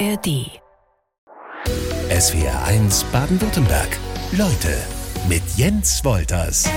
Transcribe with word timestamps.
ARD. 0.00 0.50
SWR 2.10 2.64
1 2.64 3.04
Baden-Württemberg. 3.12 3.96
Leute 4.32 4.76
mit 5.28 5.42
Jens 5.56 6.04
Wolters. 6.04 6.68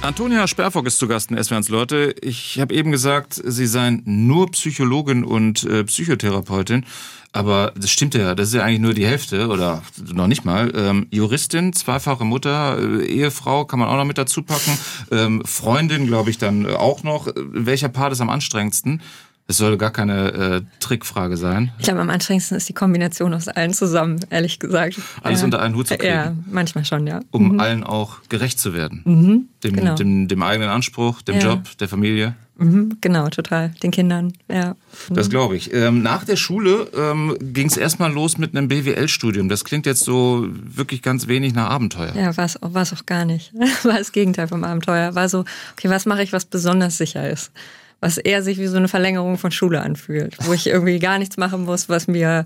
Antonia 0.00 0.46
Sperrfock 0.46 0.86
ist 0.86 0.98
zu 0.98 1.08
Gast 1.08 1.30
in 1.30 1.42
SWR 1.42 1.58
1 1.58 1.68
Leute. 1.68 2.14
Ich 2.22 2.58
habe 2.58 2.72
eben 2.72 2.90
gesagt, 2.90 3.34
Sie 3.44 3.66
seien 3.66 4.02
nur 4.06 4.50
Psychologin 4.52 5.24
und 5.24 5.64
äh, 5.64 5.84
Psychotherapeutin. 5.84 6.86
Aber 7.32 7.72
das 7.76 7.90
stimmt 7.90 8.14
ja, 8.14 8.34
das 8.34 8.48
ist 8.48 8.54
ja 8.54 8.62
eigentlich 8.62 8.80
nur 8.80 8.94
die 8.94 9.06
Hälfte 9.06 9.48
oder 9.48 9.82
noch 10.10 10.28
nicht 10.28 10.46
mal. 10.46 10.72
Ähm, 10.74 11.06
Juristin, 11.10 11.74
zweifache 11.74 12.24
Mutter, 12.24 12.78
äh, 12.78 13.04
Ehefrau 13.04 13.66
kann 13.66 13.78
man 13.78 13.88
auch 13.90 13.96
noch 13.96 14.06
mit 14.06 14.16
dazu 14.16 14.42
packen. 14.42 14.78
Ähm, 15.10 15.42
Freundin, 15.44 16.06
glaube 16.06 16.30
ich, 16.30 16.38
dann 16.38 16.66
auch 16.66 17.02
noch. 17.02 17.28
Welcher 17.36 17.90
Part 17.90 18.12
ist 18.12 18.22
am 18.22 18.30
anstrengendsten? 18.30 19.02
Es 19.48 19.58
soll 19.58 19.76
gar 19.76 19.92
keine 19.92 20.32
äh, 20.32 20.62
Trickfrage 20.80 21.36
sein. 21.36 21.70
Ich 21.78 21.84
glaube, 21.84 22.00
am 22.00 22.10
anstrengendsten 22.10 22.56
ist 22.56 22.68
die 22.68 22.72
Kombination 22.72 23.32
aus 23.32 23.46
allen 23.46 23.72
zusammen, 23.72 24.18
ehrlich 24.30 24.58
gesagt. 24.58 24.98
Alles 25.22 25.40
ja. 25.40 25.44
unter 25.44 25.62
einen 25.62 25.76
Hut 25.76 25.86
zu 25.86 25.96
kriegen. 25.96 26.12
Ja, 26.12 26.34
manchmal 26.50 26.84
schon, 26.84 27.06
ja. 27.06 27.20
Um 27.30 27.52
mhm. 27.52 27.60
allen 27.60 27.84
auch 27.84 28.18
gerecht 28.28 28.58
zu 28.58 28.74
werden. 28.74 29.02
Mhm, 29.04 29.48
dem, 29.62 29.76
genau. 29.76 29.94
dem, 29.94 30.26
dem, 30.26 30.42
eigenen 30.42 30.68
Anspruch, 30.68 31.22
dem 31.22 31.36
ja. 31.36 31.42
Job, 31.42 31.78
der 31.78 31.88
Familie. 31.88 32.34
Mhm, 32.58 32.96
genau, 33.00 33.28
total. 33.28 33.72
Den 33.84 33.92
Kindern, 33.92 34.32
ja. 34.48 34.74
Das 35.10 35.30
glaube 35.30 35.56
ich. 35.56 35.72
Ähm, 35.72 36.02
nach 36.02 36.24
der 36.24 36.36
Schule 36.36 36.88
ähm, 36.96 37.36
ging 37.40 37.68
es 37.68 37.76
erstmal 37.76 38.10
los 38.10 38.38
mit 38.38 38.56
einem 38.56 38.66
BWL-Studium. 38.66 39.48
Das 39.48 39.64
klingt 39.64 39.86
jetzt 39.86 40.02
so 40.02 40.46
wirklich 40.50 41.02
ganz 41.02 41.28
wenig 41.28 41.54
nach 41.54 41.70
Abenteuer. 41.70 42.14
Ja, 42.16 42.36
war 42.36 42.46
es 42.46 42.92
auch 42.92 43.06
gar 43.06 43.24
nicht. 43.24 43.52
War 43.84 43.98
das 43.98 44.10
Gegenteil 44.10 44.48
vom 44.48 44.64
Abenteuer. 44.64 45.14
War 45.14 45.28
so, 45.28 45.44
okay, 45.74 45.88
was 45.88 46.06
mache 46.06 46.22
ich, 46.22 46.32
was 46.32 46.46
besonders 46.46 46.98
sicher 46.98 47.28
ist? 47.30 47.52
Was 48.06 48.18
eher 48.18 48.42
sich 48.42 48.58
wie 48.58 48.68
so 48.68 48.76
eine 48.76 48.86
Verlängerung 48.86 49.36
von 49.36 49.50
Schule 49.50 49.82
anfühlt, 49.82 50.36
wo 50.46 50.52
ich 50.52 50.68
irgendwie 50.68 51.00
gar 51.00 51.18
nichts 51.18 51.36
machen 51.36 51.64
muss, 51.64 51.88
was 51.88 52.06
mir, 52.06 52.44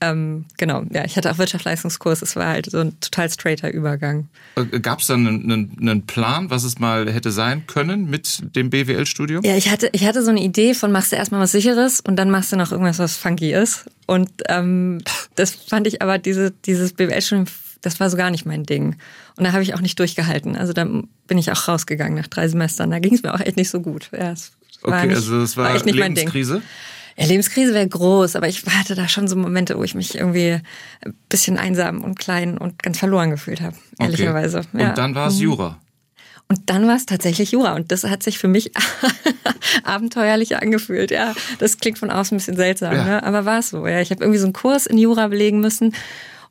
ähm, 0.00 0.46
genau, 0.56 0.82
ja, 0.90 1.04
ich 1.04 1.16
hatte 1.16 1.30
auch 1.30 1.38
Wirtschaftsleistungskurs, 1.38 2.22
es 2.22 2.34
war 2.34 2.48
halt 2.48 2.68
so 2.68 2.80
ein 2.80 2.98
total 3.00 3.30
straighter 3.30 3.70
Übergang. 3.70 4.28
Äh, 4.56 4.80
Gab 4.80 4.98
es 4.98 5.06
dann 5.06 5.26
einen, 5.26 5.76
einen, 5.80 6.06
Plan, 6.06 6.50
was 6.50 6.64
es 6.64 6.80
mal 6.80 7.12
hätte 7.12 7.30
sein 7.30 7.68
können 7.68 8.10
mit 8.10 8.56
dem 8.56 8.68
BWL-Studium? 8.68 9.44
Ja, 9.44 9.56
ich 9.56 9.70
hatte, 9.70 9.88
ich 9.92 10.04
hatte 10.04 10.24
so 10.24 10.30
eine 10.30 10.42
Idee 10.42 10.74
von 10.74 10.90
machst 10.90 11.12
du 11.12 11.16
erstmal 11.16 11.40
was 11.40 11.52
Sicheres 11.52 12.00
und 12.00 12.16
dann 12.16 12.30
machst 12.30 12.50
du 12.50 12.56
noch 12.56 12.72
irgendwas, 12.72 12.98
was 12.98 13.16
funky 13.16 13.52
ist. 13.52 13.86
Und 14.06 14.30
ähm, 14.48 14.98
das 15.36 15.52
fand 15.52 15.86
ich 15.86 16.02
aber, 16.02 16.18
diese, 16.18 16.50
dieses 16.50 16.94
BWL-Studium 16.94 17.46
das 17.82 18.00
war 18.00 18.10
so 18.10 18.16
gar 18.16 18.30
nicht 18.30 18.46
mein 18.46 18.64
Ding. 18.64 18.96
Und 19.36 19.44
da 19.44 19.52
habe 19.52 19.62
ich 19.62 19.74
auch 19.74 19.80
nicht 19.80 19.98
durchgehalten. 20.00 20.56
Also 20.56 20.72
da 20.72 20.84
bin 20.84 21.38
ich 21.38 21.52
auch 21.52 21.68
rausgegangen 21.68 22.18
nach 22.18 22.26
drei 22.26 22.48
Semestern. 22.48 22.90
Da 22.90 22.98
ging 22.98 23.14
es 23.14 23.22
mir 23.22 23.32
auch 23.32 23.38
echt 23.38 23.56
nicht 23.56 23.70
so 23.70 23.80
gut. 23.80 24.10
Ja, 24.12 24.32
es 24.32 24.52
Okay, 24.82 25.06
nicht, 25.06 25.16
also 25.16 25.40
das 25.40 25.56
war, 25.56 25.72
war 25.72 25.84
Lebenskrise? 25.84 26.62
Ja, 27.16 27.26
Lebenskrise 27.26 27.72
wäre 27.72 27.88
groß, 27.88 28.36
aber 28.36 28.48
ich 28.48 28.64
hatte 28.66 28.94
da 28.94 29.08
schon 29.08 29.26
so 29.26 29.36
Momente, 29.36 29.78
wo 29.78 29.84
ich 29.84 29.94
mich 29.94 30.14
irgendwie 30.14 30.60
ein 31.04 31.14
bisschen 31.28 31.56
einsam 31.56 32.04
und 32.04 32.18
klein 32.18 32.58
und 32.58 32.82
ganz 32.82 32.98
verloren 32.98 33.30
gefühlt 33.30 33.62
habe, 33.62 33.76
ehrlicherweise. 33.98 34.58
Okay. 34.58 34.82
Ja. 34.82 34.88
Und 34.90 34.98
dann 34.98 35.14
war 35.14 35.28
es 35.28 35.36
mhm. 35.36 35.42
Jura. 35.42 35.80
Und 36.48 36.70
dann 36.70 36.86
war 36.86 36.94
es 36.94 37.06
tatsächlich 37.06 37.52
Jura. 37.52 37.74
Und 37.74 37.90
das 37.90 38.04
hat 38.04 38.22
sich 38.22 38.38
für 38.38 38.48
mich 38.48 38.70
abenteuerlich 39.82 40.56
angefühlt. 40.56 41.10
Ja, 41.10 41.34
das 41.58 41.78
klingt 41.78 41.98
von 41.98 42.10
außen 42.10 42.34
ein 42.34 42.38
bisschen 42.38 42.56
seltsam, 42.56 42.94
ja. 42.94 43.04
ne? 43.04 43.22
aber 43.22 43.44
war 43.44 43.58
es 43.58 43.70
so. 43.70 43.86
Ja, 43.86 44.00
ich 44.00 44.10
habe 44.10 44.22
irgendwie 44.22 44.38
so 44.38 44.46
einen 44.46 44.52
Kurs 44.52 44.86
in 44.86 44.98
Jura 44.98 45.26
belegen 45.28 45.60
müssen. 45.60 45.94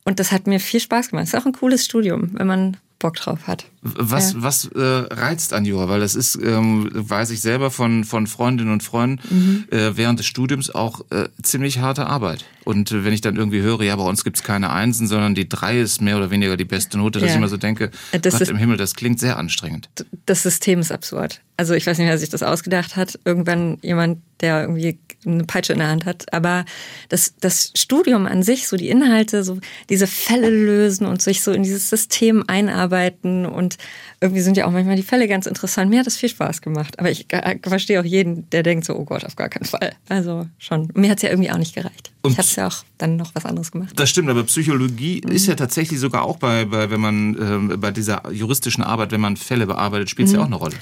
Und 0.03 0.19
das 0.19 0.31
hat 0.31 0.47
mir 0.47 0.59
viel 0.59 0.79
Spaß 0.79 1.09
gemacht. 1.09 1.27
Es 1.27 1.33
ist 1.33 1.39
auch 1.39 1.45
ein 1.45 1.53
cooles 1.53 1.85
Studium, 1.85 2.31
wenn 2.33 2.47
man 2.47 2.77
Bock 2.99 3.15
drauf 3.15 3.47
hat. 3.47 3.65
Was, 3.81 4.33
ja. 4.33 4.41
was 4.41 4.65
äh, 4.65 4.79
reizt 4.81 5.53
an 5.53 5.65
Jura? 5.65 5.89
Weil 5.89 5.99
das 5.99 6.15
ist, 6.15 6.39
ähm, 6.41 6.89
weiß 6.91 7.29
ich 7.31 7.41
selber 7.41 7.69
von, 7.69 8.03
von 8.03 8.25
Freundinnen 8.25 8.71
und 8.71 8.83
Freunden, 8.83 9.19
mhm. 9.29 9.65
äh, 9.69 9.95
während 9.97 10.19
des 10.19 10.25
Studiums 10.25 10.73
auch 10.73 11.01
äh, 11.11 11.27
ziemlich 11.41 11.79
harte 11.79 12.07
Arbeit. 12.07 12.45
Und 12.63 12.91
äh, 12.91 13.05
wenn 13.05 13.13
ich 13.13 13.21
dann 13.21 13.35
irgendwie 13.35 13.61
höre, 13.61 13.81
ja, 13.83 13.95
bei 13.95 14.03
uns 14.03 14.23
gibt's 14.23 14.43
keine 14.43 14.71
Einsen, 14.71 15.07
sondern 15.07 15.35
die 15.35 15.47
drei 15.47 15.79
ist 15.79 16.01
mehr 16.01 16.17
oder 16.17 16.31
weniger 16.31 16.57
die 16.57 16.65
beste 16.65 16.97
Note, 16.97 17.19
dass 17.19 17.27
ja. 17.27 17.33
ich 17.33 17.37
immer 17.37 17.47
so 17.47 17.57
denke, 17.57 17.91
das 18.11 18.33
Gott 18.33 18.41
ist, 18.41 18.49
im 18.49 18.57
Himmel, 18.57 18.77
das 18.77 18.95
klingt 18.95 19.19
sehr 19.19 19.37
anstrengend. 19.37 19.89
Das 20.25 20.43
System 20.43 20.79
ist 20.79 20.91
absurd. 20.91 21.41
Also 21.57 21.73
ich 21.73 21.85
weiß 21.85 21.97
nicht, 21.97 22.07
wer 22.07 22.17
sich 22.17 22.29
das 22.29 22.43
ausgedacht 22.43 22.95
hat. 22.95 23.19
Irgendwann 23.23 23.77
jemand, 23.81 24.19
der 24.41 24.61
irgendwie 24.61 24.97
eine 25.25 25.43
Peitsche 25.43 25.73
in 25.73 25.79
der 25.79 25.89
Hand 25.89 26.05
hat. 26.05 26.31
Aber 26.33 26.65
das, 27.09 27.33
das 27.39 27.71
Studium 27.75 28.25
an 28.25 28.43
sich, 28.43 28.67
so 28.67 28.77
die 28.77 28.89
Inhalte, 28.89 29.43
so 29.43 29.59
diese 29.89 30.07
Fälle 30.07 30.49
lösen 30.49 31.05
und 31.05 31.21
sich 31.21 31.41
so 31.41 31.51
in 31.51 31.63
dieses 31.63 31.89
System 31.89 32.43
einarbeiten 32.47 33.45
und 33.45 33.77
irgendwie 34.21 34.41
sind 34.41 34.57
ja 34.57 34.65
auch 34.65 34.71
manchmal 34.71 34.95
die 34.95 35.03
Fälle 35.03 35.27
ganz 35.27 35.45
interessant. 35.45 35.89
Mir 35.89 35.99
hat 35.99 36.07
das 36.07 36.17
viel 36.17 36.29
Spaß 36.29 36.61
gemacht. 36.61 36.99
Aber 36.99 37.11
ich 37.11 37.27
verstehe 37.63 37.99
auch 37.99 38.05
jeden, 38.05 38.49
der 38.49 38.63
denkt 38.63 38.85
so, 38.85 38.95
oh 38.95 39.05
Gott, 39.05 39.23
auf 39.23 39.35
gar 39.35 39.49
keinen 39.49 39.65
Fall. 39.65 39.93
Also 40.09 40.47
schon. 40.57 40.89
Mir 40.95 41.09
hat 41.09 41.17
es 41.17 41.23
ja 41.23 41.29
irgendwie 41.29 41.51
auch 41.51 41.57
nicht 41.57 41.75
gereicht. 41.75 42.11
Und 42.21 42.31
ich 42.31 42.37
habe 42.37 42.47
ja 42.55 42.67
auch 42.67 42.83
dann 42.97 43.17
noch 43.17 43.35
was 43.35 43.45
anderes 43.45 43.71
gemacht. 43.71 43.93
Das 43.95 44.09
stimmt, 44.09 44.29
aber 44.29 44.43
Psychologie 44.43 45.21
mhm. 45.23 45.31
ist 45.31 45.47
ja 45.47 45.55
tatsächlich 45.55 45.99
sogar 45.99 46.23
auch 46.23 46.37
bei, 46.37 46.65
bei 46.65 46.89
wenn 46.89 47.01
man 47.01 47.71
äh, 47.73 47.77
bei 47.77 47.91
dieser 47.91 48.29
juristischen 48.31 48.83
Arbeit, 48.83 49.11
wenn 49.11 49.21
man 49.21 49.37
Fälle 49.37 49.67
bearbeitet, 49.67 50.09
spielt 50.09 50.27
es 50.27 50.33
mhm. 50.33 50.39
ja 50.39 50.43
auch 50.43 50.47
eine 50.47 50.55
Rolle. 50.55 50.75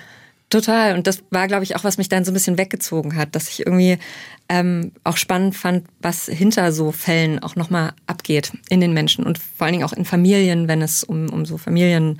Total. 0.54 0.94
Und 0.94 1.08
das 1.08 1.24
war, 1.32 1.48
glaube 1.48 1.64
ich, 1.64 1.76
auch, 1.76 1.84
was 1.84 1.98
mich 1.98 2.10
dann 2.10 2.26
so 2.26 2.30
ein 2.30 2.36
bisschen 2.36 2.60
weggezogen 2.60 3.16
hat, 3.16 3.34
dass 3.34 3.50
ich 3.50 3.66
irgendwie 3.66 3.98
ähm, 4.50 4.92
auch 5.04 5.18
spannend 5.18 5.56
fand, 5.56 5.88
was 6.00 6.28
hinter 6.28 6.72
so 6.72 6.92
Fällen 6.92 7.40
auch 7.40 7.56
nochmal 7.56 7.94
abgeht 8.06 8.52
in 8.70 8.80
den 8.80 8.94
Menschen 8.94 9.26
und 9.26 9.40
vor 9.40 9.66
allen 9.66 9.74
Dingen 9.74 9.84
auch 9.84 9.94
in 9.94 10.06
Familien, 10.06 10.68
wenn 10.68 10.84
es 10.84 11.04
um, 11.04 11.28
um 11.30 11.48
so 11.48 11.58
Familien 11.58 12.20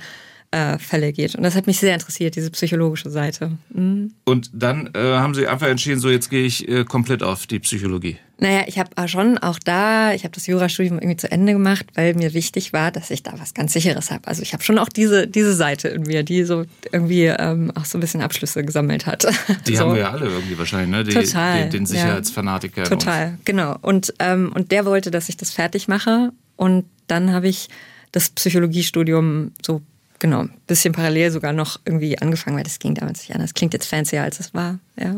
äh, 0.54 0.78
Fälle 0.78 1.12
geht. 1.12 1.34
Und 1.34 1.42
das 1.42 1.56
hat 1.56 1.66
mich 1.66 1.80
sehr 1.80 1.94
interessiert, 1.94 2.36
diese 2.36 2.50
psychologische 2.50 3.10
Seite. 3.10 3.58
Mhm. 3.70 4.12
Und 4.24 4.50
dann 4.52 4.90
äh, 4.94 4.98
haben 4.98 5.34
Sie 5.34 5.48
einfach 5.48 5.66
entschieden, 5.66 5.98
so 5.98 6.08
jetzt 6.08 6.30
gehe 6.30 6.44
ich 6.44 6.68
äh, 6.68 6.84
komplett 6.84 7.24
auf 7.24 7.46
die 7.46 7.58
Psychologie. 7.58 8.18
Naja, 8.38 8.62
ich 8.66 8.78
habe 8.78 9.08
schon 9.08 9.38
auch 9.38 9.58
da, 9.58 10.12
ich 10.12 10.24
habe 10.24 10.34
das 10.34 10.46
Jurastudium 10.46 10.98
irgendwie 10.98 11.16
zu 11.16 11.30
Ende 11.30 11.52
gemacht, 11.52 11.86
weil 11.94 12.14
mir 12.14 12.34
wichtig 12.34 12.72
war, 12.72 12.90
dass 12.90 13.10
ich 13.10 13.22
da 13.22 13.32
was 13.38 13.54
ganz 13.54 13.72
Sicheres 13.72 14.10
habe. 14.10 14.26
Also 14.26 14.42
ich 14.42 14.52
habe 14.52 14.62
schon 14.62 14.78
auch 14.78 14.88
diese, 14.88 15.26
diese 15.26 15.54
Seite 15.54 15.88
in 15.88 16.02
mir, 16.02 16.22
die 16.22 16.44
so 16.44 16.64
irgendwie 16.92 17.26
ähm, 17.26 17.72
auch 17.74 17.84
so 17.84 17.98
ein 17.98 18.00
bisschen 18.00 18.20
Abschlüsse 18.20 18.64
gesammelt 18.64 19.06
hat. 19.06 19.26
Die 19.66 19.76
so. 19.76 19.84
haben 19.84 19.94
wir 19.94 20.00
ja 20.00 20.10
alle 20.10 20.26
irgendwie 20.26 20.58
wahrscheinlich, 20.58 20.90
ne? 20.90 21.04
Die, 21.04 21.14
Total. 21.14 21.64
Die, 21.64 21.70
den 21.70 21.86
Sicherheitsfanatiker. 21.86 22.82
Ja. 22.82 22.88
Total, 22.88 23.38
genau. 23.44 23.76
Und, 23.82 24.14
ähm, 24.18 24.52
und 24.54 24.72
der 24.72 24.84
wollte, 24.84 25.10
dass 25.10 25.28
ich 25.28 25.36
das 25.36 25.50
fertig 25.50 25.88
mache. 25.88 26.30
Und 26.56 26.84
dann 27.06 27.32
habe 27.32 27.48
ich 27.48 27.68
das 28.12 28.30
Psychologiestudium 28.30 29.52
so 29.64 29.80
genau, 30.24 30.46
bisschen 30.66 30.94
parallel 30.94 31.30
sogar 31.30 31.52
noch 31.52 31.78
irgendwie 31.84 32.16
angefangen, 32.16 32.56
weil 32.56 32.64
das 32.64 32.78
ging 32.78 32.94
damals 32.94 33.20
nicht 33.20 33.34
anders. 33.34 33.52
Klingt 33.52 33.74
jetzt 33.74 33.86
fancier, 33.86 34.22
als 34.22 34.40
es 34.40 34.54
war, 34.54 34.78
ja. 34.98 35.14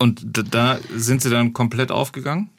Und 0.00 0.20
da 0.52 0.80
sind 0.96 1.22
Sie 1.22 1.30
dann 1.30 1.52
komplett 1.52 1.92
aufgegangen? 1.92 2.50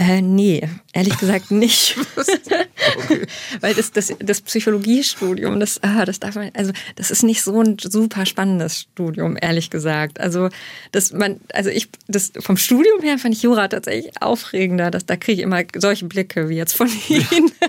Äh, 0.00 0.22
nee, 0.22 0.62
ehrlich 0.92 1.18
gesagt 1.18 1.50
nicht. 1.50 1.96
okay. 2.16 3.26
Weil 3.60 3.74
das, 3.74 3.90
das, 3.90 4.14
das 4.20 4.40
Psychologiestudium, 4.40 5.58
das, 5.58 5.82
ah, 5.82 6.04
das 6.04 6.20
darf 6.20 6.36
man, 6.36 6.52
also 6.54 6.72
das 6.94 7.10
ist 7.10 7.24
nicht 7.24 7.42
so 7.42 7.60
ein 7.60 7.76
super 7.80 8.24
spannendes 8.24 8.82
Studium, 8.82 9.36
ehrlich 9.40 9.70
gesagt. 9.70 10.20
Also 10.20 10.50
das 10.92 11.12
man, 11.12 11.40
also 11.52 11.70
ich, 11.70 11.88
das 12.06 12.32
vom 12.38 12.56
Studium 12.56 13.02
her 13.02 13.18
fand 13.18 13.34
ich 13.34 13.42
Jura 13.42 13.66
tatsächlich 13.66 14.12
aufregender. 14.22 14.92
Das, 14.92 15.04
da 15.04 15.16
kriege 15.16 15.40
ich 15.40 15.44
immer 15.44 15.64
solche 15.76 16.04
Blicke 16.04 16.48
wie 16.48 16.56
jetzt 16.56 16.74
von 16.74 16.88
Ihnen. 17.08 17.50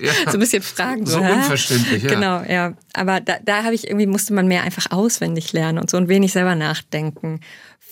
Ja. 0.00 0.12
so 0.26 0.34
ein 0.34 0.40
bisschen 0.40 0.62
Fragen. 0.62 1.06
So, 1.06 1.18
so 1.18 1.24
unverständlich, 1.24 2.02
ja. 2.04 2.10
Genau, 2.10 2.42
ja. 2.42 2.74
Aber 2.92 3.20
da, 3.20 3.38
da 3.44 3.64
habe 3.64 3.74
ich 3.74 3.86
irgendwie, 3.86 4.06
musste 4.06 4.32
man 4.32 4.46
mehr 4.46 4.62
einfach 4.62 4.90
auswendig 4.90 5.52
lernen 5.52 5.78
und 5.78 5.90
so 5.90 5.96
ein 5.96 6.08
wenig 6.08 6.32
selber 6.32 6.54
nachdenken 6.54 7.40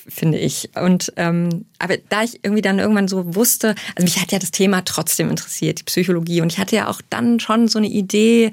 finde 0.08 0.38
ich. 0.38 0.70
Und 0.74 1.12
ähm, 1.16 1.66
aber 1.78 1.96
da 2.08 2.22
ich 2.22 2.40
irgendwie 2.42 2.62
dann 2.62 2.78
irgendwann 2.78 3.08
so 3.08 3.34
wusste, 3.34 3.74
also 3.94 4.04
mich 4.04 4.20
hat 4.20 4.32
ja 4.32 4.38
das 4.38 4.50
Thema 4.50 4.84
trotzdem 4.84 5.30
interessiert, 5.30 5.80
die 5.80 5.84
Psychologie. 5.84 6.40
Und 6.40 6.52
ich 6.52 6.58
hatte 6.58 6.76
ja 6.76 6.88
auch 6.88 7.00
dann 7.10 7.40
schon 7.40 7.68
so 7.68 7.78
eine 7.78 7.88
Idee, 7.88 8.50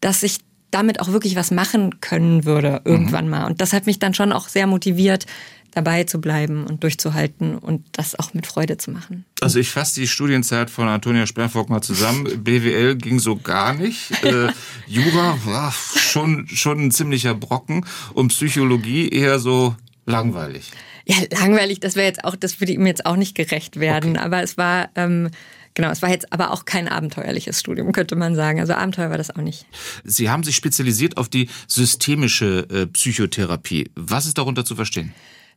dass 0.00 0.22
ich 0.22 0.38
damit 0.70 1.00
auch 1.00 1.08
wirklich 1.08 1.36
was 1.36 1.50
machen 1.50 2.00
können 2.00 2.44
würde 2.44 2.80
irgendwann 2.84 3.26
mhm. 3.26 3.30
mal. 3.30 3.46
Und 3.46 3.60
das 3.60 3.72
hat 3.72 3.86
mich 3.86 3.98
dann 3.98 4.14
schon 4.14 4.32
auch 4.32 4.48
sehr 4.48 4.66
motiviert, 4.66 5.26
dabei 5.72 6.04
zu 6.04 6.20
bleiben 6.20 6.64
und 6.66 6.82
durchzuhalten 6.82 7.56
und 7.56 7.84
das 7.92 8.18
auch 8.18 8.34
mit 8.34 8.46
Freude 8.46 8.76
zu 8.76 8.90
machen. 8.90 9.24
Also 9.40 9.58
ich 9.58 9.70
fasse 9.70 10.00
die 10.00 10.06
Studienzeit 10.06 10.70
von 10.70 10.86
Antonia 10.86 11.26
Sperrfock 11.26 11.70
mal 11.70 11.82
zusammen. 11.82 12.24
BWL 12.44 12.96
ging 12.96 13.18
so 13.18 13.36
gar 13.36 13.74
nicht. 13.74 14.10
Äh, 14.22 14.52
Jura 14.86 15.36
war 15.44 15.72
schon, 15.72 16.46
schon 16.46 16.78
ein 16.78 16.90
ziemlicher 16.92 17.34
Brocken 17.34 17.84
und 18.14 18.28
Psychologie 18.28 19.08
eher 19.08 19.40
so 19.40 19.74
langweilig. 20.06 20.70
Ja, 21.06 21.16
langweilig, 21.40 21.80
das 21.80 21.96
wäre 21.96 22.06
jetzt 22.06 22.24
auch, 22.24 22.36
das 22.36 22.60
würde 22.60 22.72
ihm 22.72 22.86
jetzt 22.86 23.06
auch 23.06 23.16
nicht 23.16 23.34
gerecht 23.34 23.80
werden. 23.80 24.12
Okay. 24.12 24.24
Aber 24.24 24.42
es 24.42 24.56
war, 24.56 24.90
ähm, 24.94 25.30
genau, 25.74 25.90
es 25.90 26.02
war 26.02 26.10
jetzt 26.10 26.32
aber 26.32 26.52
auch 26.52 26.64
kein 26.64 26.88
abenteuerliches 26.88 27.58
Studium, 27.58 27.92
könnte 27.92 28.16
man 28.16 28.34
sagen. 28.34 28.60
Also 28.60 28.74
Abenteuer 28.74 29.10
war 29.10 29.18
das 29.18 29.30
auch 29.30 29.42
nicht. 29.42 29.66
Sie 30.04 30.30
haben 30.30 30.44
sich 30.44 30.56
spezialisiert 30.56 31.16
auf 31.16 31.28
die 31.28 31.48
systemische 31.66 32.66
äh, 32.70 32.86
Psychotherapie. 32.86 33.90
Was 33.94 34.26
ist 34.26 34.38
darunter 34.38 34.64
zu 34.64 34.76
verstehen? 34.76 35.12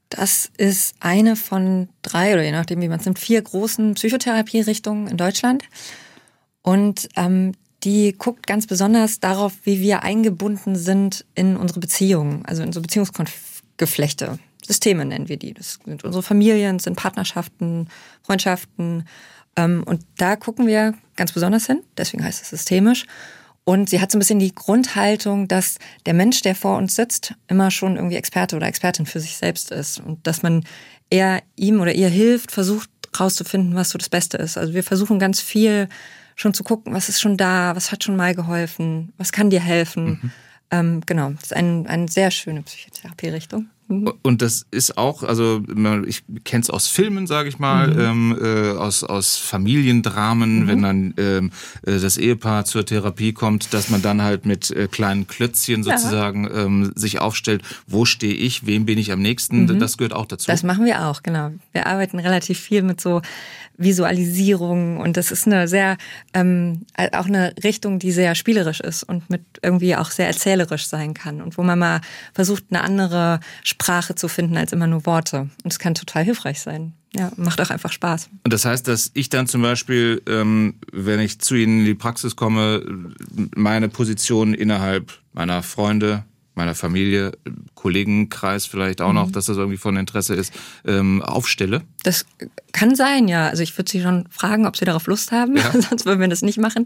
Das 0.09 0.51
ist 0.57 0.95
eine 1.00 1.36
von 1.36 1.89
drei 2.01 2.33
oder 2.33 2.44
je 2.44 2.51
nachdem, 2.51 2.81
wie 2.81 2.88
man 2.88 3.00
es 3.00 3.06
nimmt, 3.06 3.19
vier 3.19 3.41
großen 3.41 3.95
Psychotherapierichtungen 3.95 5.07
in 5.07 5.18
Deutschland. 5.18 5.63
Und 6.62 7.09
ähm, 7.15 7.53
die 7.83 8.15
guckt 8.18 8.48
ganz 8.48 8.65
besonders 8.65 9.19
darauf, 9.19 9.53
wie 9.63 9.80
wir 9.80 10.03
eingebunden 10.03 10.75
sind 10.75 11.25
in 11.36 11.56
unsere 11.57 11.80
Beziehungen, 11.80 12.44
also 12.45 12.63
in 12.63 12.74
so 12.74 12.81
Beziehungskonflikte. 12.81 13.56
Geflechte 13.77 14.39
Systeme 14.67 15.06
nennen 15.06 15.29
wir 15.29 15.38
die. 15.38 15.53
Das 15.53 15.79
sind 15.85 16.03
unsere 16.03 16.23
Familien, 16.23 16.79
sind 16.79 16.95
Partnerschaften, 16.95 17.89
Freundschaften. 18.23 19.07
Ähm, 19.56 19.83
und 19.85 20.06
da 20.17 20.35
gucken 20.35 20.67
wir 20.67 20.94
ganz 21.15 21.31
besonders 21.31 21.65
hin, 21.67 21.81
deswegen 21.97 22.23
heißt 22.23 22.41
es 22.41 22.50
systemisch. 22.50 23.06
Und 23.63 23.89
sie 23.89 24.00
hat 24.00 24.12
so 24.12 24.17
ein 24.17 24.19
bisschen 24.19 24.39
die 24.39 24.53
Grundhaltung, 24.53 25.47
dass 25.47 25.79
der 26.06 26.13
Mensch, 26.13 26.41
der 26.41 26.53
vor 26.53 26.77
uns 26.77 26.95
sitzt, 26.95 27.33
immer 27.47 27.71
schon 27.71 27.95
irgendwie 27.95 28.15
Experte 28.15 28.56
oder 28.56 28.67
Expertin 28.67 29.07
für 29.07 29.19
sich 29.19 29.38
selbst 29.38 29.71
ist. 29.71 30.00
Und 30.00 30.27
dass 30.27 30.44
man 30.44 30.63
eher 31.09 31.41
ihm 31.56 31.81
oder 31.81 31.94
ihr 31.94 32.09
hilft, 32.09 32.51
versucht 32.51 32.89
rauszufinden, 33.19 33.73
was 33.75 33.89
so 33.89 33.97
das 33.97 34.09
Beste 34.09 34.38
ist. 34.38 34.57
Also 34.57 34.73
wir 34.73 34.83
versuchen 34.83 35.17
ganz 35.17 35.41
viel 35.41 35.89
schon 36.35 36.53
zu 36.53 36.63
gucken, 36.63 36.94
was 36.94 37.09
ist 37.09 37.21
schon 37.21 37.38
da, 37.38 37.75
was 37.75 37.91
hat 37.91 38.03
schon 38.03 38.15
mal 38.15 38.35
geholfen, 38.35 39.13
was 39.17 39.31
kann 39.31 39.50
dir 39.50 39.62
helfen. 39.62 40.06
Mhm. 40.06 40.31
Ähm, 40.71 41.01
genau, 41.06 41.31
das 41.31 41.44
ist 41.44 41.56
ein, 41.56 41.88
eine 41.88 42.07
sehr 42.07 42.29
schöne 42.29 42.62
Psychotherapie-Richtung. 42.62 43.69
Und 43.87 44.41
das 44.41 44.65
ist 44.71 44.97
auch, 44.97 45.21
also 45.21 45.61
ich 46.07 46.23
kenne 46.43 46.63
es 46.63 46.71
aus 46.71 46.87
Filmen, 46.87 47.27
sage 47.27 47.49
ich 47.49 47.59
mal, 47.59 47.87
mhm. 47.89 48.33
ähm, 48.33 48.39
äh, 48.41 48.71
aus, 48.71 49.03
aus 49.03 49.37
Familiendramen, 49.37 50.63
mhm. 50.63 50.67
wenn 50.67 50.81
dann 50.81 51.13
ähm, 51.17 51.51
äh, 51.85 51.99
das 51.99 52.17
Ehepaar 52.17 52.65
zur 52.65 52.83
Therapie 52.83 53.33
kommt, 53.33 53.75
dass 53.75 53.89
man 53.89 54.01
dann 54.01 54.23
halt 54.23 54.47
mit 54.47 54.71
äh, 54.71 54.87
kleinen 54.87 55.27
Klötzchen 55.27 55.83
sozusagen 55.83 56.45
ja. 56.45 56.65
ähm, 56.65 56.93
sich 56.95 57.19
aufstellt, 57.19 57.61
wo 57.85 58.05
stehe 58.05 58.33
ich, 58.33 58.65
wem 58.65 58.85
bin 58.85 58.97
ich 58.97 59.11
am 59.11 59.21
nächsten, 59.21 59.65
mhm. 59.65 59.79
das 59.79 59.97
gehört 59.97 60.13
auch 60.13 60.25
dazu. 60.25 60.47
Das 60.47 60.63
machen 60.63 60.85
wir 60.85 61.05
auch, 61.05 61.21
genau. 61.21 61.51
Wir 61.71 61.85
arbeiten 61.85 62.17
relativ 62.17 62.59
viel 62.59 62.81
mit 62.81 62.99
so 62.99 63.21
Visualisierung 63.77 64.97
und 64.97 65.17
das 65.17 65.31
ist 65.31 65.47
eine 65.47 65.67
sehr 65.67 65.97
ähm, 66.33 66.85
auch 67.11 67.25
eine 67.25 67.53
Richtung, 67.63 67.99
die 67.99 68.11
sehr 68.11 68.35
spielerisch 68.35 68.79
ist 68.79 69.03
und 69.03 69.29
mit 69.29 69.43
irgendwie 69.61 69.95
auch 69.95 70.11
sehr 70.11 70.27
erzählerisch 70.27 70.88
sein 70.88 71.13
kann 71.13 71.41
und 71.41 71.57
wo 71.57 71.63
man 71.63 71.79
mal 71.79 72.01
versucht, 72.33 72.65
eine 72.69 72.81
andere 72.81 73.39
Sprache 73.75 74.16
zu 74.16 74.30
finden 74.30 74.56
als 74.56 74.72
immer 74.72 74.88
nur 74.88 75.06
Worte. 75.06 75.50
Und 75.63 75.72
es 75.72 75.80
kann 75.80 75.95
total 75.95 76.24
hilfreich 76.24 76.62
sein. 76.62 76.94
Ja, 77.13 77.31
macht 77.36 77.60
auch 77.62 77.69
einfach 77.69 77.92
Spaß. 77.92 78.30
Und 78.44 78.54
das 78.54 78.66
heißt, 78.66 78.88
dass 78.88 79.12
ich 79.13 79.30
dann 79.30 79.48
zum 79.48 79.62
Beispiel, 79.62 80.22
ähm, 80.27 80.75
wenn 80.92 81.19
ich 81.19 81.39
zu 81.39 81.56
Ihnen 81.56 81.80
in 81.80 81.86
die 81.86 81.94
Praxis 81.94 82.36
komme, 82.36 82.83
meine 83.56 83.89
Position 83.89 84.54
innerhalb 84.54 85.13
meiner 85.33 85.62
Freunde, 85.62 86.24
meiner 86.55 86.75
Familie, 86.75 87.33
Kollegenkreis 87.75 88.65
vielleicht 88.65 89.01
auch 89.01 89.09
mhm. 89.09 89.15
noch, 89.15 89.31
dass 89.31 89.45
das 89.45 89.57
irgendwie 89.57 89.77
von 89.77 89.97
Interesse 89.97 90.35
ist, 90.35 90.53
ähm, 90.85 91.21
aufstelle? 91.21 91.81
Das 92.03 92.25
kann 92.71 92.95
sein, 92.95 93.27
ja. 93.27 93.47
Also 93.47 93.63
ich 93.63 93.77
würde 93.77 93.91
Sie 93.91 94.01
schon 94.01 94.25
fragen, 94.29 94.65
ob 94.65 94.77
Sie 94.77 94.85
darauf 94.85 95.07
Lust 95.07 95.31
haben, 95.31 95.57
ja. 95.57 95.71
sonst 95.89 96.05
würden 96.05 96.19
wir 96.19 96.27
das 96.27 96.41
nicht 96.41 96.57
machen. 96.57 96.85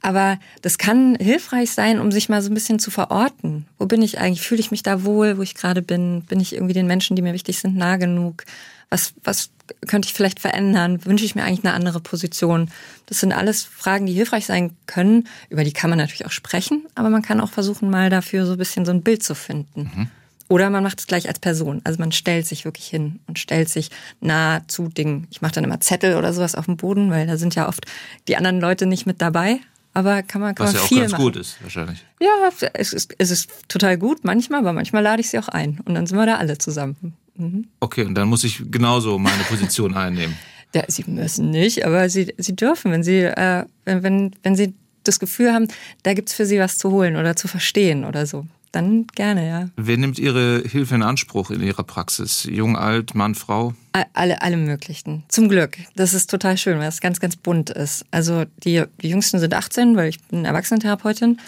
Aber 0.00 0.38
das 0.62 0.78
kann 0.78 1.16
hilfreich 1.16 1.70
sein, 1.70 2.00
um 2.00 2.10
sich 2.10 2.28
mal 2.28 2.42
so 2.42 2.50
ein 2.50 2.54
bisschen 2.54 2.78
zu 2.78 2.90
verorten. 2.90 3.66
Wo 3.78 3.86
bin 3.86 4.02
ich 4.02 4.18
eigentlich? 4.18 4.42
Fühle 4.42 4.60
ich 4.60 4.70
mich 4.70 4.82
da 4.82 5.04
wohl, 5.04 5.38
wo 5.38 5.42
ich 5.42 5.54
gerade 5.54 5.82
bin? 5.82 6.22
Bin 6.22 6.40
ich 6.40 6.54
irgendwie 6.54 6.74
den 6.74 6.86
Menschen, 6.86 7.16
die 7.16 7.22
mir 7.22 7.34
wichtig 7.34 7.58
sind, 7.58 7.76
nah 7.76 7.96
genug? 7.96 8.44
Was, 8.92 9.14
was 9.24 9.48
könnte 9.86 10.06
ich 10.06 10.12
vielleicht 10.12 10.38
verändern? 10.38 11.02
Wünsche 11.06 11.24
ich 11.24 11.34
mir 11.34 11.44
eigentlich 11.44 11.64
eine 11.64 11.72
andere 11.72 12.00
Position? 12.00 12.70
Das 13.06 13.20
sind 13.20 13.32
alles 13.32 13.64
Fragen, 13.64 14.04
die 14.04 14.12
hilfreich 14.12 14.44
sein 14.44 14.76
können. 14.84 15.28
Über 15.48 15.64
die 15.64 15.72
kann 15.72 15.88
man 15.88 15.98
natürlich 15.98 16.26
auch 16.26 16.30
sprechen, 16.30 16.84
aber 16.94 17.08
man 17.08 17.22
kann 17.22 17.40
auch 17.40 17.48
versuchen, 17.48 17.88
mal 17.88 18.10
dafür 18.10 18.44
so 18.44 18.52
ein 18.52 18.58
bisschen 18.58 18.84
so 18.84 18.92
ein 18.92 19.02
Bild 19.02 19.22
zu 19.22 19.34
finden. 19.34 19.90
Mhm. 19.94 20.08
Oder 20.48 20.68
man 20.68 20.82
macht 20.82 21.00
es 21.00 21.06
gleich 21.06 21.26
als 21.26 21.38
Person. 21.38 21.80
Also 21.84 21.98
man 22.00 22.12
stellt 22.12 22.46
sich 22.46 22.66
wirklich 22.66 22.86
hin 22.86 23.20
und 23.26 23.38
stellt 23.38 23.70
sich 23.70 23.88
nah 24.20 24.60
zu 24.68 24.88
Dingen. 24.88 25.26
Ich 25.30 25.40
mache 25.40 25.52
dann 25.52 25.64
immer 25.64 25.80
Zettel 25.80 26.16
oder 26.16 26.34
sowas 26.34 26.54
auf 26.54 26.66
dem 26.66 26.76
Boden, 26.76 27.10
weil 27.10 27.26
da 27.26 27.38
sind 27.38 27.54
ja 27.54 27.68
oft 27.68 27.86
die 28.28 28.36
anderen 28.36 28.60
Leute 28.60 28.84
nicht 28.84 29.06
mit 29.06 29.22
dabei. 29.22 29.60
Aber 29.94 30.22
kann 30.22 30.42
man, 30.42 30.54
kann 30.54 30.66
Was 30.66 30.74
man 30.74 30.82
ja 30.82 30.88
viel 30.88 30.98
auch 30.98 31.02
ganz 31.02 31.12
machen. 31.12 31.24
gut 31.24 31.36
ist, 31.36 31.62
wahrscheinlich. 31.62 32.04
Ja, 32.20 32.50
es 32.74 32.92
ist, 32.92 33.14
es 33.16 33.30
ist 33.30 33.50
total 33.68 33.96
gut 33.96 34.24
manchmal, 34.24 34.60
aber 34.60 34.74
manchmal 34.74 35.02
lade 35.02 35.22
ich 35.22 35.30
sie 35.30 35.38
auch 35.38 35.48
ein. 35.48 35.80
Und 35.86 35.94
dann 35.94 36.06
sind 36.06 36.18
wir 36.18 36.26
da 36.26 36.36
alle 36.36 36.58
zusammen. 36.58 37.14
Mhm. 37.36 37.66
Okay, 37.80 38.04
und 38.04 38.14
dann 38.14 38.28
muss 38.28 38.44
ich 38.44 38.62
genauso 38.70 39.18
meine 39.18 39.44
Position 39.44 39.94
einnehmen. 39.94 40.36
Ja, 40.74 40.84
sie 40.88 41.04
müssen 41.06 41.50
nicht, 41.50 41.84
aber 41.84 42.08
sie, 42.08 42.32
sie 42.38 42.56
dürfen, 42.56 42.92
wenn 42.92 43.02
sie, 43.02 43.24
äh, 43.24 43.66
wenn, 43.84 44.02
wenn, 44.02 44.30
wenn 44.42 44.56
sie 44.56 44.72
das 45.04 45.20
Gefühl 45.20 45.52
haben, 45.52 45.68
da 46.02 46.14
gibt's 46.14 46.32
für 46.32 46.46
sie 46.46 46.58
was 46.58 46.78
zu 46.78 46.90
holen 46.90 47.16
oder 47.16 47.36
zu 47.36 47.46
verstehen 47.46 48.06
oder 48.06 48.24
so. 48.24 48.46
Dann 48.72 49.06
gerne, 49.14 49.46
ja. 49.46 49.68
Wer 49.76 49.98
nimmt 49.98 50.18
Ihre 50.18 50.62
Hilfe 50.66 50.94
in 50.94 51.02
Anspruch 51.02 51.50
in 51.50 51.62
Ihrer 51.62 51.82
Praxis? 51.82 52.48
Jung, 52.50 52.78
alt, 52.78 53.14
Mann, 53.14 53.34
Frau? 53.34 53.74
Alle, 54.14 54.40
alle 54.40 54.56
möglichen. 54.56 55.24
Zum 55.28 55.50
Glück. 55.50 55.76
Das 55.94 56.14
ist 56.14 56.30
total 56.30 56.56
schön, 56.56 56.78
weil 56.78 56.88
es 56.88 57.02
ganz, 57.02 57.20
ganz 57.20 57.36
bunt 57.36 57.68
ist. 57.68 58.06
Also 58.10 58.46
die, 58.64 58.82
die 59.02 59.10
Jüngsten 59.10 59.40
sind 59.40 59.52
18, 59.52 59.94
weil 59.94 60.08
ich 60.08 60.22
bin 60.22 60.46
Erwachsenentherapeutin. 60.46 61.38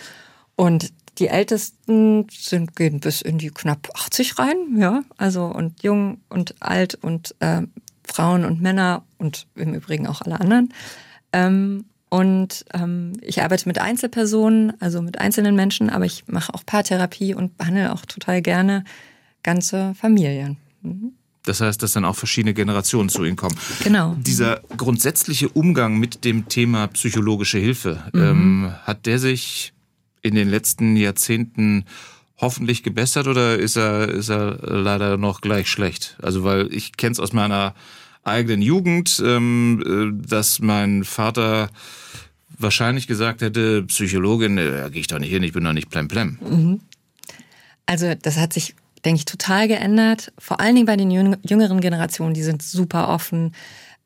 Und 0.55 0.93
die 1.19 1.29
Ältesten 1.29 2.27
sind, 2.31 2.77
gehen 2.77 3.01
bis 3.01 3.21
in 3.21 3.39
die 3.39 3.51
knapp 3.51 3.89
80 3.95 4.39
rein, 4.39 4.57
ja. 4.77 5.03
Also 5.17 5.45
und 5.47 5.83
jung 5.83 6.21
und 6.29 6.55
alt 6.61 6.97
und 6.97 7.35
äh, 7.41 7.63
Frauen 8.05 8.45
und 8.45 8.61
Männer 8.61 9.05
und 9.19 9.47
im 9.55 9.75
Übrigen 9.75 10.07
auch 10.07 10.21
alle 10.23 10.41
anderen. 10.41 10.73
Ähm, 11.33 11.85
und 12.11 12.65
ähm, 12.73 13.15
ich 13.23 13.43
arbeite 13.43 13.67
mit 13.69 13.81
Einzelpersonen, 13.81 14.75
also 14.81 15.03
mit 15.03 15.19
einzelnen 15.19 15.57
Menschen, 15.57 15.91
aber 15.91 16.05
ich 16.05 16.25
mache 16.29 16.55
auch 16.55 16.65
Paartherapie 16.65 17.35
und 17.35 17.59
behandle 17.59 17.93
auch 17.93 18.07
total 18.07 18.41
gerne 18.41 18.85
ganze 19.43 19.95
Familien. 19.97 20.59
Mhm. 20.83 21.15
Das 21.45 21.61
heißt, 21.61 21.83
dass 21.83 21.93
dann 21.93 22.05
auch 22.05 22.17
verschiedene 22.17 22.55
Generationen 22.55 23.09
zu 23.09 23.25
Ihnen 23.25 23.37
kommen. 23.37 23.57
Genau. 23.83 24.17
Dieser 24.19 24.61
grundsätzliche 24.77 25.49
Umgang 25.51 25.99
mit 25.99 26.25
dem 26.25 26.49
Thema 26.49 26.87
psychologische 26.89 27.59
Hilfe, 27.59 28.03
mhm. 28.13 28.21
ähm, 28.21 28.75
hat 28.85 29.07
der 29.07 29.19
sich 29.19 29.74
in 30.25 30.35
den 30.35 30.49
letzten 30.49 30.97
Jahrzehnten 30.97 31.85
hoffentlich 32.39 32.83
gebessert 32.83 33.29
oder 33.29 33.57
ist 33.57 33.77
er, 33.77 34.09
ist 34.09 34.31
er 34.31 34.59
leider 34.63 35.17
noch 35.19 35.41
gleich 35.41 35.69
schlecht? 35.69 36.17
Also 36.21 36.43
weil 36.43 36.73
ich 36.73 36.97
kenne 36.97 37.13
es 37.13 37.21
aus 37.21 37.33
meiner 37.33 37.75
eigenen 38.25 38.63
Jugend, 38.63 39.23
ähm, 39.25 39.83
äh, 39.87 40.27
dass 40.27 40.59
mein 40.61 41.05
Vater 41.05 41.69
wahrscheinlich 42.59 43.07
gesagt 43.07 43.43
hätte, 43.43 43.83
Psychologin, 43.85 44.57
äh, 44.59 44.71
da 44.71 44.89
gehe 44.89 45.03
ich 45.03 45.07
doch 45.07 45.19
nicht 45.19 45.31
hin, 45.31 45.43
ich 45.43 45.53
bin 45.53 45.63
doch 45.63 45.75
nicht 45.75 45.91
plemplem. 45.91 46.39
Mhm. 46.41 46.81
Also 47.87 48.15
das 48.15 48.39
hat 48.39 48.55
sich, 48.55 48.75
denke 49.05 49.19
ich, 49.19 49.25
total 49.27 49.69
geändert. 49.69 50.33
Vor 50.39 50.59
allen 50.59 50.75
Dingen 50.75 50.87
bei 50.87 50.97
den 50.97 51.11
jüngeren 51.11 51.81
Generationen, 51.81 52.33
die 52.33 52.43
sind 52.43 52.63
super 52.63 53.09
offen 53.09 53.53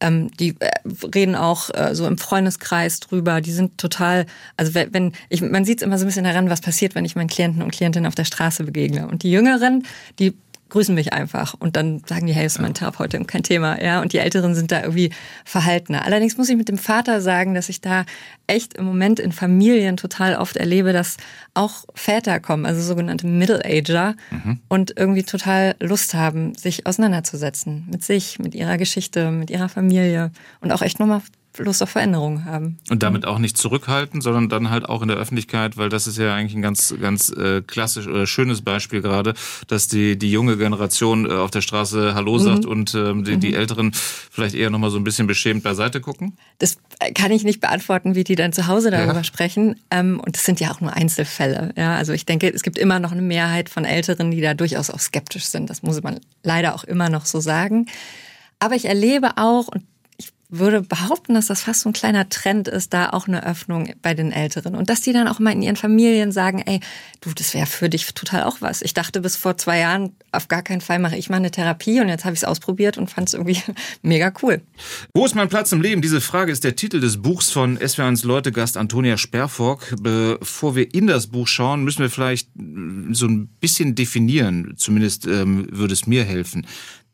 ähm, 0.01 0.31
die 0.39 0.55
äh, 0.61 0.71
reden 1.15 1.35
auch 1.35 1.71
äh, 1.75 1.95
so 1.95 2.07
im 2.07 2.19
Freundeskreis 2.19 3.01
drüber. 3.01 3.41
Die 3.41 3.53
sind 3.53 3.79
total, 3.79 4.27
also 4.57 4.75
wenn 4.75 5.13
ich, 5.29 5.43
man 5.43 5.65
sieht 5.65 5.79
es 5.79 5.83
immer 5.83 5.99
so 5.99 6.05
ein 6.05 6.09
bisschen 6.09 6.25
daran, 6.25 6.51
was 6.51 6.61
passiert, 6.61 6.95
wenn 6.95 7.05
ich 7.05 7.17
meinen 7.17 7.29
Klienten 7.29 7.63
und 7.63 7.73
Klientinnen 7.73 8.07
auf 8.07 8.15
der 8.15 8.25
Straße 8.25 8.65
begegne. 8.65 9.09
Und 9.09 9.23
die 9.23 9.31
Jüngeren, 9.31 9.85
die 10.19 10.35
grüßen 10.69 10.95
mich 10.95 11.13
einfach 11.13 11.55
und 11.59 11.77
dann 11.77 12.03
sagen 12.07 12.27
die, 12.27 12.33
hey, 12.33 12.47
ist 12.47 12.61
mein 12.61 12.75
Therapeut, 12.75 13.17
kein 13.27 13.43
Thema, 13.43 13.83
ja. 13.83 14.01
Und 14.01 14.13
die 14.13 14.19
Älteren 14.19 14.55
sind 14.55 14.71
da 14.71 14.83
irgendwie 14.83 15.11
verhaltener. 15.45 16.05
Allerdings 16.05 16.37
muss 16.37 16.49
ich 16.49 16.57
mit 16.57 16.69
dem 16.69 16.79
Vater 16.79 17.21
sagen, 17.21 17.55
dass 17.55 17.69
ich 17.69 17.81
da 17.81 18.05
echt 18.47 18.75
im 18.75 18.85
Moment 18.85 19.21
in 19.21 19.33
Familien 19.33 19.97
total 19.97 20.37
oft 20.37 20.57
erlebe, 20.57 20.93
dass 20.93 21.17
auch 21.55 21.85
Väter 21.95 22.41
kommen, 22.41 22.67
also 22.67 22.81
sogenannte 22.83 23.27
Middle-Ager 23.27 24.15
mhm. 24.31 24.61
und 24.69 24.95
irgendwie 24.97 25.23
total 25.23 25.75
Lust 25.81 26.15
haben, 26.15 26.55
sich 26.55 26.87
auseinanderzusetzen 26.87 27.87
mit 27.91 28.05
sich, 28.05 28.39
mit 28.39 28.55
ihrer 28.55 28.79
Geschichte, 28.79 29.31
mit 29.31 29.51
ihrer 29.51 29.69
Familie 29.69 30.31
und 30.61 30.73
auch 30.73 30.83
echt 30.83 31.01
nochmal 31.01 31.23
Lust 31.57 31.83
auf 31.83 31.91
Veränderungen 31.91 32.45
haben. 32.45 32.79
Und 32.91 33.03
damit 33.03 33.27
auch 33.27 33.39
nicht 33.39 33.57
zurückhalten, 33.57 34.21
sondern 34.21 34.49
dann 34.49 34.71
halt 34.71 34.89
auch 34.89 35.03
in 35.03 35.09
der 35.09 35.17
Öffentlichkeit, 35.17 35.77
weil 35.77 35.89
das 35.89 36.07
ist 36.07 36.19
ja 36.19 36.35
eigentlich 36.35 36.55
ein 36.55 36.63
ganz, 36.63 36.95
ganz 37.01 37.31
äh, 37.31 37.63
klassisch 37.63 38.07
oder 38.07 38.27
schönes 38.27 38.63
Beispiel 38.63 39.01
gerade, 39.01 39.35
dass 39.67 39.89
die, 39.89 40.17
die 40.17 40.31
junge 40.31 40.57
Generation 40.57 41.29
äh, 41.29 41.33
auf 41.33 41.51
der 41.51 41.61
Straße 41.61 42.15
Hallo 42.15 42.39
sagt 42.39 42.65
mhm. 42.65 42.71
und 42.71 42.95
ähm, 42.95 43.25
die, 43.25 43.37
mhm. 43.37 43.41
die 43.41 43.55
Älteren 43.55 43.93
vielleicht 43.93 44.55
eher 44.55 44.71
nochmal 44.71 44.91
so 44.91 44.99
ein 44.99 45.05
bisschen 45.05 45.27
beschämt 45.27 45.65
beiseite 45.65 46.01
gucken? 46.01 46.37
Das 46.59 46.79
kann 47.15 47.33
ich 47.33 47.45
nicht 47.45 47.61
beantworten, 47.61 48.15
wie 48.15 48.25
die 48.25 48.37
dann 48.37 48.53
zu 48.53 48.67
Hause 48.67 48.91
darüber 48.91 49.15
ja. 49.15 49.25
sprechen. 49.25 49.81
Ähm, 49.91 50.21
und 50.25 50.37
das 50.37 50.45
sind 50.45 50.61
ja 50.61 50.71
auch 50.71 50.81
nur 50.81 50.93
Einzelfälle. 50.93 51.73
Ja, 51.77 51.97
also 51.97 52.13
ich 52.13 52.27
denke, 52.27 52.49
es 52.53 52.63
gibt 52.63 52.79
immer 52.79 53.01
noch 53.01 53.13
eine 53.13 53.23
Mehrheit 53.23 53.69
von 53.69 53.85
Älteren, 53.85 54.31
die 54.31 54.41
da 54.41 54.55
durchaus 54.55 54.91
auch 54.91 55.01
skeptisch 55.01 55.47
sind. 55.47 55.71
Das 55.71 55.83
muss 55.83 56.03
man 56.03 56.21
leider 56.43 56.75
auch 56.75 56.85
immer 56.85 57.09
noch 57.09 57.27
so 57.27 57.41
sagen. 57.41 57.87
Aber 58.61 58.75
ich 58.75 58.87
erlebe 58.87 59.37
auch, 59.37 59.69
und 59.69 59.85
würde 60.51 60.81
behaupten, 60.81 61.35
dass 61.35 61.47
das 61.47 61.63
fast 61.63 61.83
so 61.83 61.91
ein 61.91 61.93
kleiner 61.93 62.29
Trend 62.31 62.69
ist, 62.69 62.95
da 62.95 63.11
auch 63.11 63.29
eine 63.29 63.45
Öffnung 63.45 63.93
bei 64.01 64.15
den 64.15 64.33
Älteren. 64.33 64.75
Und 64.75 64.89
dass 64.89 65.03
die 65.03 65.13
dann 65.13 65.29
auch 65.29 65.39
mal 65.41 65.53
in 65.53 65.61
ihren 65.61 65.77
Familien 65.77 66.33
sagen, 66.33 66.63
ey, 66.65 66.81
du, 67.21 67.33
das 67.35 67.53
wäre 67.53 67.67
für 67.67 67.91
dich 67.91 68.15
total 68.15 68.45
auch 68.45 68.61
was. 68.61 68.81
Ich 68.81 68.95
dachte 68.95 69.21
bis 69.21 69.37
vor 69.37 69.59
zwei 69.59 69.81
Jahren, 69.81 70.17
auf 70.33 70.49
gar 70.49 70.63
keinen 70.63 70.81
Fall 70.81 71.01
mache 71.01 71.17
ich 71.17 71.29
mal 71.29 71.37
eine 71.37 71.51
Therapie 71.51 72.01
und 72.01 72.09
jetzt 72.09 72.25
habe 72.25 72.33
ich 72.33 72.41
es 72.41 72.45
ausprobiert 72.45 72.97
und 72.97 73.11
fand 73.11 73.29
es 73.29 73.35
irgendwie 73.35 73.61
mega 74.03 74.33
cool. 74.43 74.63
Wo 75.13 75.27
ist 75.27 75.35
mein 75.35 75.51
Platz 75.51 75.71
im 75.73 75.83
Leben? 75.83 76.01
Diese 76.01 76.23
Frage 76.23 76.51
ist 76.51 76.65
der 76.65 76.77
Titel 76.77 77.01
des 77.01 77.21
Buchs 77.21 77.51
von 77.51 77.79
SW1 77.79 78.27
Leutegast 78.27 78.79
Antonia 78.79 79.19
Sperrfock. 79.19 79.97
Bevor 80.01 80.75
wir 80.75 80.95
in 80.95 81.07
das 81.07 81.27
Buch 81.27 81.47
schauen, 81.47 81.85
müssen 81.85 82.01
wir 82.01 82.11
vielleicht 82.11 82.49
so 83.11 83.27
ein 83.27 83.49
bisschen 83.61 83.95
definieren. 83.95 84.75
Zumindest 84.77 85.27
ähm, 85.27 85.67
würde 85.71 85.93
es 85.93 86.07
mir 86.07 86.25
helfen. 86.25 86.67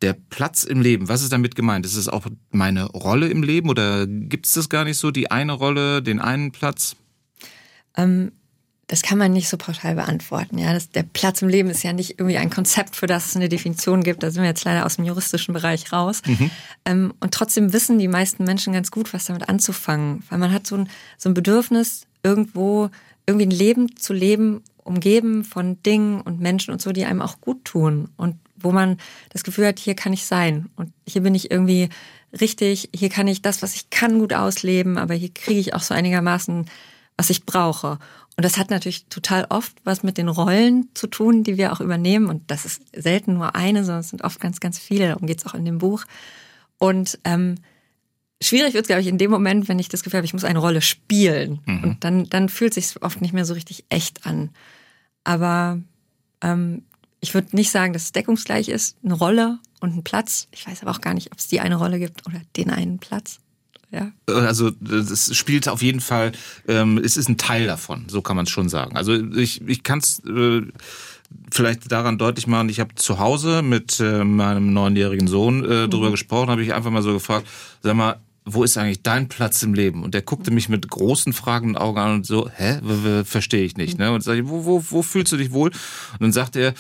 Der 0.05 0.13
Platz 0.13 0.65
im 0.65 0.83
Leben, 0.83 1.09
was 1.09 1.23
ist 1.23 1.33
damit 1.33 1.55
gemeint? 1.55 1.87
Ist 1.87 1.97
es 1.97 2.11
auch 2.11 2.27
meine 2.51 2.85
Rolle 2.85 3.29
im 3.29 3.43
Leben 3.43 3.71
oder 3.71 4.07
gibt 4.07 4.45
es 4.45 4.53
das 4.53 4.69
gar 4.69 4.85
nicht 4.85 4.99
so, 4.99 5.11
die 5.11 5.31
eine 5.31 5.55
Rolle, 5.55 6.03
den 6.03 6.21
einen 6.21 6.53
Platz? 6.53 6.95
Ähm, 7.97 8.33
das 8.87 9.01
kann 9.01 9.17
man 9.17 9.33
nicht 9.33 9.49
so 9.49 9.57
pauschal 9.57 9.95
beantworten. 9.95 10.59
Ja, 10.59 10.75
das, 10.75 10.91
der 10.91 11.05
Platz 11.05 11.41
im 11.41 11.49
Leben 11.49 11.71
ist 11.71 11.83
ja 11.83 11.95
nicht 11.95 12.19
irgendwie 12.19 12.37
ein 12.37 12.51
Konzept, 12.51 12.97
für 12.97 13.07
das 13.07 13.29
es 13.29 13.37
eine 13.37 13.49
Definition 13.49 14.03
gibt. 14.03 14.23
Da 14.23 14.31
sind 14.31 14.43
wir 14.43 14.49
jetzt 14.49 14.65
leider 14.65 14.85
aus 14.85 14.97
dem 14.97 15.07
juristischen 15.07 15.55
Bereich 15.55 15.91
raus. 15.91 16.21
Mhm. 16.27 16.51
Ähm, 16.85 17.15
und 17.21 17.33
trotzdem 17.33 17.73
wissen 17.73 17.99
die 17.99 18.09
meisten 18.09 18.45
Menschen 18.45 18.75
ganz 18.75 18.91
gut, 18.91 19.15
was 19.15 19.25
damit 19.25 19.49
anzufangen, 19.49 20.23
weil 20.29 20.39
man 20.39 20.53
hat 20.53 20.67
so 20.67 20.77
ein, 20.77 20.91
so 21.17 21.31
ein 21.31 21.35
Bedürfnis, 21.35 22.07
irgendwo 22.23 22.91
irgendwie 23.27 23.47
ein 23.47 23.51
Leben 23.51 23.97
zu 23.97 24.13
leben, 24.13 24.63
umgeben 24.83 25.45
von 25.45 25.83
Dingen 25.83 26.21
und 26.21 26.41
Menschen 26.41 26.73
und 26.73 26.83
so, 26.83 26.93
die 26.93 27.07
einem 27.07 27.23
auch 27.23 27.41
gut 27.41 27.65
tun 27.65 28.11
und 28.19 28.37
wo 28.65 28.73
man 28.73 28.99
das 29.31 29.45
Gefühl 29.45 29.67
hat, 29.67 29.79
hier 29.79 29.95
kann 29.95 30.13
ich 30.13 30.25
sein 30.25 30.71
und 30.77 30.93
hier 31.07 31.23
bin 31.23 31.35
ich 31.35 31.51
irgendwie 31.51 31.89
richtig, 32.41 32.89
hier 32.95 33.11
kann 33.11 33.29
ich 33.29 33.43
das, 33.43 33.63
was 33.63 33.75
ich 33.75 33.91
kann, 33.91 34.19
gut 34.19 34.33
ausleben, 34.33 34.99
aber 34.99 35.15
hier 35.15 35.33
kriege 35.33 35.61
ich 35.61 35.75
auch 35.75 35.83
so 35.83 35.95
einigermaßen, 35.95 36.67
was 37.17 37.31
ich 37.31 37.47
brauche. 37.47 37.99
Und 38.37 38.45
das 38.45 38.59
hat 38.59 38.71
natürlich 38.71 39.07
total 39.07 39.47
oft 39.49 39.77
was 39.85 40.03
mit 40.03 40.19
den 40.19 40.29
Rollen 40.29 40.89
zu 40.95 41.07
tun, 41.07 41.45
die 41.45 41.57
wir 41.57 41.73
auch 41.73 41.81
übernehmen. 41.81 42.27
Und 42.27 42.51
das 42.51 42.65
ist 42.65 42.83
selten 42.93 43.35
nur 43.35 43.55
eine, 43.55 43.85
sondern 43.85 44.01
es 44.01 44.09
sind 44.09 44.25
oft 44.25 44.41
ganz, 44.41 44.59
ganz 44.59 44.79
viele. 44.79 45.09
Darum 45.09 45.29
geht 45.29 45.39
es 45.39 45.47
auch 45.47 45.55
in 45.55 45.65
dem 45.65 45.79
Buch. 45.79 46.05
Und 46.79 47.21
ähm, 47.23 47.55
schwierig 48.43 48.75
wird 48.75 48.85
es, 48.85 48.89
glaube 48.89 49.03
ich, 49.03 49.07
in 49.07 49.19
dem 49.19 49.31
Moment, 49.31 49.69
wenn 49.69 49.79
ich 49.79 49.89
das 49.89 50.03
Gefühl 50.03 50.19
habe, 50.19 50.27
ich 50.27 50.33
muss 50.33 50.43
eine 50.43 50.59
Rolle 50.59 50.83
spielen. 50.83 51.61
Mhm. 51.67 51.85
Und 51.85 52.05
dann, 52.05 52.29
dann 52.29 52.49
fühlt 52.49 52.77
es 52.77 52.89
sich 52.89 53.03
oft 53.03 53.21
nicht 53.21 53.35
mehr 53.35 53.45
so 53.45 53.55
richtig 53.55 53.85
echt 53.89 54.27
an. 54.27 54.51
Aber 55.23 55.79
ähm, 56.41 56.83
ich 57.25 57.33
würde 57.33 57.57
nicht 57.57 57.71
sagen, 57.71 57.95
dass 57.95 58.03
es 58.03 58.13
deckungsgleich 58.13 58.69
ist, 58.69 58.99
eine 59.03 59.15
Rolle 59.15 59.59
und 59.81 59.97
ein 59.97 60.05
Platz. 60.05 60.47
Ich 60.53 60.67
weiß 60.67 60.83
aber 60.83 60.91
auch 60.91 61.01
gar 61.01 61.15
nicht, 61.15 61.33
ob 61.33 61.39
es 61.39 61.49
die 61.49 61.59
eine 61.59 61.77
Rolle 61.77 61.99
gibt 61.99 62.27
oder 62.27 62.41
den 62.57 62.69
einen 62.69 62.99
Platz. 62.99 63.41
Ja. 63.91 64.13
Also 64.27 64.73
es 64.91 65.35
spielt 65.35 65.67
auf 65.69 65.81
jeden 65.81 66.01
Fall, 66.01 66.33
ähm, 66.69 66.99
es 66.99 67.17
ist 67.17 67.31
ein 67.31 67.39
Teil 67.39 67.67
davon, 67.67 68.05
so 68.09 68.21
kann 68.21 68.37
man 68.37 68.45
es 68.45 68.51
schon 68.51 68.69
sagen. 68.69 68.95
Also 68.95 69.15
ich, 69.15 69.67
ich 69.67 69.83
kann 69.83 70.01
es 70.01 70.21
äh, 70.27 70.63
vielleicht 71.51 71.91
daran 71.91 72.19
deutlich 72.19 72.47
machen, 72.47 72.69
ich 72.69 72.79
habe 72.79 72.95
zu 72.97 73.19
Hause 73.19 73.63
mit 73.63 74.01
äh, 74.01 74.23
meinem 74.23 74.75
neunjährigen 74.75 75.29
Sohn 75.29 75.65
äh, 75.65 75.89
drüber 75.89 76.09
mhm. 76.09 76.13
gesprochen, 76.13 76.51
habe 76.51 76.63
ich 76.63 76.75
einfach 76.75 76.91
mal 76.91 77.03
so 77.03 77.15
gefragt, 77.15 77.47
sag 77.83 77.95
mal, 77.95 78.21
wo 78.45 78.63
ist 78.63 78.77
eigentlich 78.77 79.03
dein 79.03 79.29
Platz 79.29 79.63
im 79.63 79.73
Leben? 79.73 80.03
Und 80.03 80.13
der 80.13 80.23
guckte 80.23 80.51
mich 80.51 80.69
mit 80.69 80.89
großen 80.89 81.33
fragenden 81.33 81.77
Augen 81.77 81.99
an 81.99 82.15
und 82.17 82.27
so, 82.27 82.51
hä, 82.55 82.81
verstehe 83.25 83.65
ich 83.65 83.77
nicht. 83.77 83.99
Ne? 83.99 84.13
Und 84.13 84.23
sage 84.23 84.41
ich, 84.41 84.49
wo, 84.49 84.67
wo, 84.67 84.85
wo 84.91 85.03
fühlst 85.03 85.33
du 85.33 85.39
dich 85.39 85.53
wohl? 85.53 85.71
Und 85.71 86.21
dann 86.21 86.33
sagt 86.33 86.57
er, 86.57 86.75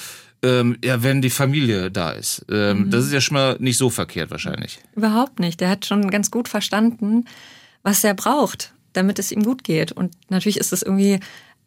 ähm, 0.44 0.76
ja, 0.84 1.02
wenn 1.02 1.22
die 1.22 1.30
Familie 1.30 1.90
da 1.90 2.12
ist. 2.12 2.44
Ähm, 2.50 2.84
mhm. 2.84 2.90
Das 2.90 3.04
ist 3.06 3.12
ja 3.12 3.20
schon 3.20 3.36
mal 3.36 3.56
nicht 3.58 3.78
so 3.78 3.90
verkehrt 3.90 4.30
wahrscheinlich. 4.30 4.78
Überhaupt 4.94 5.40
nicht. 5.40 5.60
Der 5.60 5.70
hat 5.70 5.86
schon 5.86 6.10
ganz 6.10 6.30
gut 6.30 6.48
verstanden, 6.48 7.24
was 7.82 8.04
er 8.04 8.14
braucht, 8.14 8.74
damit 8.92 9.18
es 9.18 9.32
ihm 9.32 9.42
gut 9.42 9.64
geht. 9.64 9.90
Und 9.90 10.14
natürlich 10.28 10.58
ist 10.58 10.72
es 10.72 10.82
irgendwie 10.82 11.18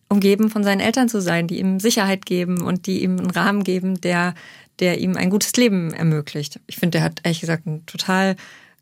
umgeben 0.10 0.50
von 0.50 0.64
seinen 0.64 0.80
Eltern 0.80 1.10
zu 1.10 1.22
sein, 1.22 1.48
die 1.48 1.60
ihm 1.60 1.80
Sicherheit 1.80 2.26
geben 2.26 2.62
und 2.62 2.86
die 2.88 3.04
ihm 3.04 3.18
einen 3.18 3.32
Rahmen 3.32 3.64
geben, 3.64 4.00
der, 4.00 4.36
der 4.80 5.00
ihm 5.00 5.18
ein 5.18 5.30
gutes 5.30 5.54
Leben 5.54 5.94
ermöglicht. 5.94 6.60
Ich 6.68 6.78
finde, 6.78 7.00
der 7.00 7.04
hat 7.04 7.22
ehrlich 7.24 7.42
gesagt 7.42 7.66
ein 7.66 7.86
total 7.88 8.36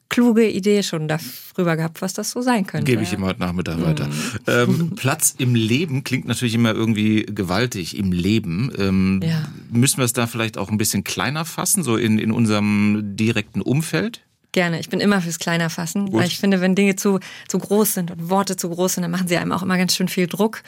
kluge 0.09 0.49
Idee 0.49 0.83
schon 0.83 1.07
darüber 1.07 1.75
gehabt, 1.75 2.01
was 2.01 2.13
das 2.13 2.31
so 2.31 2.41
sein 2.41 2.65
könnte. 2.67 2.85
Gebe 2.85 3.03
ich 3.03 3.13
ihm 3.13 3.23
heute 3.23 3.39
Nachmittag 3.39 3.81
weiter. 3.81 4.07
Mhm. 4.07 4.11
Ähm, 4.47 4.91
Platz 4.95 5.35
im 5.37 5.55
Leben 5.55 6.03
klingt 6.03 6.27
natürlich 6.27 6.53
immer 6.53 6.73
irgendwie 6.73 7.25
gewaltig. 7.25 7.97
Im 7.97 8.11
Leben. 8.11 8.71
Ähm, 8.77 9.21
ja. 9.23 9.47
Müssen 9.71 9.97
wir 9.97 10.05
es 10.05 10.13
da 10.13 10.27
vielleicht 10.27 10.57
auch 10.57 10.69
ein 10.69 10.77
bisschen 10.77 11.03
kleiner 11.03 11.45
fassen, 11.45 11.83
so 11.83 11.97
in, 11.97 12.19
in 12.19 12.31
unserem 12.31 13.15
direkten 13.15 13.61
Umfeld? 13.61 14.21
Gerne. 14.51 14.79
Ich 14.79 14.89
bin 14.89 15.01
immer 15.01 15.21
fürs 15.21 15.39
Kleiner 15.39 15.69
fassen, 15.69 16.05
Gut. 16.05 16.13
weil 16.13 16.27
ich 16.27 16.39
finde, 16.39 16.61
wenn 16.61 16.75
Dinge 16.75 16.95
zu, 16.95 17.19
zu 17.47 17.59
groß 17.59 17.93
sind 17.93 18.11
und 18.11 18.29
Worte 18.29 18.55
zu 18.55 18.69
groß 18.69 18.93
sind, 18.93 19.01
dann 19.03 19.11
machen 19.11 19.27
sie 19.27 19.37
einem 19.37 19.51
auch 19.51 19.63
immer 19.63 19.77
ganz 19.77 19.95
schön 19.95 20.07
viel 20.07 20.27
Druck. 20.27 20.63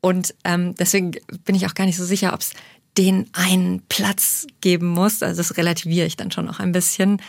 Und 0.00 0.34
ähm, 0.44 0.74
deswegen 0.76 1.12
bin 1.44 1.54
ich 1.54 1.66
auch 1.66 1.74
gar 1.74 1.84
nicht 1.84 1.98
so 1.98 2.04
sicher, 2.04 2.32
ob 2.32 2.40
es 2.40 2.52
den 2.96 3.28
einen 3.32 3.82
Platz 3.88 4.46
geben 4.60 4.88
muss. 4.88 5.22
Also 5.22 5.40
das 5.42 5.56
relativiere 5.56 6.06
ich 6.06 6.16
dann 6.16 6.30
schon 6.30 6.48
auch 6.48 6.58
ein 6.58 6.72
bisschen. 6.72 7.20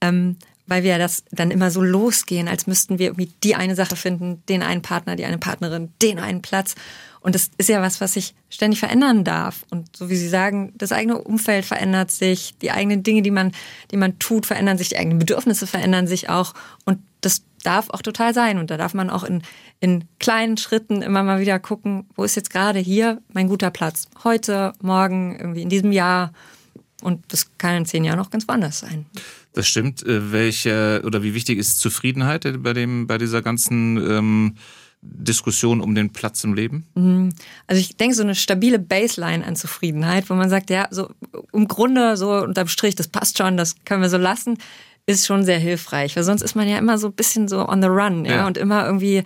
Ähm, 0.00 0.36
weil 0.72 0.84
wir 0.84 0.96
das 0.96 1.22
dann 1.30 1.50
immer 1.50 1.70
so 1.70 1.82
losgehen, 1.82 2.48
als 2.48 2.66
müssten 2.66 2.98
wir 2.98 3.08
irgendwie 3.08 3.30
die 3.44 3.54
eine 3.54 3.74
Sache 3.74 3.94
finden, 3.94 4.42
den 4.48 4.62
einen 4.62 4.80
Partner, 4.80 5.16
die 5.16 5.26
eine 5.26 5.36
Partnerin, 5.36 5.92
den 6.00 6.18
einen 6.18 6.40
Platz. 6.40 6.76
Und 7.20 7.34
das 7.34 7.50
ist 7.58 7.68
ja 7.68 7.82
was, 7.82 8.00
was 8.00 8.14
sich 8.14 8.34
ständig 8.48 8.80
verändern 8.80 9.22
darf. 9.22 9.66
Und 9.68 9.94
so 9.94 10.08
wie 10.08 10.16
Sie 10.16 10.30
sagen, 10.30 10.72
das 10.78 10.90
eigene 10.90 11.18
Umfeld 11.18 11.66
verändert 11.66 12.10
sich, 12.10 12.54
die 12.62 12.70
eigenen 12.70 13.02
Dinge, 13.02 13.20
die 13.20 13.30
man, 13.30 13.52
die 13.90 13.98
man 13.98 14.18
tut, 14.18 14.46
verändern 14.46 14.78
sich, 14.78 14.88
die 14.88 14.96
eigenen 14.96 15.18
Bedürfnisse 15.18 15.66
verändern 15.66 16.06
sich 16.06 16.30
auch. 16.30 16.54
Und 16.86 17.00
das 17.20 17.42
darf 17.62 17.90
auch 17.90 18.00
total 18.00 18.32
sein. 18.32 18.56
Und 18.56 18.70
da 18.70 18.78
darf 18.78 18.94
man 18.94 19.10
auch 19.10 19.24
in, 19.24 19.42
in 19.80 20.04
kleinen 20.20 20.56
Schritten 20.56 21.02
immer 21.02 21.22
mal 21.22 21.38
wieder 21.38 21.58
gucken, 21.58 22.06
wo 22.16 22.24
ist 22.24 22.34
jetzt 22.34 22.48
gerade 22.48 22.78
hier 22.78 23.20
mein 23.30 23.46
guter 23.46 23.70
Platz? 23.70 24.08
Heute, 24.24 24.72
morgen, 24.80 25.36
irgendwie 25.38 25.60
in 25.60 25.68
diesem 25.68 25.92
Jahr. 25.92 26.32
Und 27.02 27.30
das 27.30 27.58
kann 27.58 27.76
in 27.76 27.84
zehn 27.84 28.04
Jahren 28.04 28.20
auch 28.20 28.30
ganz 28.30 28.48
woanders 28.48 28.78
sein. 28.78 29.04
Das 29.52 29.68
stimmt. 29.68 30.02
Äh, 30.02 30.32
welche 30.32 31.02
oder 31.04 31.22
wie 31.22 31.34
wichtig 31.34 31.58
ist 31.58 31.80
Zufriedenheit 31.80 32.62
bei 32.62 32.72
dem 32.72 33.06
bei 33.06 33.18
dieser 33.18 33.42
ganzen 33.42 33.96
ähm, 33.98 34.54
Diskussion 35.02 35.80
um 35.80 35.94
den 35.94 36.10
Platz 36.10 36.44
im 36.44 36.54
Leben? 36.54 36.86
Mhm. 36.94 37.30
Also 37.66 37.80
ich 37.80 37.96
denke, 37.96 38.14
so 38.14 38.22
eine 38.22 38.34
stabile 38.34 38.78
Baseline 38.78 39.44
an 39.44 39.56
Zufriedenheit, 39.56 40.30
wo 40.30 40.34
man 40.34 40.48
sagt, 40.48 40.70
ja, 40.70 40.86
so 40.90 41.10
im 41.52 41.66
Grunde 41.68 42.16
so 42.16 42.32
unterm 42.34 42.68
Strich, 42.68 42.94
das 42.94 43.08
passt 43.08 43.36
schon, 43.36 43.56
das 43.56 43.84
können 43.84 44.00
wir 44.00 44.08
so 44.08 44.16
lassen, 44.16 44.58
ist 45.06 45.26
schon 45.26 45.44
sehr 45.44 45.58
hilfreich. 45.58 46.16
Weil 46.16 46.22
sonst 46.22 46.42
ist 46.42 46.54
man 46.54 46.68
ja 46.68 46.78
immer 46.78 46.98
so 46.98 47.08
ein 47.08 47.14
bisschen 47.14 47.48
so 47.48 47.68
on 47.68 47.82
the 47.82 47.88
run, 47.88 48.24
ja, 48.24 48.36
ja. 48.36 48.46
und 48.46 48.56
immer 48.56 48.86
irgendwie 48.86 49.24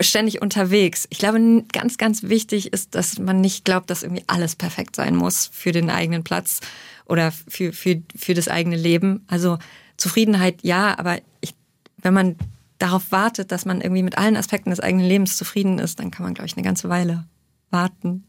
ständig 0.00 0.42
unterwegs. 0.42 1.06
Ich 1.10 1.18
glaube, 1.18 1.64
ganz, 1.72 1.98
ganz 1.98 2.24
wichtig 2.24 2.72
ist, 2.72 2.94
dass 2.94 3.18
man 3.18 3.40
nicht 3.40 3.64
glaubt, 3.64 3.90
dass 3.90 4.02
irgendwie 4.02 4.24
alles 4.26 4.56
perfekt 4.56 4.96
sein 4.96 5.14
muss 5.14 5.50
für 5.52 5.70
den 5.70 5.90
eigenen 5.90 6.24
Platz 6.24 6.60
oder 7.06 7.32
für, 7.32 7.72
für, 7.72 8.02
für 8.16 8.34
das 8.34 8.48
eigene 8.48 8.76
Leben. 8.76 9.24
Also 9.26 9.58
Zufriedenheit 9.96 10.62
ja, 10.62 10.98
aber 10.98 11.18
ich, 11.40 11.54
wenn 11.98 12.14
man 12.14 12.36
darauf 12.78 13.12
wartet, 13.12 13.52
dass 13.52 13.64
man 13.64 13.80
irgendwie 13.80 14.02
mit 14.02 14.18
allen 14.18 14.36
Aspekten 14.36 14.70
des 14.70 14.80
eigenen 14.80 15.06
Lebens 15.06 15.36
zufrieden 15.36 15.78
ist, 15.78 16.00
dann 16.00 16.10
kann 16.10 16.24
man, 16.24 16.34
glaube 16.34 16.46
ich, 16.46 16.56
eine 16.56 16.64
ganze 16.64 16.88
Weile 16.88 17.26
warten. 17.70 18.24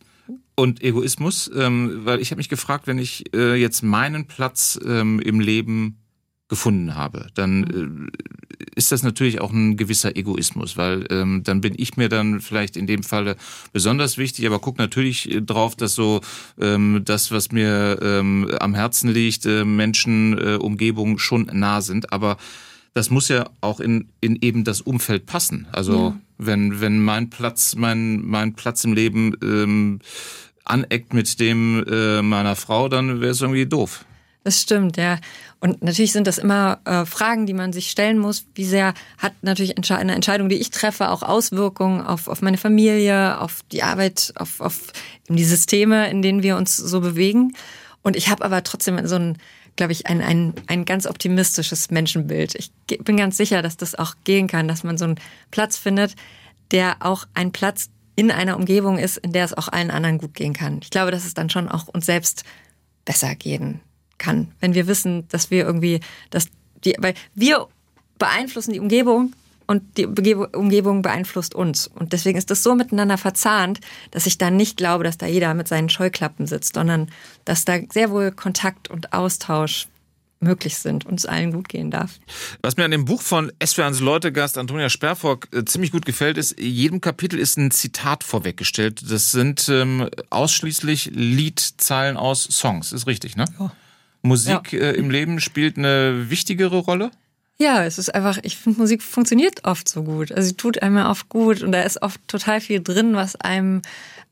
Und 0.55 0.81
Egoismus, 0.81 1.51
ähm, 1.55 2.05
weil 2.05 2.21
ich 2.21 2.31
habe 2.31 2.37
mich 2.37 2.49
gefragt, 2.49 2.87
wenn 2.87 2.97
ich 2.97 3.33
äh, 3.35 3.55
jetzt 3.55 3.83
meinen 3.83 4.25
Platz 4.25 4.79
ähm, 4.85 5.19
im 5.19 5.39
Leben 5.39 5.97
gefunden 6.47 6.95
habe, 6.95 7.27
dann 7.33 8.11
äh, 8.13 8.44
ist 8.75 8.91
das 8.91 9.03
natürlich 9.03 9.41
auch 9.41 9.51
ein 9.51 9.77
gewisser 9.77 10.15
Egoismus, 10.15 10.77
weil 10.77 11.05
ähm, 11.09 11.41
dann 11.43 11.61
bin 11.61 11.73
ich 11.77 11.97
mir 11.97 12.09
dann 12.09 12.41
vielleicht 12.41 12.77
in 12.77 12.87
dem 12.87 13.03
Falle 13.03 13.37
besonders 13.73 14.17
wichtig, 14.17 14.45
aber 14.45 14.59
guck 14.59 14.77
natürlich 14.77 15.31
äh, 15.31 15.41
drauf, 15.41 15.75
dass 15.75 15.95
so 15.95 16.21
ähm, 16.59 17.01
das, 17.05 17.31
was 17.31 17.51
mir 17.51 17.99
ähm, 18.01 18.51
am 18.59 18.75
Herzen 18.75 19.09
liegt, 19.09 19.45
äh, 19.45 19.65
Menschen, 19.65 20.37
äh, 20.37 20.55
Umgebung 20.55 21.17
schon 21.17 21.49
nah 21.53 21.81
sind, 21.81 22.11
aber 22.11 22.37
das 22.93 23.09
muss 23.09 23.27
ja 23.27 23.49
auch 23.61 23.79
in, 23.79 24.07
in 24.21 24.37
eben 24.41 24.63
das 24.63 24.81
Umfeld 24.81 25.25
passen. 25.25 25.67
Also 25.71 25.93
ja. 25.93 26.19
wenn, 26.37 26.79
wenn 26.79 26.99
mein 26.99 27.29
Platz, 27.29 27.75
mein, 27.75 28.25
mein 28.25 28.53
Platz 28.53 28.83
im 28.85 28.93
Leben 28.93 29.35
ähm, 29.41 29.99
aneckt 30.63 31.13
mit 31.13 31.39
dem 31.39 31.83
äh, 31.87 32.21
meiner 32.21 32.55
Frau, 32.55 32.87
dann 32.87 33.19
wäre 33.19 33.31
es 33.31 33.41
irgendwie 33.41 33.65
doof. 33.65 34.05
Das 34.45 34.61
stimmt, 34.61 34.95
ja. 34.97 35.17
Und 35.59 35.81
natürlich 35.81 36.11
sind 36.11 36.27
das 36.27 36.37
immer 36.37 36.79
äh, 36.85 37.05
Fragen, 37.05 37.47
die 37.47 37.55
man 37.55 37.73
sich 37.73 37.89
stellen 37.89 38.19
muss. 38.19 38.45
Wie 38.53 38.63
sehr 38.63 38.93
hat 39.17 39.33
natürlich 39.41 39.75
eine 39.75 40.13
Entscheidung, 40.13 40.49
die 40.49 40.57
ich 40.57 40.69
treffe, 40.69 41.09
auch 41.09 41.23
Auswirkungen 41.23 42.01
auf, 42.01 42.27
auf 42.27 42.43
meine 42.43 42.59
Familie, 42.59 43.41
auf 43.41 43.63
die 43.71 43.81
Arbeit, 43.81 44.33
auf, 44.35 44.61
auf 44.61 44.93
die 45.27 45.43
Systeme, 45.43 46.11
in 46.11 46.21
denen 46.21 46.43
wir 46.43 46.57
uns 46.57 46.77
so 46.77 47.01
bewegen. 47.01 47.55
Und 48.03 48.15
ich 48.15 48.29
habe 48.29 48.45
aber 48.45 48.61
trotzdem 48.61 49.07
so 49.07 49.15
ein, 49.15 49.39
glaube 49.77 49.93
ich, 49.93 50.05
ein, 50.05 50.21
ein, 50.21 50.53
ein 50.67 50.85
ganz 50.85 51.07
optimistisches 51.07 51.89
Menschenbild. 51.89 52.53
Ich 52.53 52.71
bin 53.03 53.17
ganz 53.17 53.37
sicher, 53.37 53.63
dass 53.63 53.77
das 53.77 53.95
auch 53.95 54.13
gehen 54.25 54.45
kann, 54.45 54.67
dass 54.67 54.83
man 54.83 54.99
so 54.99 55.05
einen 55.05 55.19
Platz 55.49 55.75
findet, 55.75 56.13
der 56.69 56.97
auch 56.99 57.25
ein 57.33 57.51
Platz 57.51 57.89
in 58.15 58.29
einer 58.29 58.57
Umgebung 58.57 58.99
ist, 58.99 59.17
in 59.17 59.31
der 59.31 59.43
es 59.43 59.55
auch 59.55 59.69
allen 59.69 59.89
anderen 59.89 60.19
gut 60.19 60.35
gehen 60.35 60.53
kann. 60.53 60.81
Ich 60.83 60.91
glaube, 60.91 61.09
dass 61.09 61.25
es 61.25 61.33
dann 61.33 61.49
schon 61.49 61.67
auch 61.67 61.87
uns 61.87 62.05
selbst 62.05 62.43
besser 63.05 63.33
gehen 63.33 63.81
kann, 64.17 64.51
wenn 64.59 64.73
wir 64.73 64.87
wissen, 64.87 65.27
dass 65.29 65.51
wir 65.51 65.65
irgendwie, 65.65 65.99
dass 66.29 66.47
die, 66.83 66.95
weil 66.99 67.13
wir 67.33 67.67
beeinflussen 68.17 68.73
die 68.73 68.79
Umgebung 68.79 69.33
und 69.67 69.97
die 69.97 70.05
Umgebung 70.05 71.01
beeinflusst 71.01 71.55
uns. 71.55 71.87
Und 71.87 72.13
deswegen 72.13 72.37
ist 72.37 72.51
das 72.51 72.63
so 72.63 72.75
miteinander 72.75 73.17
verzahnt, 73.17 73.79
dass 74.11 74.27
ich 74.27 74.37
da 74.37 74.51
nicht 74.51 74.77
glaube, 74.77 75.03
dass 75.03 75.17
da 75.17 75.25
jeder 75.25 75.53
mit 75.53 75.67
seinen 75.67 75.89
Scheuklappen 75.89 76.45
sitzt, 76.47 76.75
sondern 76.75 77.09
dass 77.45 77.65
da 77.65 77.79
sehr 77.91 78.11
wohl 78.11 78.31
Kontakt 78.31 78.89
und 78.89 79.13
Austausch 79.13 79.87
möglich 80.39 80.77
sind 80.77 81.05
und 81.05 81.19
es 81.19 81.25
allen 81.25 81.53
gut 81.53 81.69
gehen 81.69 81.89
darf. 81.89 82.19
Was 82.61 82.77
mir 82.77 82.85
an 82.85 82.91
dem 82.91 83.05
Buch 83.05 83.21
von 83.21 83.51
SWRs 83.63 83.99
Leutegast 84.01 84.57
Antonia 84.57 84.89
Sperrfock 84.89 85.47
äh, 85.53 85.65
ziemlich 85.65 85.91
gut 85.91 86.05
gefällt, 86.05 86.37
ist, 86.37 86.59
jedem 86.59 87.01
Kapitel 87.01 87.39
ist 87.39 87.57
ein 87.57 87.71
Zitat 87.71 88.23
vorweggestellt. 88.23 89.01
Das 89.09 89.31
sind 89.31 89.67
ähm, 89.69 90.09
ausschließlich 90.29 91.11
Liedzeilen 91.13 92.17
aus 92.17 92.43
Songs. 92.43 92.91
Ist 92.91 93.07
richtig, 93.07 93.35
ne? 93.35 93.45
Ja. 93.59 93.71
Musik 94.25 94.73
ja. 94.73 94.79
äh, 94.79 94.91
im 94.95 95.09
Leben 95.09 95.39
spielt 95.39 95.77
eine 95.77 96.29
wichtigere 96.29 96.77
Rolle? 96.77 97.11
Ja, 97.57 97.85
es 97.85 97.97
ist 97.97 98.13
einfach, 98.13 98.37
ich 98.43 98.57
finde, 98.57 98.79
Musik 98.79 99.01
funktioniert 99.01 99.63
oft 99.63 99.87
so 99.87 100.03
gut. 100.03 100.31
Also 100.31 100.49
sie 100.49 100.57
tut 100.57 100.81
einem 100.81 100.97
oft 100.97 101.29
gut 101.29 101.63
und 101.63 101.71
da 101.71 101.81
ist 101.83 102.01
oft 102.01 102.19
total 102.27 102.59
viel 102.59 102.81
drin, 102.83 103.15
was 103.15 103.37
einem, 103.37 103.81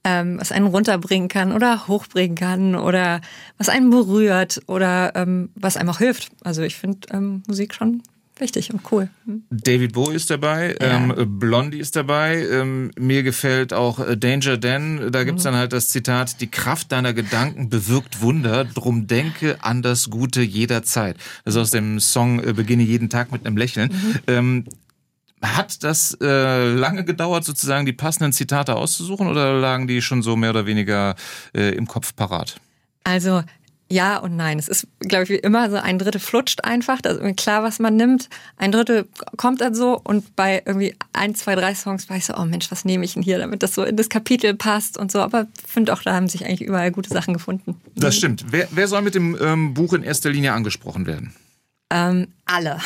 ähm, 0.03 0.39
was 0.39 0.51
einen 0.51 0.67
runterbringen 0.67 1.29
kann 1.29 1.53
oder 1.53 1.87
hochbringen 1.87 2.35
kann 2.35 2.75
oder 2.75 3.21
was 3.57 3.69
einen 3.69 3.89
berührt 3.91 4.61
oder 4.67 5.15
ähm, 5.15 5.49
was 5.55 5.77
einem 5.77 5.89
auch 5.89 5.99
hilft. 5.99 6.31
Also 6.43 6.63
ich 6.63 6.75
finde 6.75 7.07
ähm, 7.11 7.43
Musik 7.47 7.73
schon 7.73 8.03
wichtig 8.37 8.73
und 8.73 8.81
cool. 8.91 9.09
Hm. 9.25 9.43
David 9.49 9.93
Bowie 9.93 10.15
ist 10.15 10.29
dabei, 10.29 10.75
ja. 10.79 10.97
ähm, 10.97 11.39
Blondie 11.39 11.79
ist 11.79 11.95
dabei. 11.95 12.45
Ähm, 12.47 12.91
mir 12.97 13.23
gefällt 13.23 13.73
auch 13.73 13.99
äh, 13.99 14.17
Danger 14.17 14.57
Dan. 14.57 15.11
Da 15.11 15.23
gibt's 15.23 15.43
mhm. 15.43 15.49
dann 15.49 15.55
halt 15.55 15.73
das 15.73 15.89
Zitat: 15.89 16.41
Die 16.41 16.49
Kraft 16.49 16.91
deiner 16.91 17.13
Gedanken 17.13 17.69
bewirkt 17.69 18.21
Wunder. 18.21 18.65
Drum 18.65 19.07
denke 19.07 19.57
an 19.61 19.81
das 19.81 20.09
Gute 20.09 20.41
jederzeit. 20.41 21.17
Ist 21.45 21.57
aus 21.57 21.71
dem 21.71 21.99
Song 21.99 22.43
äh, 22.43 22.53
Beginne 22.53 22.83
jeden 22.83 23.09
Tag 23.09 23.31
mit 23.31 23.45
einem 23.45 23.57
Lächeln. 23.57 23.91
Mhm. 23.91 24.19
Ähm, 24.27 24.65
hat 25.41 25.83
das 25.83 26.17
äh, 26.21 26.73
lange 26.73 27.03
gedauert, 27.03 27.43
sozusagen 27.43 27.85
die 27.85 27.93
passenden 27.93 28.31
Zitate 28.31 28.75
auszusuchen, 28.75 29.27
oder 29.27 29.53
lagen 29.59 29.87
die 29.87 30.01
schon 30.01 30.21
so 30.21 30.37
mehr 30.37 30.51
oder 30.51 30.65
weniger 30.65 31.15
äh, 31.53 31.75
im 31.75 31.85
Kopf 31.85 32.15
parat? 32.15 32.55
Also 33.03 33.43
ja 33.89 34.17
und 34.17 34.35
nein. 34.35 34.59
Es 34.59 34.67
ist, 34.67 34.87
glaube 34.99 35.23
ich, 35.23 35.29
wie 35.29 35.35
immer 35.35 35.69
so, 35.69 35.77
ein 35.77 35.99
Drittel 35.99 36.19
flutscht 36.19 36.63
einfach. 36.63 37.01
Da 37.01 37.11
ist 37.11 37.17
irgendwie 37.17 37.35
klar, 37.35 37.63
was 37.63 37.79
man 37.79 37.95
nimmt. 37.95 38.29
Ein 38.57 38.71
Drittel 38.71 39.07
kommt 39.37 39.61
dann 39.61 39.75
so 39.75 39.99
und 40.03 40.35
bei 40.35 40.63
irgendwie 40.65 40.95
ein, 41.13 41.35
zwei, 41.35 41.55
drei 41.55 41.75
Songs 41.75 42.09
war 42.09 42.17
ich 42.17 42.25
so, 42.25 42.35
oh 42.35 42.45
Mensch, 42.45 42.71
was 42.71 42.85
nehme 42.85 43.05
ich 43.05 43.13
denn 43.13 43.23
hier, 43.23 43.37
damit 43.37 43.63
das 43.63 43.75
so 43.75 43.83
in 43.83 43.95
das 43.95 44.09
Kapitel 44.09 44.55
passt 44.55 44.97
und 44.97 45.11
so. 45.11 45.19
Aber 45.19 45.47
ich 45.63 45.71
finde 45.71 45.93
auch, 45.93 46.01
da 46.01 46.13
haben 46.13 46.27
sich 46.27 46.45
eigentlich 46.45 46.61
überall 46.61 46.91
gute 46.91 47.09
Sachen 47.09 47.33
gefunden. 47.33 47.79
Das 47.95 48.15
stimmt. 48.15 48.45
Wer, 48.49 48.67
wer 48.71 48.87
soll 48.87 49.01
mit 49.01 49.15
dem 49.15 49.37
ähm, 49.39 49.73
Buch 49.73 49.93
in 49.93 50.03
erster 50.03 50.29
Linie 50.29 50.53
angesprochen 50.53 51.05
werden? 51.05 51.33
Ähm, 51.91 52.29
alle. 52.45 52.79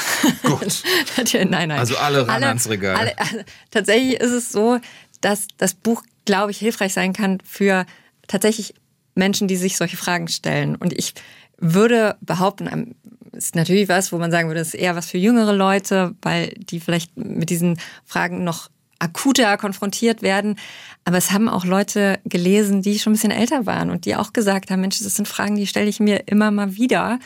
Gut. 0.44 0.84
nein, 1.34 1.50
nein. 1.50 1.72
Also 1.72 1.96
alle 1.98 2.28
ran 2.28 2.36
alle, 2.36 2.48
ans 2.48 2.68
Regal. 2.68 2.96
Alle, 2.96 3.18
alle. 3.18 3.46
Tatsächlich 3.72 4.20
ist 4.20 4.32
es 4.32 4.52
so, 4.52 4.80
dass 5.22 5.48
das 5.58 5.74
Buch, 5.74 6.04
glaube 6.26 6.52
ich, 6.52 6.58
hilfreich 6.58 6.94
sein 6.94 7.14
kann 7.14 7.40
für 7.46 7.86
tatsächlich 8.28 8.74
Menschen, 9.18 9.48
die 9.48 9.58
sich 9.58 9.78
solche 9.78 9.98
Fragen 9.98 10.28
stellen. 10.28 10.76
Und 10.76 10.94
ich 10.94 11.14
würde 11.58 12.16
behaupten, 12.22 12.96
ist 13.34 13.56
natürlich 13.56 13.90
was, 13.90 14.12
wo 14.12 14.18
man 14.18 14.32
sagen 14.32 14.48
würde, 14.48 14.62
es 14.62 14.70
ist 14.70 14.80
eher 14.80 14.96
was 14.96 15.10
für 15.10 15.18
jüngere 15.18 15.54
Leute, 15.54 16.16
weil 16.22 16.50
die 16.58 16.80
vielleicht 16.80 17.16
mit 17.18 17.50
diesen 17.50 17.80
Fragen 18.06 18.44
noch 18.44 18.70
akuter 19.00 19.58
konfrontiert 19.58 20.22
werden. 20.22 20.58
Aber 21.06 21.18
es 21.18 21.32
haben 21.32 21.50
auch 21.50 21.66
Leute 21.66 22.20
gelesen, 22.26 22.82
die 22.82 23.00
schon 23.00 23.12
ein 23.12 23.16
bisschen 23.16 23.32
älter 23.32 23.66
waren 23.66 23.90
und 23.90 24.06
die 24.06 24.16
auch 24.16 24.34
gesagt 24.34 24.72
haben, 24.72 24.82
Mensch, 24.82 25.00
das 25.00 25.16
sind 25.16 25.28
Fragen, 25.28 25.56
die 25.56 25.68
stelle 25.68 25.88
ich 25.88 26.00
mir 26.00 26.28
immer 26.28 26.52
mal 26.52 26.76
wieder. 26.76 27.20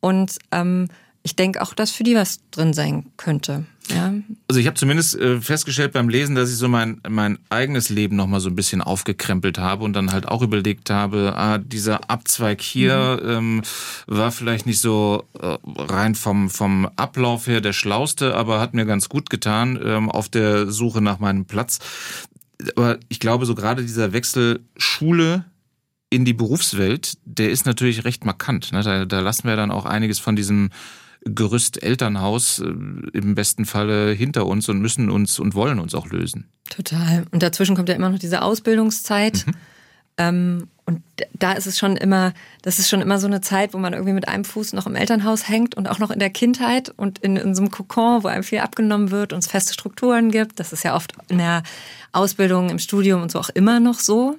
Und 0.00 0.38
ähm, 0.50 0.88
ich 1.22 1.36
denke 1.36 1.60
auch, 1.60 1.74
dass 1.74 1.90
für 1.90 2.02
die 2.02 2.14
was 2.14 2.40
drin 2.50 2.72
sein 2.72 3.06
könnte. 3.16 3.66
Ja. 3.88 4.14
Also 4.48 4.60
ich 4.60 4.66
habe 4.66 4.76
zumindest 4.76 5.16
äh, 5.16 5.40
festgestellt 5.40 5.92
beim 5.92 6.08
Lesen, 6.08 6.34
dass 6.34 6.50
ich 6.50 6.56
so 6.56 6.68
mein, 6.68 7.00
mein 7.08 7.38
eigenes 7.50 7.88
Leben 7.88 8.16
nochmal 8.16 8.40
so 8.40 8.48
ein 8.48 8.56
bisschen 8.56 8.80
aufgekrempelt 8.80 9.58
habe 9.58 9.84
und 9.84 9.92
dann 9.92 10.12
halt 10.12 10.28
auch 10.28 10.42
überlegt 10.42 10.90
habe, 10.90 11.34
ah, 11.36 11.58
dieser 11.58 12.08
Abzweig 12.08 12.60
hier 12.60 13.20
mhm. 13.22 13.30
ähm, 13.30 13.62
war 14.06 14.32
vielleicht 14.32 14.66
nicht 14.66 14.80
so 14.80 15.24
äh, 15.38 15.56
rein 15.64 16.14
vom, 16.14 16.48
vom 16.48 16.88
Ablauf 16.96 17.46
her 17.46 17.60
der 17.60 17.72
schlauste, 17.72 18.34
aber 18.34 18.60
hat 18.60 18.74
mir 18.74 18.86
ganz 18.86 19.08
gut 19.08 19.28
getan 19.28 19.78
ähm, 19.82 20.10
auf 20.10 20.28
der 20.28 20.70
Suche 20.70 21.00
nach 21.00 21.18
meinem 21.18 21.44
Platz. 21.44 21.80
Aber 22.76 22.98
ich 23.08 23.20
glaube, 23.20 23.44
so 23.46 23.54
gerade 23.54 23.82
dieser 23.82 24.12
Wechsel 24.12 24.60
Schule 24.76 25.44
in 26.10 26.24
die 26.24 26.34
Berufswelt, 26.34 27.14
der 27.24 27.50
ist 27.50 27.66
natürlich 27.66 28.04
recht 28.04 28.24
markant. 28.24 28.72
Ne? 28.72 28.82
Da, 28.82 29.04
da 29.04 29.20
lassen 29.20 29.48
wir 29.48 29.56
dann 29.56 29.70
auch 29.70 29.86
einiges 29.86 30.18
von 30.18 30.36
diesem 30.36 30.70
Gerüst 31.22 31.82
Elternhaus 31.82 32.60
äh, 32.60 32.64
im 32.64 33.34
besten 33.34 33.66
Falle 33.66 34.12
hinter 34.12 34.46
uns 34.46 34.68
und 34.68 34.80
müssen 34.80 35.10
uns 35.10 35.38
und 35.38 35.54
wollen 35.54 35.78
uns 35.78 35.94
auch 35.94 36.08
lösen. 36.08 36.48
Total. 36.70 37.24
Und 37.30 37.42
dazwischen 37.42 37.76
kommt 37.76 37.88
ja 37.88 37.94
immer 37.94 38.08
noch 38.08 38.18
diese 38.18 38.42
Ausbildungszeit. 38.42 39.46
Mhm. 39.46 39.52
Ähm, 40.16 40.68
und 40.86 41.02
da 41.38 41.52
ist 41.52 41.66
es 41.66 41.78
schon 41.78 41.96
immer, 41.96 42.32
das 42.62 42.78
ist 42.78 42.88
schon 42.88 43.00
immer 43.00 43.18
so 43.18 43.26
eine 43.26 43.40
Zeit, 43.40 43.74
wo 43.74 43.78
man 43.78 43.92
irgendwie 43.92 44.12
mit 44.12 44.28
einem 44.28 44.44
Fuß 44.44 44.72
noch 44.72 44.86
im 44.86 44.96
Elternhaus 44.96 45.48
hängt 45.48 45.76
und 45.76 45.88
auch 45.88 45.98
noch 45.98 46.10
in 46.10 46.18
der 46.18 46.30
Kindheit 46.30 46.92
und 46.96 47.20
in, 47.20 47.36
in 47.36 47.54
so 47.54 47.62
einem 47.62 47.70
Kokon, 47.70 48.24
wo 48.24 48.28
einem 48.28 48.42
viel 48.42 48.58
abgenommen 48.58 49.10
wird 49.10 49.32
und 49.32 49.38
es 49.38 49.46
feste 49.46 49.72
Strukturen 49.72 50.30
gibt. 50.30 50.58
Das 50.58 50.72
ist 50.72 50.82
ja 50.82 50.96
oft 50.96 51.12
in 51.28 51.38
der 51.38 51.62
Ausbildung, 52.12 52.70
im 52.70 52.78
Studium 52.78 53.22
und 53.22 53.30
so 53.30 53.38
auch 53.38 53.50
immer 53.50 53.78
noch 53.78 54.00
so. 54.00 54.36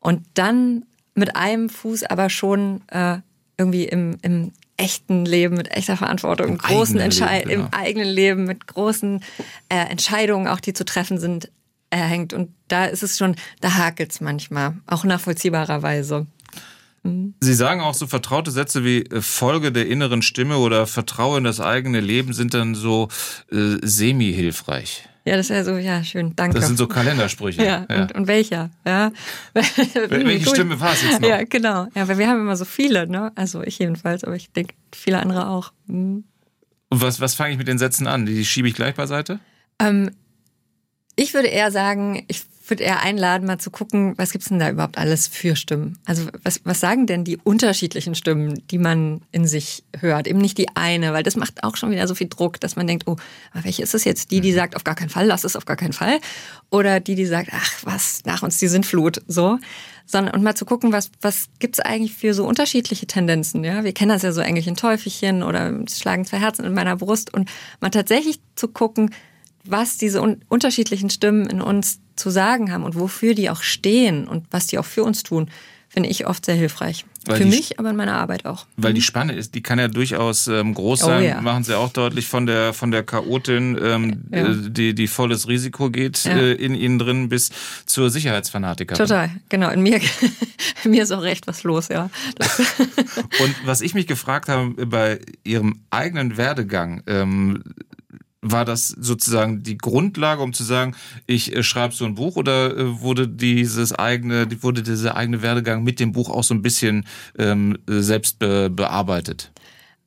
Und 0.00 0.26
dann 0.34 0.84
mit 1.14 1.34
einem 1.34 1.70
Fuß 1.70 2.04
aber 2.04 2.30
schon 2.30 2.82
äh, 2.88 3.18
irgendwie 3.56 3.84
im, 3.84 4.18
im 4.22 4.52
echten 4.80 5.26
Leben, 5.26 5.56
mit 5.56 5.70
echter 5.70 5.96
Verantwortung, 5.96 6.48
Im 6.48 6.58
großen 6.58 6.98
Entscheidungen, 6.98 7.54
genau. 7.54 7.66
im 7.66 7.74
eigenen 7.74 8.08
Leben, 8.08 8.44
mit 8.44 8.66
großen 8.66 9.22
äh, 9.68 9.76
Entscheidungen, 9.76 10.48
auch 10.48 10.60
die 10.60 10.72
zu 10.72 10.84
treffen 10.84 11.18
sind, 11.18 11.50
erhängt. 11.90 12.32
Und 12.32 12.54
da 12.68 12.86
ist 12.86 13.02
es 13.02 13.18
schon, 13.18 13.36
da 13.60 13.74
hakelt 13.74 14.12
es 14.12 14.20
manchmal, 14.20 14.74
auch 14.86 15.04
nachvollziehbarerweise. 15.04 16.26
Mhm. 17.02 17.34
Sie 17.40 17.54
sagen 17.54 17.80
auch 17.82 17.94
so 17.94 18.06
vertraute 18.06 18.50
Sätze 18.50 18.84
wie 18.84 19.02
äh, 19.02 19.20
Folge 19.20 19.70
der 19.70 19.86
inneren 19.86 20.22
Stimme 20.22 20.56
oder 20.56 20.86
Vertraue 20.86 21.38
in 21.38 21.44
das 21.44 21.60
eigene 21.60 22.00
Leben 22.00 22.32
sind 22.32 22.54
dann 22.54 22.74
so 22.74 23.08
äh, 23.52 23.76
semi-hilfreich. 23.82 25.09
Ja, 25.24 25.36
das 25.36 25.50
wäre 25.50 25.64
so, 25.64 25.76
ja, 25.76 26.02
schön, 26.02 26.34
danke. 26.34 26.56
Das 26.56 26.66
sind 26.66 26.76
so 26.76 26.86
Kalendersprüche. 26.86 27.62
Ja, 27.62 27.86
ja. 27.90 28.02
Und, 28.02 28.12
und, 28.12 28.26
welcher? 28.26 28.70
Ja. 28.86 29.12
Welche 29.52 30.46
cool. 30.48 30.54
Stimme 30.54 30.80
war 30.80 30.92
es 30.92 31.02
jetzt 31.02 31.20
noch? 31.20 31.28
Ja, 31.28 31.44
genau. 31.44 31.88
Ja, 31.94 32.08
weil 32.08 32.16
wir 32.16 32.26
haben 32.26 32.40
immer 32.40 32.56
so 32.56 32.64
viele, 32.64 33.06
ne? 33.06 33.30
Also 33.34 33.62
ich 33.62 33.78
jedenfalls, 33.78 34.24
aber 34.24 34.36
ich 34.36 34.50
denke, 34.52 34.74
viele 34.92 35.20
andere 35.20 35.48
auch. 35.48 35.72
Mhm. 35.86 36.24
Und 36.88 37.02
was, 37.02 37.20
was 37.20 37.34
fange 37.34 37.52
ich 37.52 37.58
mit 37.58 37.68
den 37.68 37.78
Sätzen 37.78 38.06
an? 38.06 38.24
Die 38.24 38.44
schiebe 38.44 38.66
ich 38.66 38.74
gleich 38.74 38.94
beiseite? 38.94 39.40
Ähm, 39.78 40.10
ich 41.16 41.34
würde 41.34 41.48
eher 41.48 41.70
sagen, 41.70 42.24
ich 42.28 42.42
würde 42.70 42.84
eher 42.84 43.02
einladen, 43.02 43.46
mal 43.46 43.58
zu 43.58 43.70
gucken, 43.70 44.16
was 44.16 44.32
gibt's 44.32 44.48
denn 44.48 44.58
da 44.58 44.70
überhaupt 44.70 44.98
alles 44.98 45.26
für 45.26 45.56
Stimmen? 45.56 45.98
Also 46.06 46.28
was, 46.42 46.60
was 46.64 46.80
sagen 46.80 47.06
denn 47.06 47.24
die 47.24 47.36
unterschiedlichen 47.36 48.14
Stimmen, 48.14 48.62
die 48.70 48.78
man 48.78 49.22
in 49.32 49.46
sich 49.46 49.84
hört? 49.98 50.26
Eben 50.26 50.38
nicht 50.38 50.56
die 50.56 50.68
eine, 50.76 51.12
weil 51.12 51.22
das 51.22 51.36
macht 51.36 51.64
auch 51.64 51.76
schon 51.76 51.90
wieder 51.90 52.06
so 52.08 52.14
viel 52.14 52.28
Druck, 52.28 52.60
dass 52.60 52.76
man 52.76 52.86
denkt, 52.86 53.06
oh, 53.06 53.16
welche 53.52 53.82
ist 53.82 53.94
es 53.94 54.04
jetzt? 54.04 54.30
Die, 54.30 54.40
die 54.40 54.52
mhm. 54.52 54.56
sagt, 54.56 54.76
auf 54.76 54.84
gar 54.84 54.94
keinen 54.94 55.10
Fall, 55.10 55.26
lass 55.26 55.44
es 55.44 55.56
auf 55.56 55.66
gar 55.66 55.76
keinen 55.76 55.92
Fall. 55.92 56.20
Oder 56.70 57.00
die, 57.00 57.14
die 57.14 57.26
sagt, 57.26 57.50
ach 57.52 57.72
was, 57.82 58.24
nach 58.24 58.42
uns 58.42 58.58
die 58.58 58.68
Sintflut, 58.68 59.20
so. 59.26 59.58
Sondern, 60.06 60.34
und 60.34 60.42
mal 60.42 60.54
zu 60.54 60.64
gucken, 60.64 60.92
was, 60.92 61.10
was 61.20 61.46
gibt's 61.58 61.80
eigentlich 61.80 62.14
für 62.14 62.34
so 62.34 62.44
unterschiedliche 62.46 63.06
Tendenzen, 63.06 63.62
ja? 63.62 63.84
Wir 63.84 63.92
kennen 63.92 64.10
das 64.10 64.22
ja 64.22 64.32
so 64.32 64.40
Engelchen 64.40 64.76
Teufelchen 64.76 65.42
oder 65.42 65.72
schlagen 65.88 66.24
zwei 66.24 66.38
Herzen 66.38 66.64
in 66.64 66.74
meiner 66.74 66.96
Brust 66.96 67.32
und 67.32 67.50
mal 67.80 67.90
tatsächlich 67.90 68.40
zu 68.56 68.68
gucken, 68.68 69.10
was 69.64 69.96
diese 69.96 70.20
un 70.22 70.42
unterschiedlichen 70.48 71.10
Stimmen 71.10 71.46
in 71.46 71.60
uns 71.60 72.00
zu 72.16 72.30
sagen 72.30 72.72
haben 72.72 72.84
und 72.84 72.94
wofür 72.94 73.34
die 73.34 73.50
auch 73.50 73.62
stehen 73.62 74.26
und 74.28 74.46
was 74.50 74.66
die 74.66 74.78
auch 74.78 74.84
für 74.84 75.04
uns 75.04 75.22
tun, 75.22 75.50
finde 75.88 76.08
ich 76.08 76.26
oft 76.26 76.44
sehr 76.44 76.54
hilfreich. 76.54 77.04
Weil 77.26 77.36
für 77.36 77.44
mich, 77.44 77.78
aber 77.78 77.90
in 77.90 77.96
meiner 77.96 78.14
Arbeit 78.14 78.46
auch. 78.46 78.66
Weil 78.76 78.94
die 78.94 79.00
mhm. 79.00 79.04
Spanne 79.04 79.32
ist, 79.34 79.54
die 79.54 79.62
kann 79.62 79.78
ja 79.78 79.88
durchaus 79.88 80.46
ähm, 80.46 80.72
groß 80.72 81.02
oh 81.02 81.06
sein, 81.06 81.22
oh, 81.22 81.26
ja. 81.26 81.40
machen 81.40 81.64
sie 81.64 81.76
auch 81.76 81.92
deutlich 81.92 82.28
von 82.28 82.46
der 82.46 82.72
von 82.72 82.90
der 82.90 83.02
Chaotin, 83.02 83.78
ähm, 83.82 84.22
ja. 84.32 84.46
Äh, 84.46 84.70
die 84.70 84.94
die 84.94 85.06
volles 85.06 85.46
Risiko 85.46 85.90
geht 85.90 86.24
ja. 86.24 86.36
äh, 86.36 86.52
in 86.52 86.74
ihnen 86.74 86.98
drin, 86.98 87.28
bis 87.28 87.50
zur 87.84 88.08
Sicherheitsfanatikerin. 88.08 88.96
Total, 88.98 89.30
genau. 89.50 89.68
In 89.70 89.82
mir, 89.82 90.00
in 90.84 90.90
mir 90.92 91.02
ist 91.02 91.12
auch 91.12 91.22
recht 91.22 91.46
was 91.46 91.62
los, 91.62 91.88
ja. 91.88 92.08
Und 93.40 93.54
was 93.66 93.82
ich 93.82 93.92
mich 93.92 94.06
gefragt 94.06 94.48
habe 94.48 94.86
bei 94.86 95.20
ihrem 95.44 95.80
eigenen 95.90 96.38
Werdegang, 96.38 97.02
ähm, 97.06 97.64
war 98.42 98.64
das 98.64 98.88
sozusagen 98.88 99.62
die 99.62 99.76
Grundlage, 99.76 100.42
um 100.42 100.52
zu 100.52 100.64
sagen, 100.64 100.96
ich 101.26 101.54
äh, 101.54 101.62
schreibe 101.62 101.94
so 101.94 102.04
ein 102.04 102.14
Buch 102.14 102.36
oder 102.36 102.76
äh, 102.76 103.00
wurde 103.00 103.28
dieses 103.28 103.92
eigene, 103.92 104.46
wurde 104.62 104.82
dieser 104.82 105.16
eigene 105.16 105.42
Werdegang 105.42 105.82
mit 105.82 106.00
dem 106.00 106.12
Buch 106.12 106.30
auch 106.30 106.44
so 106.44 106.54
ein 106.54 106.62
bisschen 106.62 107.06
ähm, 107.38 107.78
selbst 107.86 108.38
be 108.38 108.70
bearbeitet? 108.70 109.52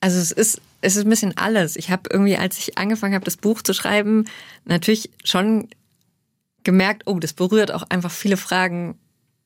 Also 0.02 0.20
es 0.20 0.32
ist 0.32 0.62
es 0.82 0.98
ist 0.98 1.06
ein 1.06 1.10
bisschen 1.10 1.38
alles. 1.38 1.78
Ich 1.78 1.90
habe 1.90 2.10
irgendwie, 2.12 2.36
als 2.36 2.58
ich 2.58 2.78
angefangen 2.78 3.14
habe, 3.16 3.24
das 3.24 3.38
Buch 3.38 3.62
zu 3.62 3.74
schreiben, 3.74 4.26
natürlich 4.66 5.10
schon 5.24 5.70
gemerkt, 6.64 7.04
oh, 7.06 7.20
das 7.20 7.32
berührt 7.32 7.72
auch 7.72 7.84
einfach 7.84 8.12
viele 8.12 8.36
Fragen 8.36 8.98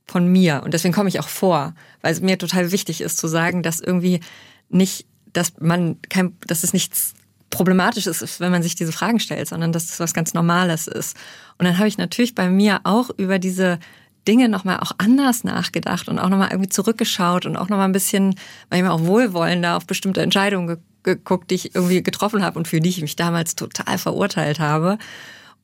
von 0.06 0.28
mir 0.28 0.62
und 0.64 0.74
deswegen 0.74 0.94
komme 0.94 1.10
ich 1.10 1.20
auch 1.20 1.28
vor, 1.28 1.76
weil 2.02 2.14
es 2.14 2.22
mir 2.22 2.38
total 2.38 2.72
wichtig 2.72 3.02
ist 3.02 3.18
zu 3.18 3.28
sagen, 3.28 3.62
dass 3.62 3.82
irgendwie 3.82 4.22
nicht, 4.70 5.06
dass 5.34 5.54
man 5.60 5.98
kein, 6.10 6.38
dass 6.48 6.64
es 6.64 6.74
nichts 6.74 7.14
problematisch 7.50 8.08
ist, 8.08 8.40
wenn 8.40 8.52
man 8.52 8.64
sich 8.64 8.76
diese 8.76 8.92
Fragen 8.92 9.20
stellt, 9.20 9.48
sondern 9.48 9.72
dass 9.72 9.88
das 9.88 10.00
was 10.00 10.14
ganz 10.14 10.34
Normales 10.34 10.88
ist. 10.88 11.16
Und 11.58 11.66
dann 11.66 11.78
habe 11.78 11.88
ich 11.88 11.98
natürlich 11.98 12.36
bei 12.36 12.50
mir 12.50 12.82
auch 12.84 13.10
über 13.18 13.40
diese 13.40 13.80
Dinge 14.28 14.50
nochmal 14.50 14.80
auch 14.82 14.92
anders 14.98 15.44
nachgedacht 15.44 16.10
und 16.10 16.20
auch 16.20 16.30
nochmal 16.30 16.50
irgendwie 16.52 16.70
zurückgeschaut 16.70 17.46
und 17.46 17.56
auch 17.56 17.70
nochmal 17.70 17.88
ein 17.88 17.94
bisschen, 17.94 18.36
manchmal 18.70 18.92
auch 18.92 19.06
wohlwollender 19.06 19.78
auf 19.78 19.88
bestimmte 19.88 20.22
Entscheidungen 20.22 20.78
geguckt, 21.04 21.50
die 21.50 21.56
ich 21.56 21.76
irgendwie 21.76 22.04
getroffen 22.04 22.44
habe 22.44 22.60
und 22.60 22.68
für 22.68 22.82
die 22.82 22.90
ich 22.90 23.02
mich 23.02 23.16
damals 23.16 23.56
total 23.56 23.98
verurteilt 23.98 24.60
habe. 24.60 24.98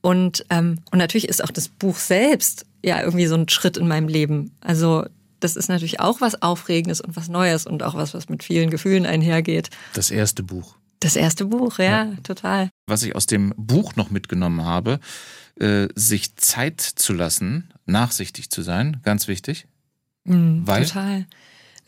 Und, 0.01 0.45
ähm, 0.49 0.79
und 0.91 0.97
natürlich 0.97 1.27
ist 1.27 1.43
auch 1.43 1.51
das 1.51 1.67
Buch 1.67 1.97
selbst 1.97 2.65
ja 2.83 3.01
irgendwie 3.01 3.25
so 3.25 3.35
ein 3.35 3.49
Schritt 3.49 3.77
in 3.77 3.87
meinem 3.87 4.07
Leben. 4.07 4.51
Also 4.61 5.05
das 5.41 5.57
ist 5.57 5.67
natürlich 5.67 5.99
auch 5.99 6.21
was 6.21 6.41
Aufregendes 6.41 7.01
und 7.01 7.15
was 7.17 7.27
Neues 7.27 7.65
und 7.65 7.83
auch 7.83 7.95
was, 7.95 8.13
was 8.13 8.29
mit 8.29 8.43
vielen 8.43 8.69
Gefühlen 8.69 9.05
einhergeht. 9.05 9.69
Das 9.93 10.09
erste 10.09 10.43
Buch. 10.43 10.75
Das 11.03 11.17
erste 11.17 11.43
Buch, 11.43 11.79
ja, 11.79 12.05
ja, 12.05 12.15
total. 12.23 12.69
Was 12.87 13.03
ich 13.03 13.13
aus 13.13 13.25
dem 13.25 13.53
Buch 13.57 13.97
noch 13.97 14.09
mitgenommen 14.09 14.63
habe, 14.63 15.01
äh, 15.59 15.89
sich 15.95 16.37
Zeit 16.37 16.79
zu 16.79 17.11
lassen, 17.11 17.73
nachsichtig 17.85 18.49
zu 18.49 18.61
sein, 18.61 19.01
ganz 19.03 19.27
wichtig. 19.27 19.67
Mhm, 20.23 20.65
Weil? 20.65 20.85
Total. 20.85 21.25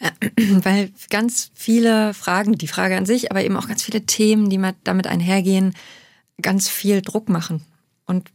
Weil 0.38 0.92
ganz 1.10 1.50
viele 1.54 2.14
Fragen, 2.14 2.58
die 2.58 2.68
Frage 2.68 2.98
an 2.98 3.06
sich, 3.06 3.32
aber 3.32 3.42
eben 3.42 3.56
auch 3.56 3.70
ganz 3.70 3.84
viele 3.84 4.06
Themen, 4.06 4.50
die 4.50 4.60
damit 4.84 5.08
einhergehen, 5.08 5.74
ganz 6.42 6.68
viel 6.68 7.02
Druck 7.02 7.30
machen. 7.30 7.62
Und 8.06 8.30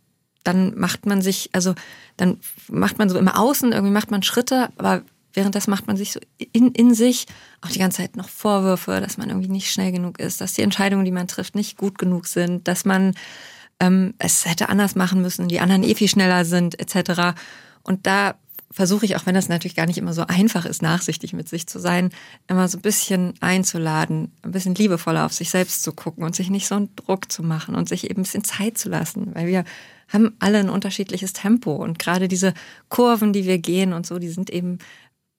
dann 0.44 0.78
macht 0.78 1.04
man 1.04 1.20
sich, 1.20 1.50
also 1.52 1.74
dann 2.16 2.38
macht 2.68 2.98
man 2.98 3.10
so 3.10 3.18
im 3.18 3.28
Außen, 3.28 3.72
irgendwie 3.72 3.92
macht 3.92 4.10
man 4.10 4.22
Schritte, 4.22 4.70
aber 4.78 5.02
währenddessen 5.34 5.70
macht 5.70 5.86
man 5.86 5.96
sich 5.96 6.12
so 6.12 6.20
in, 6.52 6.72
in 6.72 6.94
sich 6.94 7.26
auch 7.60 7.70
die 7.70 7.78
ganze 7.78 7.98
Zeit 7.98 8.16
noch 8.16 8.28
Vorwürfe, 8.28 9.00
dass 9.00 9.18
man 9.18 9.28
irgendwie 9.28 9.48
nicht 9.48 9.70
schnell 9.70 9.92
genug 9.92 10.18
ist, 10.18 10.40
dass 10.40 10.54
die 10.54 10.62
Entscheidungen, 10.62 11.04
die 11.04 11.10
man 11.10 11.28
trifft, 11.28 11.54
nicht 11.54 11.76
gut 11.76 11.98
genug 11.98 12.26
sind, 12.26 12.66
dass 12.68 12.84
man 12.84 13.14
ähm, 13.80 14.14
es 14.18 14.46
hätte 14.46 14.68
anders 14.68 14.94
machen 14.94 15.22
müssen, 15.22 15.48
die 15.48 15.60
anderen 15.60 15.82
eh 15.82 15.94
viel 15.94 16.08
schneller 16.08 16.44
sind, 16.44 16.78
etc. 16.78 17.38
Und 17.82 18.06
da 18.06 18.34
versuche 18.72 19.04
ich, 19.04 19.16
auch 19.16 19.26
wenn 19.26 19.34
das 19.34 19.48
natürlich 19.48 19.74
gar 19.74 19.86
nicht 19.86 19.98
immer 19.98 20.12
so 20.12 20.24
einfach 20.26 20.64
ist, 20.64 20.80
nachsichtig 20.80 21.32
mit 21.32 21.48
sich 21.48 21.66
zu 21.66 21.80
sein, 21.80 22.10
immer 22.46 22.68
so 22.68 22.78
ein 22.78 22.82
bisschen 22.82 23.34
einzuladen, 23.40 24.32
ein 24.42 24.52
bisschen 24.52 24.76
liebevoller 24.76 25.26
auf 25.26 25.32
sich 25.32 25.50
selbst 25.50 25.82
zu 25.82 25.92
gucken 25.92 26.22
und 26.22 26.36
sich 26.36 26.50
nicht 26.50 26.68
so 26.68 26.76
einen 26.76 26.94
Druck 26.94 27.32
zu 27.32 27.42
machen 27.42 27.74
und 27.74 27.88
sich 27.88 28.04
eben 28.04 28.20
ein 28.20 28.22
bisschen 28.22 28.44
Zeit 28.44 28.78
zu 28.78 28.88
lassen, 28.88 29.34
weil 29.34 29.48
wir 29.48 29.64
haben 30.08 30.36
alle 30.38 30.58
ein 30.58 30.70
unterschiedliches 30.70 31.32
Tempo 31.32 31.74
und 31.74 31.98
gerade 31.98 32.28
diese 32.28 32.54
Kurven, 32.88 33.32
die 33.32 33.44
wir 33.44 33.58
gehen 33.58 33.92
und 33.92 34.06
so, 34.06 34.18
die 34.18 34.28
sind 34.28 34.50
eben 34.50 34.78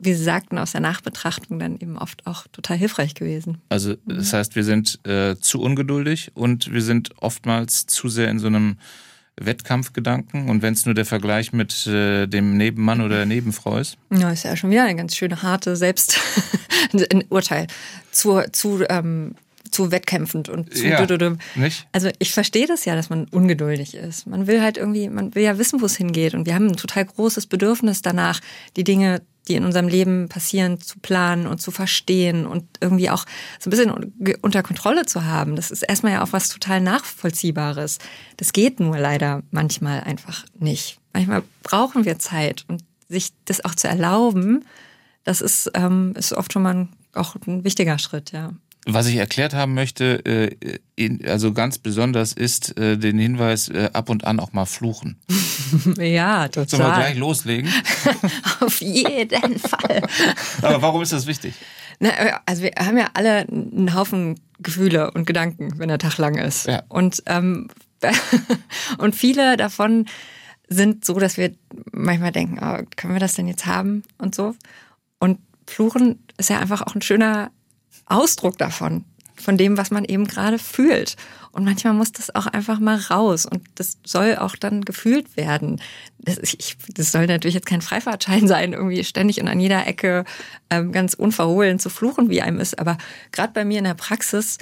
wie 0.04 0.14
Sie 0.14 0.24
sagten, 0.24 0.58
aus 0.58 0.72
der 0.72 0.82
Nachbetrachtung 0.82 1.60
dann 1.60 1.78
eben 1.80 1.98
oft 1.98 2.26
auch 2.26 2.48
total 2.52 2.78
hilfreich 2.78 3.14
gewesen. 3.14 3.60
Also 3.70 3.96
das 4.06 4.34
heißt, 4.34 4.56
wir 4.56 4.64
sind 4.64 5.00
äh, 5.06 5.36
zu 5.40 5.62
ungeduldig 5.62 6.32
und 6.34 6.74
wir 6.74 6.82
sind 6.82 7.12
oftmals 7.22 7.86
zu 7.86 8.10
sehr 8.10 8.30
in 8.30 8.40
so 8.40 8.48
einem 8.48 8.78
Wettkampfgedanken 9.40 10.50
und 10.50 10.62
wenn 10.62 10.74
es 10.74 10.86
nur 10.86 10.96
der 10.96 11.06
Vergleich 11.06 11.54
mit 11.54 11.88
äh, 11.88 12.28
dem 12.28 12.58
Nebenmann 12.58 13.02
oder 13.02 13.18
der 13.18 13.26
Nebenfrau 13.26 13.78
ist? 13.78 13.98
Ja, 14.10 14.32
ist 14.32 14.44
ja 14.44 14.56
schon 14.56 14.72
wieder 14.72 14.84
eine 14.84 14.96
ganz 14.96 15.16
schöne 15.16 15.42
harte 15.42 15.76
Selbst 15.76 16.20
ein 16.94 17.24
Urteil 17.30 17.68
zu, 18.12 18.42
zu, 18.52 18.84
ähm, 18.90 19.36
zu 19.72 19.92
wettkämpfend 19.92 20.50
und 20.50 20.76
zu 20.76 20.88
ja, 20.88 20.98
nicht? 21.56 21.88
Also 21.92 22.10
ich 22.20 22.34
verstehe 22.34 22.68
das 22.68 22.86
ja, 22.86 22.96
dass 22.96 23.10
man 23.10 23.26
ungeduldig 23.26 23.96
ist. 23.96 24.28
Man 24.28 24.48
will 24.48 24.62
halt 24.62 24.78
irgendwie, 24.78 25.10
man 25.10 25.34
will 25.34 25.44
ja 25.44 25.58
wissen, 25.58 25.82
wo 25.82 25.86
es 25.86 25.96
hingeht 25.96 26.34
und 26.34 26.46
wir 26.46 26.56
haben 26.56 26.68
ein 26.68 26.78
total 26.78 27.06
großes 27.06 27.48
Bedürfnis 27.48 28.02
danach, 28.02 28.40
die 28.76 28.84
Dinge 28.84 29.22
die 29.48 29.56
in 29.56 29.66
unserem 29.66 29.88
Leben 29.88 30.30
passieren, 30.30 30.80
zu 30.80 31.00
planen 31.00 31.48
und 31.48 31.60
zu 31.60 31.72
verstehen 31.72 32.46
und 32.46 32.64
irgendwie 32.80 33.10
auch 33.10 33.26
so 33.60 33.70
ein 33.70 33.72
bisschen 33.72 34.14
unter 34.42 34.62
Kontrolle 34.62 35.06
zu 35.06 35.26
haben. 35.26 35.56
Das 35.56 35.72
ist 35.72 35.82
erstmal 35.82 36.14
ja 36.14 36.24
auch 36.24 36.32
was 36.32 36.50
total 36.50 36.80
Nachvollziehbares. 36.80 37.98
Das 38.38 38.54
geht 38.54 38.80
nur 38.80 39.00
leider 39.00 39.42
manchmal 39.50 40.02
einfach 40.02 40.46
nicht. 40.60 41.00
Manchmal 41.12 41.44
brauchen 41.64 42.06
wir 42.06 42.20
Zeit 42.20 42.66
und 42.68 42.84
sich 43.10 43.32
das 43.46 43.66
auch 43.66 43.76
zu 43.76 43.88
erlauben, 43.88 44.64
das 45.24 45.42
ist, 45.42 45.72
ähm, 45.76 46.14
ist 46.18 46.34
oft 46.34 46.54
schon 46.54 46.64
mal 46.64 46.76
ein, 46.76 46.90
auch 47.14 47.36
ein 47.46 47.64
wichtiger 47.64 48.00
Schritt, 48.00 48.32
ja. 48.32 48.54
Was 48.88 49.06
ich 49.06 49.18
erklärt 49.18 49.54
haben 49.54 49.76
möchte, 49.76 50.26
äh, 50.26 51.20
also 51.28 51.54
ganz 51.54 51.78
besonders 51.78 52.34
ist 52.34 52.78
äh, 52.80 52.98
den 52.98 53.20
Hinweis, 53.20 53.70
äh, 53.70 53.92
ab 53.94 54.10
und 54.10 54.26
an 54.26 54.40
auch 54.40 54.54
mal 54.54 54.66
fluchen. 54.66 55.18
ja, 55.98 56.48
total. 56.48 56.68
Sollen 56.68 56.84
wir 56.84 56.96
gleich 56.96 57.18
loslegen? 57.18 57.72
Auf 58.60 58.82
jeden 58.82 59.60
Fall. 59.60 60.02
Aber 60.64 60.82
warum 60.82 61.04
ist 61.04 61.14
das 61.14 61.28
wichtig? 61.28 61.54
Na, 62.00 62.10
also 62.48 62.64
wir 62.64 62.72
haben 62.80 62.98
ja 62.98 63.10
alle 63.14 63.48
einen 63.48 63.94
Haufen 63.94 64.40
Gefühle 64.60 65.12
und 65.12 65.26
Gedanken, 65.26 65.78
wenn 65.78 65.90
der 65.90 66.00
Tag 66.00 66.18
lang 66.18 66.36
ist. 66.36 66.66
Ja. 66.66 66.82
Und, 66.90 67.22
ähm, 67.28 67.70
und 68.98 69.16
viele 69.16 69.58
davon 69.58 70.08
sind 70.68 71.06
so, 71.06 71.20
dass 71.20 71.38
wir 71.38 71.54
manchmal 71.92 72.32
denken, 72.32 72.58
oh, 72.60 72.84
können 72.96 73.14
wir 73.14 73.20
das 73.20 73.36
denn 73.36 73.48
jetzt 73.48 73.68
haben 73.68 74.02
und 74.18 74.34
so. 74.34 74.56
Und 75.20 75.38
Fluchen 75.68 76.20
ist 76.38 76.50
ja 76.50 76.60
einfach 76.60 76.82
auch 76.82 76.96
ein 76.96 77.02
schöner 77.04 77.52
Ausdruck 78.12 78.58
davon, 78.58 79.06
von 79.36 79.58
dem, 79.58 79.78
was 79.78 79.92
man 79.92 80.06
eben 80.06 80.28
gerade 80.28 80.60
fühlt. 80.60 81.16
Und 81.52 81.66
manchmal 81.66 81.94
muss 81.94 82.12
das 82.12 82.34
auch 82.34 82.48
einfach 82.48 82.80
mal 82.80 82.98
raus 82.98 83.46
und 83.46 83.62
das 83.76 83.98
soll 84.06 84.38
auch 84.38 84.56
dann 84.56 84.86
gefühlt 84.86 85.36
werden. 85.36 85.82
Das, 86.20 86.38
ich, 86.42 86.78
das 86.94 87.12
soll 87.12 87.28
natürlich 87.28 87.56
jetzt 87.56 87.66
kein 87.66 87.82
Freifahrtschein 87.82 88.48
sein, 88.50 88.74
irgendwie 88.74 89.04
ständig 89.04 89.42
und 89.42 89.48
an 89.48 89.60
jeder 89.60 89.86
Ecke 89.86 90.24
ähm, 90.70 90.92
ganz 90.92 91.14
unverhohlen 91.14 91.80
zu 91.80 91.90
fluchen, 91.90 92.30
wie 92.30 92.42
einem 92.42 92.60
ist. 92.60 92.80
Aber 92.80 92.98
gerade 93.32 93.54
bei 93.54 93.66
mir 93.66 93.80
in 93.80 93.86
der 93.86 93.96
Praxis 93.96 94.58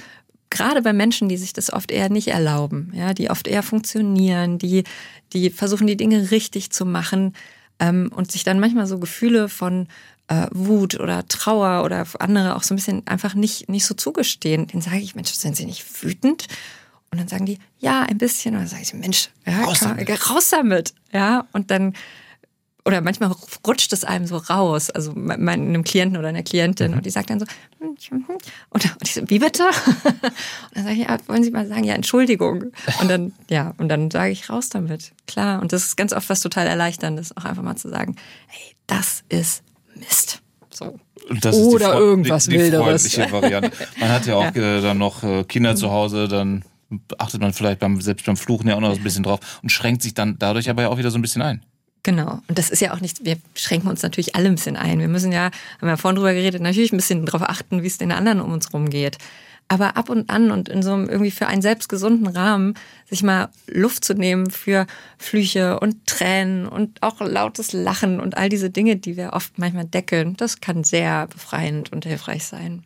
gerade 0.50 0.82
bei 0.82 0.92
Menschen, 0.92 1.28
die 1.28 1.36
sich 1.36 1.52
das 1.52 1.72
oft 1.72 1.90
eher 1.90 2.10
nicht 2.10 2.28
erlauben, 2.28 2.92
ja, 2.94 3.14
die 3.14 3.30
oft 3.30 3.46
eher 3.46 3.62
funktionieren, 3.62 4.58
die, 4.58 4.84
die 5.32 5.50
versuchen, 5.50 5.86
die 5.86 5.96
Dinge 5.96 6.32
richtig 6.32 6.70
zu 6.70 6.84
machen 6.84 7.34
ähm, 7.78 8.10
und 8.14 8.32
sich 8.32 8.44
dann 8.44 8.60
manchmal 8.60 8.86
so 8.86 8.98
Gefühle 8.98 9.48
von 9.48 9.86
äh, 10.30 10.46
Wut 10.52 10.98
oder 10.98 11.26
Trauer 11.26 11.84
oder 11.84 12.06
andere 12.20 12.54
auch 12.54 12.62
so 12.62 12.72
ein 12.72 12.76
bisschen 12.76 13.06
einfach 13.06 13.34
nicht, 13.34 13.68
nicht 13.68 13.84
so 13.84 13.94
zugestehen. 13.94 14.68
Den 14.68 14.80
sage 14.80 14.98
ich, 14.98 15.16
Mensch, 15.16 15.32
sind 15.32 15.56
Sie 15.56 15.66
nicht 15.66 16.02
wütend? 16.02 16.46
Und 17.10 17.18
dann 17.18 17.26
sagen 17.26 17.46
die, 17.46 17.58
ja, 17.80 18.02
ein 18.02 18.18
bisschen. 18.18 18.54
Und 18.54 18.60
dann 18.60 18.68
sage 18.68 18.82
ich, 18.82 18.94
Mensch, 18.94 19.30
ja, 19.44 19.64
raus, 19.64 19.80
damit. 19.80 20.30
raus 20.30 20.48
damit. 20.50 20.94
Ja, 21.12 21.48
und 21.52 21.72
dann, 21.72 21.94
oder 22.84 23.00
manchmal 23.00 23.34
rutscht 23.66 23.92
es 23.92 24.04
einem 24.04 24.28
so 24.28 24.36
raus, 24.36 24.90
also 24.90 25.12
meinem 25.16 25.82
Klienten 25.82 26.16
oder 26.16 26.28
einer 26.28 26.44
Klientin, 26.44 26.92
mhm. 26.92 26.98
und 26.98 27.06
die 27.06 27.10
sagt 27.10 27.30
dann 27.30 27.40
so, 27.40 27.46
hm, 27.80 27.96
hm, 28.08 28.28
hm. 28.28 28.36
und, 28.70 28.84
und 28.84 29.02
ich 29.02 29.14
so, 29.14 29.22
wie 29.28 29.40
bitte? 29.40 29.64
und 30.04 30.32
dann 30.74 30.84
sage 30.84 30.94
ich, 30.94 31.08
ja, 31.08 31.18
wollen 31.26 31.42
Sie 31.42 31.50
mal 31.50 31.66
sagen, 31.66 31.82
ja, 31.82 31.94
Entschuldigung. 31.94 32.70
Und 33.00 33.10
dann, 33.10 33.32
ja, 33.50 33.74
und 33.78 33.88
dann 33.88 34.12
sage 34.12 34.30
ich, 34.30 34.48
raus 34.48 34.68
damit. 34.68 35.10
Klar. 35.26 35.60
Und 35.60 35.72
das 35.72 35.86
ist 35.86 35.96
ganz 35.96 36.12
oft 36.12 36.30
was 36.30 36.40
total 36.40 36.68
Erleichterndes, 36.68 37.36
auch 37.36 37.44
einfach 37.44 37.64
mal 37.64 37.74
zu 37.74 37.88
sagen, 37.88 38.14
hey, 38.46 38.76
das 38.86 39.24
ist 39.28 39.64
Mist. 40.00 40.40
So. 40.70 40.98
Oder 41.52 41.94
irgendwas 41.94 42.44
die, 42.44 42.52
die 42.52 42.58
Wilderes. 42.58 43.16
Variante. 43.30 43.70
Man 43.98 44.08
hat 44.08 44.26
ja 44.26 44.34
auch 44.36 44.54
ja. 44.54 44.80
Dann 44.80 44.98
noch 44.98 45.22
äh, 45.22 45.44
Kinder 45.44 45.76
zu 45.76 45.90
Hause, 45.90 46.26
dann 46.26 46.64
achtet 47.18 47.40
man 47.40 47.52
vielleicht 47.52 47.78
beim, 47.78 48.00
selbst 48.00 48.26
beim 48.26 48.36
Fluchen 48.36 48.68
ja 48.68 48.76
auch 48.76 48.80
noch 48.80 48.96
ein 48.96 49.02
bisschen 49.02 49.22
drauf 49.22 49.40
und 49.62 49.70
schränkt 49.70 50.02
sich 50.02 50.14
dann 50.14 50.38
dadurch 50.38 50.68
aber 50.70 50.82
ja 50.82 50.88
auch 50.88 50.98
wieder 50.98 51.10
so 51.10 51.18
ein 51.18 51.22
bisschen 51.22 51.42
ein. 51.42 51.64
Genau. 52.02 52.40
Und 52.48 52.58
das 52.58 52.70
ist 52.70 52.80
ja 52.80 52.94
auch 52.94 53.00
nicht, 53.00 53.24
wir 53.24 53.36
schränken 53.54 53.88
uns 53.90 54.02
natürlich 54.02 54.34
alle 54.34 54.48
ein 54.48 54.54
bisschen 54.54 54.76
ein. 54.76 54.98
Wir 54.98 55.08
müssen 55.08 55.32
ja, 55.32 55.44
haben 55.44 55.52
wir 55.82 55.90
ja 55.90 55.96
vorhin 55.96 56.16
drüber 56.16 56.32
geredet, 56.32 56.62
natürlich 56.62 56.92
ein 56.92 56.96
bisschen 56.96 57.26
darauf 57.26 57.42
achten, 57.42 57.82
wie 57.82 57.86
es 57.86 57.98
den 57.98 58.10
anderen 58.10 58.40
um 58.40 58.52
uns 58.52 58.72
rum 58.72 58.88
geht. 58.88 59.18
Aber 59.72 59.96
ab 59.96 60.10
und 60.10 60.30
an 60.30 60.50
und 60.50 60.68
in 60.68 60.82
so 60.82 60.92
einem 60.92 61.08
irgendwie 61.08 61.30
für 61.30 61.46
einen 61.46 61.62
selbst 61.62 61.88
gesunden 61.88 62.26
Rahmen 62.26 62.74
sich 63.08 63.22
mal 63.22 63.50
Luft 63.68 64.04
zu 64.04 64.14
nehmen 64.14 64.50
für 64.50 64.84
Flüche 65.16 65.78
und 65.78 66.08
Tränen 66.08 66.66
und 66.66 67.00
auch 67.04 67.20
lautes 67.20 67.72
Lachen 67.72 68.18
und 68.18 68.36
all 68.36 68.48
diese 68.48 68.70
Dinge, 68.70 68.96
die 68.96 69.16
wir 69.16 69.32
oft 69.32 69.60
manchmal 69.60 69.84
deckeln, 69.84 70.36
das 70.36 70.60
kann 70.60 70.82
sehr 70.82 71.28
befreiend 71.28 71.92
und 71.92 72.04
hilfreich 72.04 72.46
sein. 72.46 72.82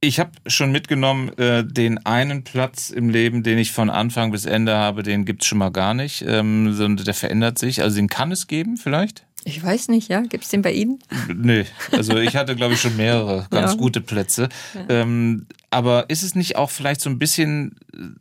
Ich 0.00 0.20
habe 0.20 0.32
schon 0.46 0.70
mitgenommen, 0.70 1.30
äh, 1.38 1.64
den 1.64 2.04
einen 2.04 2.44
Platz 2.44 2.90
im 2.90 3.08
Leben, 3.08 3.42
den 3.42 3.56
ich 3.56 3.72
von 3.72 3.88
Anfang 3.88 4.32
bis 4.32 4.44
Ende 4.44 4.76
habe, 4.76 5.02
den 5.02 5.24
gibt's 5.24 5.46
schon 5.46 5.58
mal 5.58 5.70
gar 5.70 5.94
nicht, 5.94 6.22
ähm, 6.28 6.74
sondern 6.74 7.06
der 7.06 7.14
verändert 7.14 7.58
sich. 7.58 7.80
Also 7.80 7.96
den 7.96 8.08
kann 8.08 8.30
es 8.30 8.46
geben 8.46 8.76
vielleicht? 8.76 9.25
Ich 9.48 9.62
weiß 9.62 9.88
nicht, 9.88 10.08
ja. 10.08 10.22
Gibt 10.22 10.42
es 10.42 10.50
den 10.50 10.62
bei 10.62 10.72
Ihnen? 10.72 10.98
Nee, 11.32 11.66
also 11.92 12.16
ich 12.16 12.34
hatte, 12.34 12.56
glaube 12.56 12.74
ich, 12.74 12.80
schon 12.80 12.96
mehrere 12.96 13.46
ganz 13.50 13.72
ja. 13.72 13.78
gute 13.78 14.00
Plätze. 14.00 14.48
Ja. 14.74 14.86
Ähm, 14.88 15.46
aber 15.70 16.10
ist 16.10 16.24
es 16.24 16.34
nicht 16.34 16.56
auch 16.56 16.68
vielleicht 16.68 17.00
so 17.00 17.08
ein 17.08 17.20
bisschen, 17.20 17.76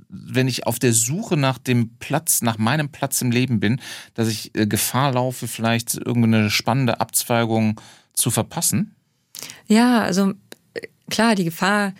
wenn 0.08 0.48
ich 0.48 0.68
auf 0.68 0.78
der 0.78 0.94
Suche 0.94 1.36
nach 1.36 1.58
dem 1.58 1.98
Platz, 1.98 2.44
nach 2.44 2.60
meinem 2.60 2.90
Platz 2.90 3.24
im 3.24 3.32
Leben 3.32 3.60
bin, 3.60 3.82
dass 4.14 4.28
ich 4.28 4.56
äh, 4.56 4.68
Gefahr 4.68 5.14
laufe, 5.14 5.48
vielleicht 5.48 5.96
irgendeine 5.96 6.52
spannende 6.52 7.00
Abzweigung 7.00 7.82
zu 8.14 8.30
verpassen? 8.30 8.94
Ja, 9.66 10.04
also 10.04 10.34
äh, 10.76 10.82
klar, 11.10 11.34
die 11.34 11.46
Gefahr 11.46 11.94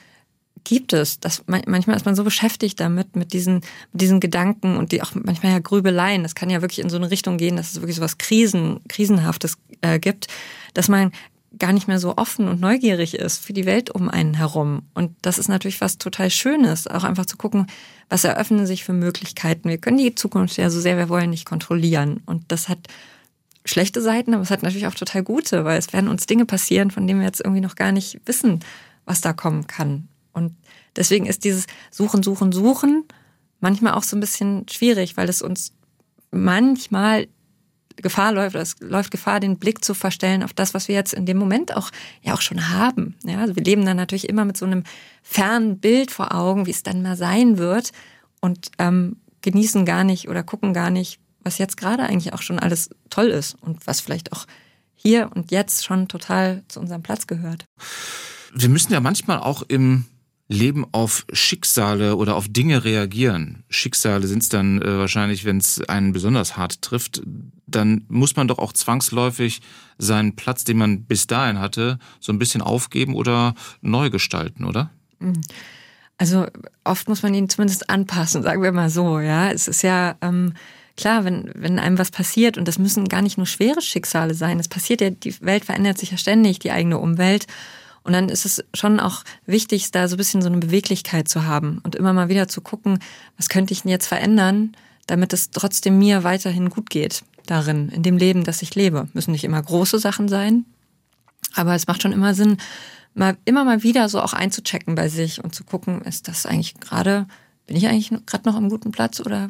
gibt 0.66 0.92
es. 0.92 1.22
Das, 1.22 1.44
manchmal 1.48 1.96
ist 1.96 2.06
man 2.06 2.16
so 2.16 2.26
beschäftigt 2.26 2.80
damit, 2.82 3.16
mit 3.16 3.32
diesen, 3.32 3.62
mit 3.94 4.02
diesen 4.02 4.20
Gedanken 4.20 4.76
und 4.76 4.92
die 4.92 5.02
auch 5.02 5.14
manchmal 5.16 5.54
ja 5.54 5.60
Grübeleien. 5.60 6.24
Das 6.24 6.36
kann 6.36 6.50
ja 6.50 6.62
wirklich 6.62 6.80
in 6.80 6.90
so 6.90 6.98
eine 6.98 7.10
Richtung 7.10 7.38
gehen, 7.38 7.56
dass 7.56 7.72
es 7.72 7.82
wirklich 7.82 7.96
so 7.96 8.02
was 8.02 8.18
Krisen, 8.18 8.82
Krisenhaftes 8.90 9.58
äh, 9.82 10.00
gibt, 10.00 10.28
dass 10.74 10.90
man 10.90 11.12
gar 11.58 11.72
nicht 11.72 11.88
mehr 11.88 12.00
so 12.00 12.18
offen 12.18 12.48
und 12.48 12.60
neugierig 12.60 13.16
ist 13.16 13.44
für 13.44 13.54
die 13.54 13.66
Welt 13.66 13.90
um 13.90 14.10
einen 14.10 14.34
herum. 14.34 14.84
Und 14.94 15.16
das 15.22 15.38
ist 15.38 15.48
natürlich 15.48 15.80
was 15.80 15.98
total 15.98 16.30
Schönes, 16.30 16.88
auch 16.88 17.06
einfach 17.06 17.26
zu 17.26 17.38
gucken, 17.38 17.68
was 18.10 18.24
eröffnen 18.24 18.66
sich 18.66 18.84
für 18.84 18.94
Möglichkeiten. 18.94 19.70
Wir 19.70 19.78
können 19.78 19.98
die 19.98 20.16
Zukunft 20.16 20.58
ja 20.58 20.70
so 20.70 20.82
sehr 20.82 20.98
wir 20.98 21.10
wollen 21.10 21.30
nicht 21.30 21.46
kontrollieren. 21.46 22.22
Und 22.26 22.44
das 22.50 22.68
hat 22.68 22.80
schlechte 23.64 24.02
Seiten, 24.02 24.34
aber 24.34 24.44
es 24.44 24.52
hat 24.52 24.64
natürlich 24.64 24.88
auch 24.88 24.96
total 24.96 25.24
gute, 25.24 25.66
weil 25.66 25.80
es 25.80 25.94
werden 25.94 26.10
uns 26.10 26.26
Dinge 26.26 26.46
passieren, 26.46 26.92
von 26.92 27.08
denen 27.08 27.20
wir 27.20 27.28
jetzt 27.28 27.40
irgendwie 27.42 27.62
noch 27.62 27.76
gar 27.76 27.92
nicht 27.92 28.20
wissen, 28.26 28.60
was 29.06 29.22
da 29.22 29.34
kommen 29.34 29.68
kann. 29.68 30.08
Und 30.36 30.56
deswegen 30.96 31.26
ist 31.26 31.44
dieses 31.44 31.66
Suchen, 31.90 32.22
Suchen, 32.22 32.52
Suchen 32.52 33.06
manchmal 33.60 33.94
auch 33.94 34.04
so 34.04 34.16
ein 34.16 34.20
bisschen 34.20 34.68
schwierig, 34.70 35.18
weil 35.18 35.30
es 35.30 35.42
uns 35.42 35.74
manchmal 36.32 37.28
Gefahr 37.96 38.34
läuft, 38.34 38.56
es 38.56 38.76
läuft 38.82 39.12
Gefahr, 39.12 39.40
den 39.40 39.58
Blick 39.58 39.84
zu 39.84 39.94
verstellen 39.94 40.44
auf 40.44 40.54
das, 40.54 40.74
was 40.74 40.90
wir 40.90 40.96
jetzt 40.96 41.14
in 41.14 41.26
dem 41.26 41.38
Moment 41.38 41.76
auch 41.76 41.92
ja 42.22 42.34
auch 42.34 42.42
schon 42.42 42.70
haben. 42.70 43.16
Ja, 43.24 43.40
also 43.40 43.56
wir 43.56 43.64
leben 43.64 43.86
dann 43.86 43.96
natürlich 43.96 44.28
immer 44.28 44.44
mit 44.44 44.58
so 44.58 44.66
einem 44.66 44.84
fernen 45.24 45.80
Bild 45.80 46.12
vor 46.12 46.36
Augen, 46.36 46.66
wie 46.66 46.72
es 46.72 46.84
dann 46.84 47.02
mal 47.02 47.16
sein 47.16 47.58
wird 47.58 47.92
und 48.42 48.70
ähm, 48.80 49.18
genießen 49.42 49.86
gar 49.86 50.04
nicht 50.04 50.28
oder 50.28 50.44
gucken 50.44 50.74
gar 50.74 50.90
nicht, 50.90 51.20
was 51.42 51.58
jetzt 51.58 51.78
gerade 51.78 52.04
eigentlich 52.04 52.34
auch 52.34 52.42
schon 52.42 52.60
alles 52.60 52.90
toll 53.10 53.28
ist 53.28 53.56
und 53.62 53.88
was 53.88 54.02
vielleicht 54.02 54.34
auch 54.34 54.46
hier 54.94 55.32
und 55.34 55.52
jetzt 55.52 55.86
schon 55.86 56.08
total 56.08 56.64
zu 56.68 56.80
unserem 56.80 57.02
Platz 57.04 57.28
gehört. 57.28 57.66
Wir 58.54 58.70
müssen 58.70 58.92
ja 58.92 59.00
manchmal 59.00 59.40
auch 59.40 59.64
im 59.68 60.06
Leben 60.48 60.86
auf 60.92 61.26
Schicksale 61.32 62.16
oder 62.16 62.36
auf 62.36 62.48
Dinge 62.48 62.84
reagieren. 62.84 63.64
Schicksale 63.70 64.28
sind 64.28 64.44
es 64.44 64.50
dann 64.50 64.82
äh, 64.82 65.00
wahrscheinlich, 65.00 65.44
wenn 65.44 65.58
es 65.58 65.82
einen 65.82 66.14
besonders 66.14 66.56
hart 66.56 66.82
trifft, 66.82 67.24
dann 67.66 68.06
muss 68.10 68.36
man 68.36 68.48
doch 68.48 68.60
auch 68.60 68.74
zwangsläufig 68.74 69.62
seinen 69.98 70.36
Platz, 70.36 70.64
den 70.64 70.78
man 70.78 71.04
bis 71.06 71.26
dahin 71.26 71.60
hatte, 71.60 71.98
so 72.20 72.32
ein 72.32 72.38
bisschen 72.40 72.62
aufgeben 72.62 73.16
oder 73.16 73.56
neu 73.82 74.12
gestalten, 74.12 74.66
oder? 74.66 74.92
Mhm. 75.20 75.42
Also 76.18 76.46
oft 76.84 77.10
muss 77.10 77.24
man 77.24 77.34
ihn 77.34 77.50
zumindest 77.50 77.90
anpassen, 77.90 78.44
sagen 78.44 78.62
wir 78.62 78.72
mal 78.72 78.90
so. 78.90 79.20
Ja, 79.20 79.50
es 79.50 79.68
ist 79.68 79.82
ja 79.82 80.16
ähm, 80.22 80.54
klar, 80.96 81.26
wenn 81.26 81.52
wenn 81.56 81.80
einem 81.80 81.98
was 81.98 82.12
passiert 82.12 82.58
und 82.58 82.68
das 82.68 82.80
müssen 82.80 83.10
gar 83.10 83.22
nicht 83.22 83.38
nur 83.38 83.48
schwere 83.48 83.82
Schicksale 83.82 84.34
sein. 84.34 84.60
Es 84.60 84.70
passiert 84.70 85.02
ja, 85.02 85.10
die 85.10 85.36
Welt 85.42 85.66
verändert 85.66 85.98
sich 85.98 86.12
ja 86.12 86.18
ständig, 86.18 86.60
die 86.60 86.72
eigene 86.72 87.00
Umwelt. 87.00 87.48
Und 88.06 88.14
dann 88.14 88.30
ist 88.30 88.46
es 88.46 88.64
schon 88.76 89.00
auch 89.00 89.24
wichtig, 89.48 89.90
da 89.90 90.08
so 90.08 90.14
ein 90.14 90.18
bisschen 90.18 90.44
so 90.44 90.48
eine 90.48 90.60
Beweglichkeit 90.60 91.28
zu 91.28 91.46
haben 91.46 91.80
und 91.84 91.96
immer 91.96 92.14
mal 92.14 92.30
wieder 92.30 92.48
zu 92.48 92.62
gucken, 92.62 93.00
was 93.36 93.50
könnte 93.50 93.74
ich 93.74 93.82
denn 93.82 93.90
jetzt 93.90 94.06
verändern, 94.06 94.78
damit 95.08 95.34
es 95.34 95.50
trotzdem 95.50 95.98
mir 95.98 96.24
weiterhin 96.24 96.70
gut 96.70 96.92
geht 96.92 97.24
darin, 97.48 97.90
in 97.90 98.04
dem 98.04 98.18
Leben, 98.18 98.44
das 98.44 98.62
ich 98.62 98.76
lebe. 98.76 99.08
Müssen 99.14 99.32
nicht 99.32 99.44
immer 99.44 99.62
große 99.62 99.98
Sachen 99.98 100.28
sein, 100.28 100.66
aber 101.56 101.74
es 101.74 101.88
macht 101.88 102.04
schon 102.04 102.12
immer 102.12 102.36
Sinn, 102.36 102.58
mal 103.16 103.38
immer 103.44 103.64
mal 103.64 103.82
wieder 103.82 104.08
so 104.08 104.22
auch 104.22 104.34
einzuchecken 104.34 104.94
bei 104.94 105.10
sich 105.10 105.44
und 105.44 105.56
zu 105.56 105.64
gucken, 105.64 106.04
ist 106.04 106.28
das 106.28 106.46
eigentlich 106.46 106.76
gerade, 106.76 107.26
bin 107.66 107.76
ich 107.76 107.88
eigentlich 107.88 108.12
gerade 108.28 108.48
noch 108.48 108.56
am 108.56 108.70
guten 108.70 108.92
Platz 108.92 109.20
oder 109.20 109.50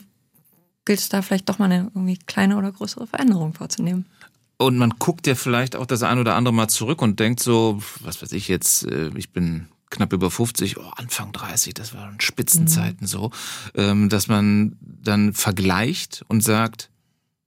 gilt 0.85 0.99
es 0.99 1.09
da 1.09 1.21
vielleicht 1.21 1.49
doch 1.49 1.59
mal 1.59 1.65
eine 1.65 1.91
irgendwie 1.93 2.19
kleine 2.19 2.55
oder 2.55 2.71
größere 2.71 3.05
Veränderung 3.05 3.53
vorzunehmen? 3.53 4.05
Und 4.57 4.77
man 4.77 4.91
guckt 4.99 5.27
ja 5.27 5.35
vielleicht 5.35 5.75
auch 5.75 5.85
das 5.85 6.03
ein 6.03 6.17
oder 6.17 6.35
andere 6.35 6.53
Mal 6.53 6.67
zurück 6.67 7.01
und 7.01 7.19
denkt 7.19 7.41
so, 7.41 7.81
was 8.01 8.21
weiß 8.21 8.31
ich 8.31 8.47
jetzt, 8.47 8.83
äh, 8.83 9.09
ich 9.15 9.31
bin 9.31 9.67
knapp 9.89 10.13
über 10.13 10.31
50, 10.31 10.77
oh, 10.77 10.91
Anfang 10.95 11.31
30, 11.31 11.73
das 11.73 11.93
waren 11.93 12.19
Spitzenzeiten 12.19 13.01
mhm. 13.01 13.07
so, 13.07 13.31
ähm, 13.75 14.09
dass 14.09 14.27
man 14.27 14.77
dann 14.81 15.33
vergleicht 15.33 16.23
und 16.27 16.41
sagt, 16.41 16.89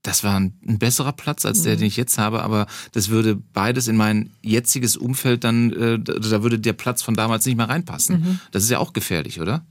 das 0.02 0.22
war 0.22 0.38
ein, 0.38 0.54
besserer 0.78 1.12
Platz 1.12 1.44
als 1.44 1.62
der, 1.62 1.74
mhm. 1.74 1.78
den 1.78 1.86
ich 1.88 1.96
jetzt 1.96 2.18
habe, 2.18 2.42
aber 2.42 2.66
das 2.92 3.08
würde 3.08 3.36
beides 3.36 3.88
in 3.88 3.96
mein 3.96 4.30
jetziges 4.42 4.96
Umfeld 4.96 5.44
dann, 5.44 5.72
äh, 5.72 5.98
da 5.98 6.42
würde 6.42 6.58
der 6.58 6.72
Platz 6.72 7.02
von 7.02 7.14
damals 7.14 7.44
nicht 7.46 7.56
mehr 7.56 7.68
reinpassen. 7.68 8.20
Mhm. 8.20 8.40
Das 8.52 8.62
ist 8.62 8.70
ja 8.70 8.78
auch 8.78 8.92
gefährlich, 8.92 9.40
oder? 9.40 9.64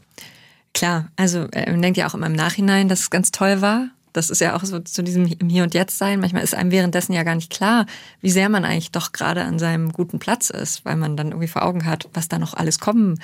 Klar, 0.74 1.10
also 1.16 1.48
äh, 1.52 1.72
man 1.72 1.82
denkt 1.82 1.98
ja 1.98 2.08
auch 2.08 2.14
immer 2.14 2.28
im 2.28 2.34
Nachhinein, 2.34 2.90
dass 2.90 3.02
es 3.02 3.10
ganz 3.10 3.32
toll 3.32 3.62
war 3.62 3.90
das 4.14 4.30
ist 4.30 4.42
ja 4.42 4.56
auch 4.56 4.64
so 4.64 4.80
zu 4.80 5.04
diesem 5.04 5.26
Hier 5.26 5.64
und 5.64 5.74
Jetzt 5.74 5.98
sein. 5.98 6.20
Manchmal 6.20 6.44
ist 6.44 6.56
einem 6.56 6.72
währenddessen 6.72 7.14
ja 7.14 7.24
gar 7.24 7.36
nicht 7.36 7.52
klar, 7.52 7.86
wie 8.22 8.32
sehr 8.32 8.50
man 8.50 8.66
eigentlich 8.66 8.92
doch 8.92 9.12
gerade 9.12 9.44
an 9.44 9.60
seinem 9.60 9.92
guten 9.92 10.20
Platz 10.20 10.50
ist, 10.50 10.86
weil 10.86 10.96
man 10.96 11.18
dann 11.18 11.28
irgendwie 11.28 11.48
vor 11.48 11.64
Augen 11.64 11.86
hat, 11.86 12.10
was 12.14 12.28
da 12.28 12.40
noch 12.40 12.54
alles 12.54 12.80
kommen, 12.80 13.20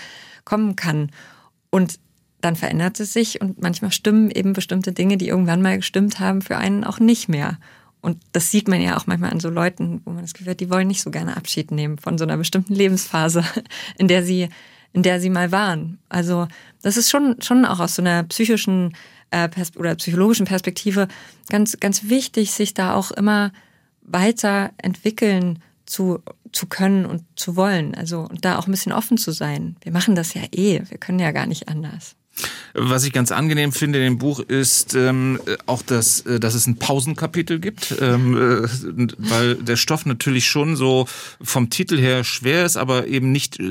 kommen 0.46 0.76
kann. 0.76 1.12
Und 1.70 2.00
dann 2.42 2.56
verändert 2.56 3.00
es 3.00 3.14
sich 3.14 3.42
und 3.42 3.62
manchmal 3.62 3.92
stimmen 3.92 4.30
eben 4.30 4.54
bestimmte 4.54 4.92
Dinge, 4.92 5.18
die 5.18 5.30
irgendwann 5.30 5.62
mal 5.62 5.78
gestimmt 5.78 6.20
haben, 6.20 6.42
für 6.42 6.58
einen 6.58 6.84
auch 6.84 7.00
nicht 7.00 7.30
mehr. 7.30 7.58
Und 8.02 8.18
das 8.34 8.52
sieht 8.52 8.68
man 8.68 8.82
ja 8.82 8.98
auch 8.98 9.08
manchmal 9.08 9.32
an 9.32 9.40
so 9.40 9.50
Leuten, 9.50 10.02
wo 10.04 10.12
man 10.12 10.24
das 10.24 10.34
Gefühl 10.34 10.52
hat, 10.52 10.60
die 10.60 10.70
wollen 10.70 10.90
nicht 10.90 11.02
so 11.02 11.10
gerne 11.10 11.38
Abschied 11.38 11.72
nehmen 11.72 11.98
von 11.98 12.18
so 12.18 12.26
einer 12.26 12.36
bestimmten 12.36 12.76
Lebensphase, 12.76 13.46
in 13.98 14.10
der 14.10 14.24
sie, 14.24 14.50
in 14.92 15.04
der 15.04 15.22
sie 15.22 15.30
mal 15.30 15.54
waren. 15.54 16.00
Also 16.10 16.50
das 16.82 16.98
ist 16.98 17.10
schon, 17.10 17.42
schon 17.42 17.64
auch 17.64 17.80
aus 17.80 17.96
so 17.96 18.02
einer 18.02 18.24
psychischen 18.24 18.94
äh, 19.34 19.50
oder 19.76 19.96
psychologischen 19.96 20.46
Perspektive 20.46 21.08
ganz, 21.50 21.80
ganz 21.80 22.10
wichtig, 22.10 22.52
sich 22.52 22.74
da 22.74 22.94
auch 22.94 23.12
immer 23.12 23.52
weiter 24.02 24.72
entwickeln 24.78 25.60
zu, 25.86 26.20
zu 26.52 26.68
können 26.68 27.06
und 27.06 27.24
zu 27.36 27.56
wollen. 27.56 27.96
Also 27.96 28.22
und 28.22 28.46
da 28.46 28.58
auch 28.58 28.68
ein 28.68 28.72
bisschen 28.72 28.92
offen 28.92 29.18
zu 29.18 29.32
sein. 29.32 29.76
Wir 29.82 29.92
machen 29.92 30.16
das 30.16 30.34
ja 30.34 30.44
eh. 30.52 30.82
Wir 30.88 30.98
können 30.98 31.20
ja 31.20 31.32
gar 31.32 31.46
nicht 31.46 31.68
anders. 31.68 32.16
Was 32.76 33.04
ich 33.04 33.14
ganz 33.14 33.32
angenehm 33.32 33.72
finde 33.72 34.00
in 34.00 34.06
dem 34.06 34.18
Buch 34.18 34.40
ist 34.40 34.96
ähm, 34.96 35.40
auch, 35.68 35.84
dass, 35.84 36.22
äh, 36.22 36.40
dass 36.40 36.56
es 36.56 36.66
ein 36.66 36.78
Pausenkapitel 36.78 37.60
gibt, 37.60 37.96
ähm, 38.02 38.36
äh, 38.36 38.68
weil 39.20 39.56
der 39.56 39.76
Stoff 39.76 40.08
natürlich 40.08 40.48
schon 40.48 40.76
so 40.76 41.06
vom 41.40 41.70
Titel 41.70 42.00
her 42.00 42.24
schwer 42.24 42.66
ist, 42.66 42.78
aber 42.78 43.06
eben 43.06 43.32
nicht 43.32 43.60
äh, 43.60 43.64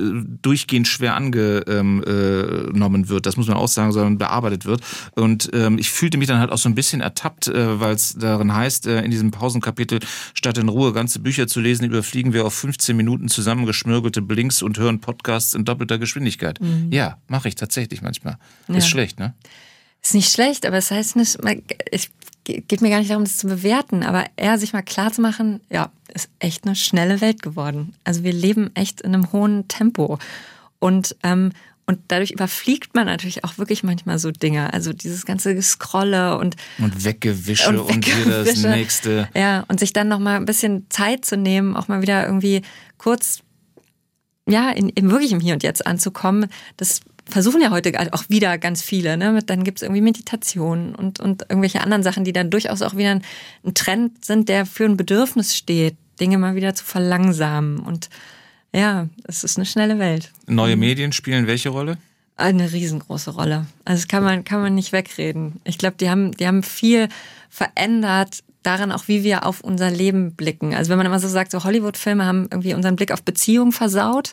durchgehend 0.42 0.86
schwer 0.86 1.16
angenommen 1.16 2.04
ähm, 2.06 3.04
äh, 3.04 3.08
wird. 3.08 3.26
Das 3.26 3.36
muss 3.36 3.48
man 3.48 3.56
auch 3.56 3.66
sagen, 3.66 3.90
sondern 3.90 4.18
bearbeitet 4.18 4.66
wird. 4.66 4.82
Und 5.12 5.50
ähm, 5.52 5.78
ich 5.78 5.90
fühlte 5.90 6.16
mich 6.16 6.28
dann 6.28 6.38
halt 6.38 6.52
auch 6.52 6.58
so 6.58 6.68
ein 6.68 6.76
bisschen 6.76 7.00
ertappt, 7.00 7.48
äh, 7.48 7.80
weil 7.80 7.96
es 7.96 8.14
darin 8.16 8.54
heißt, 8.54 8.86
äh, 8.86 9.02
in 9.02 9.10
diesem 9.10 9.32
Pausenkapitel, 9.32 9.98
statt 10.34 10.58
in 10.58 10.68
Ruhe 10.68 10.92
ganze 10.92 11.18
Bücher 11.18 11.48
zu 11.48 11.60
lesen, 11.60 11.84
überfliegen 11.86 12.32
wir 12.32 12.46
auf 12.46 12.54
15 12.54 12.96
Minuten 12.96 13.26
zusammengeschmürgelte 13.26 14.22
Blinks 14.22 14.62
und 14.62 14.78
hören 14.78 15.00
Podcasts 15.00 15.54
in 15.54 15.64
doppelter 15.64 15.98
Geschwindigkeit. 15.98 16.60
Mhm. 16.60 16.92
Ja, 16.92 17.18
mache 17.26 17.48
ich 17.48 17.56
tatsächlich 17.56 18.00
manchmal. 18.00 18.38
Ja. 18.68 18.76
Ist 18.76 18.88
schlecht, 18.88 19.18
ne? 19.18 19.34
Ist 20.02 20.14
nicht 20.14 20.32
schlecht, 20.32 20.66
aber 20.66 20.78
es 20.78 20.90
heißt 20.90 21.16
nicht, 21.16 21.38
es 21.92 22.10
geht 22.44 22.80
mir 22.80 22.90
gar 22.90 22.98
nicht 22.98 23.10
darum, 23.10 23.24
das 23.24 23.36
zu 23.36 23.46
bewerten, 23.46 24.02
aber 24.02 24.24
eher 24.36 24.58
sich 24.58 24.72
mal 24.72 24.82
klar 24.82 25.12
zu 25.12 25.20
machen, 25.20 25.60
ja, 25.70 25.90
ist 26.12 26.28
echt 26.38 26.64
eine 26.64 26.74
schnelle 26.74 27.20
Welt 27.20 27.42
geworden. 27.42 27.94
Also 28.04 28.24
wir 28.24 28.32
leben 28.32 28.70
echt 28.74 29.00
in 29.00 29.14
einem 29.14 29.32
hohen 29.32 29.68
Tempo. 29.68 30.18
Und, 30.78 31.16
ähm, 31.22 31.52
und 31.86 32.00
dadurch 32.08 32.32
überfliegt 32.32 32.94
man 32.94 33.06
natürlich 33.06 33.44
auch 33.44 33.58
wirklich 33.58 33.84
manchmal 33.84 34.18
so 34.18 34.30
Dinge. 34.30 34.72
Also 34.72 34.92
dieses 34.92 35.24
ganze 35.24 35.54
Gescrolle 35.54 36.38
und. 36.38 36.56
Und 36.78 37.04
Weggewische 37.04 37.68
und, 37.68 37.78
und 37.78 38.06
wieder 38.06 38.44
das 38.44 38.62
nächste. 38.62 39.28
Ja, 39.34 39.64
und 39.68 39.80
sich 39.80 39.92
dann 39.92 40.08
nochmal 40.08 40.36
ein 40.36 40.44
bisschen 40.44 40.86
Zeit 40.90 41.24
zu 41.24 41.36
nehmen, 41.36 41.76
auch 41.76 41.88
mal 41.88 42.02
wieder 42.02 42.26
irgendwie 42.26 42.62
kurz, 42.98 43.40
ja, 44.48 44.70
in, 44.70 44.88
in 44.88 45.10
wirklich 45.10 45.32
im 45.32 45.40
Hier 45.40 45.54
und 45.54 45.62
Jetzt 45.62 45.86
anzukommen. 45.86 46.46
Das 46.76 47.00
versuchen 47.28 47.60
ja 47.60 47.70
heute 47.70 47.92
auch 48.12 48.24
wieder 48.28 48.58
ganz 48.58 48.82
viele. 48.82 49.16
Ne? 49.16 49.38
Dann 49.44 49.64
gibt 49.64 49.78
es 49.78 49.82
irgendwie 49.82 50.00
Meditation 50.00 50.94
und, 50.94 51.20
und 51.20 51.42
irgendwelche 51.48 51.80
anderen 51.80 52.02
Sachen, 52.02 52.24
die 52.24 52.32
dann 52.32 52.50
durchaus 52.50 52.82
auch 52.82 52.96
wieder 52.96 53.10
ein, 53.10 53.22
ein 53.64 53.74
Trend 53.74 54.24
sind, 54.24 54.48
der 54.48 54.66
für 54.66 54.84
ein 54.84 54.96
Bedürfnis 54.96 55.56
steht, 55.56 55.96
Dinge 56.20 56.38
mal 56.38 56.54
wieder 56.54 56.74
zu 56.74 56.84
verlangsamen. 56.84 57.78
Und 57.78 58.10
ja, 58.72 59.08
es 59.24 59.44
ist 59.44 59.56
eine 59.56 59.66
schnelle 59.66 59.98
Welt. 59.98 60.30
Neue 60.46 60.76
mhm. 60.76 60.80
Medien 60.80 61.12
spielen 61.12 61.46
welche 61.46 61.68
Rolle? 61.68 61.98
Eine 62.36 62.72
riesengroße 62.72 63.30
Rolle. 63.30 63.66
Also 63.84 64.02
das 64.02 64.08
kann 64.08 64.24
man, 64.24 64.44
kann 64.44 64.60
man 64.60 64.74
nicht 64.74 64.92
wegreden. 64.92 65.60
Ich 65.64 65.78
glaube, 65.78 65.96
die 65.98 66.10
haben, 66.10 66.32
die 66.32 66.46
haben 66.46 66.62
viel 66.62 67.08
verändert 67.50 68.42
daran 68.62 68.92
auch, 68.92 69.08
wie 69.08 69.22
wir 69.22 69.44
auf 69.44 69.60
unser 69.60 69.90
Leben 69.90 70.34
blicken. 70.34 70.74
Also 70.74 70.90
wenn 70.90 70.96
man 70.96 71.06
immer 71.06 71.18
so 71.18 71.28
sagt, 71.28 71.50
so 71.50 71.64
Hollywood-Filme 71.64 72.24
haben 72.24 72.48
irgendwie 72.50 72.74
unseren 72.74 72.96
Blick 72.96 73.12
auf 73.12 73.22
Beziehungen 73.22 73.72
versaut, 73.72 74.32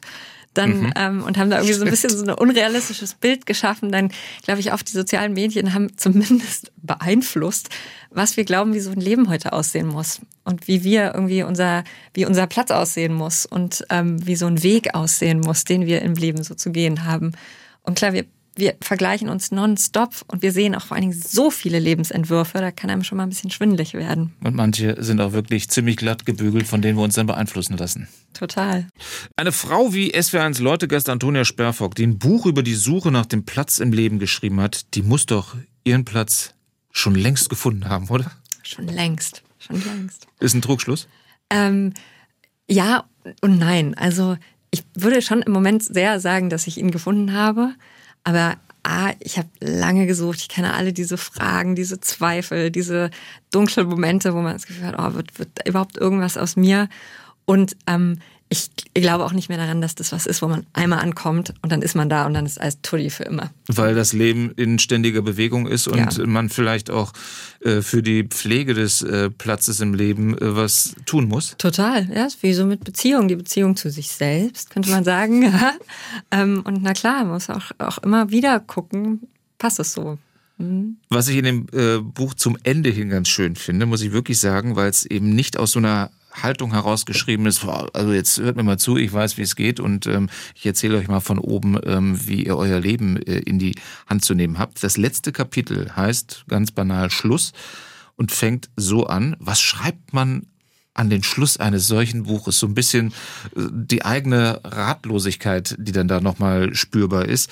dann 0.54 0.82
mhm. 0.82 0.94
ähm, 0.96 1.24
und 1.24 1.38
haben 1.38 1.50
da 1.50 1.58
irgendwie 1.58 1.74
so 1.74 1.86
ein 1.86 1.90
bisschen 1.90 2.10
so 2.10 2.24
ein 2.24 2.32
unrealistisches 2.32 3.14
Bild 3.14 3.46
geschaffen, 3.46 3.92
dann 3.92 4.12
glaube 4.44 4.60
ich, 4.60 4.72
auch 4.72 4.82
die 4.82 4.92
sozialen 4.92 5.34
Medien 5.34 5.74
haben 5.74 5.96
zumindest 5.98 6.72
beeinflusst, 6.82 7.70
was 8.10 8.38
wir 8.38 8.46
glauben, 8.46 8.74
wie 8.74 8.80
so 8.80 8.92
ein 8.92 9.00
Leben 9.00 9.30
heute 9.30 9.54
aussehen 9.54 9.88
muss 9.88 10.22
und 10.44 10.68
wie 10.68 10.84
wir 10.84 11.14
irgendwie 11.14 11.44
unser, 11.44 11.84
wie 12.14 12.26
unser 12.26 12.48
Platz 12.48 12.72
aussehen 12.72 13.14
muss 13.14 13.46
und 13.46 13.86
ähm, 13.90 14.26
wie 14.26 14.36
so 14.36 14.48
ein 14.48 14.64
Weg 14.64 14.96
aussehen 14.96 15.40
muss, 15.40 15.64
den 15.64 15.86
wir 15.86 16.02
im 16.02 16.16
Leben 16.16 16.44
so 16.44 16.56
zu 16.56 16.72
gehen 16.72 17.06
haben. 17.06 17.34
Und 17.84 17.98
klar, 17.98 18.14
wir 18.14 18.26
wir 18.60 18.76
vergleichen 18.82 19.30
uns 19.30 19.52
nonstop 19.52 20.14
und 20.28 20.42
wir 20.42 20.52
sehen 20.52 20.76
auch 20.76 20.86
vor 20.86 20.96
allen 20.96 21.10
Dingen 21.10 21.22
so 21.22 21.50
viele 21.50 21.80
Lebensentwürfe, 21.80 22.60
da 22.60 22.72
kann 22.72 22.90
einem 22.90 23.04
schon 23.04 23.18
mal 23.18 23.24
ein 23.24 23.30
bisschen 23.30 23.52
schwindelig 23.52 23.94
werden. 23.94 24.34
Und 24.44 24.56
manche 24.56 25.02
sind 25.02 25.22
auch 25.22 25.34
wirklich 25.34 25.70
ziemlich 25.70 25.98
glatt 25.98 26.26
gebügelt, 26.26 26.68
von 26.68 26.82
denen 26.82 26.98
wir 26.98 27.04
uns 27.04 27.16
dann 27.16 27.28
beeinflussen 27.28 27.78
lassen. 27.78 28.08
Total. 28.34 28.88
Eine 29.36 29.52
Frau 29.52 29.94
wie 29.94 30.14
SWR1 30.14 30.62
Leutegast 30.62 31.10
Antonia 31.10 31.46
Sperrfock, 31.46 31.96
die 31.96 32.06
ein 32.06 32.20
Buch 32.20 32.46
über 32.46 32.64
die 32.64 32.76
Suche 32.76 33.12
nach 33.12 33.26
dem 33.26 33.46
Platz 33.46 33.80
im 33.80 33.92
Leben 33.92 34.20
geschrieben 34.20 34.62
hat, 34.62 34.94
die 34.96 35.02
muss 35.02 35.26
doch 35.26 35.56
ihren 35.84 36.06
Platz 36.06 36.54
schon 36.92 37.16
längst 37.16 37.50
gefunden 37.50 37.90
haben, 37.90 38.08
oder? 38.10 38.32
Schon 38.64 38.88
längst, 38.88 39.44
schon 39.58 39.84
längst. 39.84 40.28
Ist 40.40 40.54
ein 40.54 40.62
Trugschluss? 40.62 41.08
Ähm, 41.50 41.94
ja 42.70 43.06
und 43.42 43.58
nein. 43.58 43.96
Also 43.96 44.38
ich 44.72 44.84
würde 44.94 45.22
schon 45.22 45.42
im 45.42 45.52
Moment 45.52 45.84
sehr 45.84 46.20
sagen, 46.20 46.50
dass 46.50 46.68
ich 46.68 46.78
ihn 46.78 46.92
gefunden 46.92 47.34
habe. 47.34 47.74
Aber 48.24 48.58
A, 48.84 49.12
ich 49.20 49.38
habe 49.38 49.50
lange 49.60 50.08
gesucht, 50.08 50.40
ich 50.40 50.50
kenne 50.50 50.74
alle 50.74 50.94
diese 50.94 51.18
Fragen, 51.18 51.76
diese 51.76 52.00
Zweifel, 52.00 52.72
diese 52.72 53.12
dunklen 53.52 53.88
Momente, 53.88 54.34
wo 54.34 54.42
man 54.42 54.54
das 54.54 54.66
Gefühl 54.66 54.88
hat, 54.88 54.96
oh, 54.98 55.14
wird, 55.16 55.38
wird 55.38 55.68
überhaupt 55.68 55.98
irgendwas 55.98 56.38
aus 56.38 56.56
mir? 56.56 56.88
Und 57.46 57.76
ähm, 57.88 58.20
ich 58.52 58.72
glaube 58.96 59.26
auch 59.26 59.32
nicht 59.32 59.48
mehr 59.48 59.60
daran, 59.60 59.80
dass 59.80 59.94
das 59.94 60.12
was 60.12 60.26
ist, 60.26 60.42
wo 60.42 60.48
man 60.48 60.66
einmal 60.74 61.00
ankommt 61.00 61.54
und 61.62 61.72
dann 61.72 61.84
ist 61.84 61.96
man 61.96 62.10
da 62.10 62.26
und 62.26 62.34
dann 62.34 62.48
ist 62.48 62.60
alles 62.60 62.82
Tulli 62.82 63.12
für 63.12 63.24
immer. 63.24 63.52
Weil 63.68 63.94
das 63.94 64.12
Leben 64.12 64.52
in 64.56 64.80
ständiger 64.80 65.22
Bewegung 65.22 65.68
ist 65.68 65.88
und 65.88 66.18
ja. 66.18 66.26
man 66.26 66.50
vielleicht 66.50 66.90
auch 66.90 67.14
äh, 67.62 67.82
für 67.82 68.02
die 68.02 68.24
Pflege 68.24 68.74
des 68.74 69.04
äh, 69.04 69.30
Platzes 69.30 69.82
im 69.82 69.94
Leben 69.94 70.36
äh, 70.36 70.56
was 70.56 70.96
tun 71.06 71.28
muss. 71.28 71.56
Total, 71.60 72.10
ja, 72.12 72.26
ist 72.26 72.42
wie 72.42 72.54
so 72.54 72.66
mit 72.66 72.84
Beziehung, 72.84 73.28
die 73.28 73.36
Beziehung 73.36 73.76
zu 73.76 73.92
sich 73.92 74.10
selbst, 74.10 74.72
könnte 74.72 74.90
man 74.90 75.04
sagen. 75.04 75.54
ähm, 76.32 76.62
und 76.64 76.82
na 76.82 76.94
klar, 76.94 77.24
man 77.24 77.34
muss 77.34 77.52
auch, 77.52 77.72
auch 77.78 78.00
immer 78.00 78.32
wieder 78.32 78.60
gucken, 78.60 79.28
passt 79.60 79.80
es 79.80 79.94
so. 79.94 80.18
Mhm. 80.58 80.98
Was 81.10 81.28
ich 81.28 81.38
in 81.38 81.46
dem 81.46 81.68
äh, 81.72 82.00
Buch 82.00 82.34
zum 82.34 82.58
Ende 82.64 82.90
hin 82.90 83.10
ganz 83.10 83.28
schön 83.28 83.56
finde, 83.56 83.86
muss 83.86 84.02
ich 84.02 84.12
wirklich 84.12 84.40
sagen, 84.40 84.76
weil 84.76 84.90
es 84.90 85.06
eben 85.06 85.36
nicht 85.36 85.56
aus 85.58 85.74
so 85.74 85.80
einer 85.80 86.10
Haltung 86.32 86.74
herausgeschrieben 86.74 87.46
ist, 87.46 87.66
also 87.66 88.14
jetzt 88.14 88.38
hört 88.40 88.56
mir 88.56 88.64
mal 88.64 88.78
zu, 88.78 88.98
ich 88.98 89.12
weiß, 89.12 89.38
wie 89.38 89.42
es 89.42 89.56
geht 89.56 89.80
und 89.80 90.06
ähm, 90.08 90.30
ich 90.56 90.66
erzähle 90.66 90.98
euch 90.98 91.08
mal 91.08 91.20
von 91.20 91.40
oben, 91.40 91.80
ähm, 91.86 92.20
wie 92.28 92.46
ihr 92.46 92.58
euer 92.58 92.80
Leben 92.80 93.18
äh, 93.18 93.40
in 93.40 93.60
die 93.60 93.76
Hand 94.08 94.24
zu 94.24 94.36
nehmen 94.36 94.60
habt. 94.60 94.84
Das 94.84 94.98
letzte 94.98 95.32
Kapitel 95.32 95.96
heißt 95.96 96.46
ganz 96.48 96.72
banal 96.72 97.10
Schluss 97.10 97.54
und 98.16 98.32
fängt 98.32 98.70
so 98.76 99.08
an, 99.08 99.36
was 99.40 99.62
schreibt 99.62 100.14
man 100.14 100.48
an 100.94 101.10
den 101.10 101.24
Schluss 101.24 101.58
eines 101.58 101.88
solchen 101.88 102.24
Buches? 102.24 102.60
So 102.60 102.68
ein 102.68 102.76
bisschen 102.76 103.14
äh, 103.56 103.62
die 103.72 104.04
eigene 104.04 104.60
Ratlosigkeit, 104.64 105.76
die 105.80 105.94
dann 105.94 106.08
da 106.08 106.20
nochmal 106.20 106.76
spürbar 106.76 107.26
ist. 107.26 107.50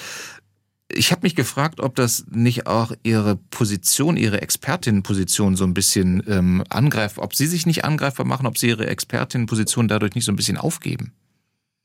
Ich 0.90 1.12
habe 1.12 1.22
mich 1.24 1.36
gefragt, 1.36 1.82
ob 1.82 1.96
das 1.96 2.26
nicht 2.30 2.66
auch 2.66 2.94
Ihre 3.04 3.36
Position, 3.36 4.16
Ihre 4.16 4.42
Expertinnenposition 4.42 5.56
so 5.56 5.66
ein 5.66 5.74
bisschen 5.74 6.24
ähm, 6.28 6.64
angreift, 6.70 7.18
ob 7.18 7.36
Sie 7.36 7.46
sich 7.46 7.66
nicht 7.66 7.84
angreifbar 7.84 8.26
machen, 8.26 8.48
ob 8.48 8.58
Sie 8.58 8.70
Ihre 8.70 8.88
Expertinnenposition 8.88 9.88
dadurch 9.88 10.16
nicht 10.16 10.26
so 10.26 10.32
ein 10.32 10.38
bisschen 10.38 10.58
aufgeben. 10.58 11.12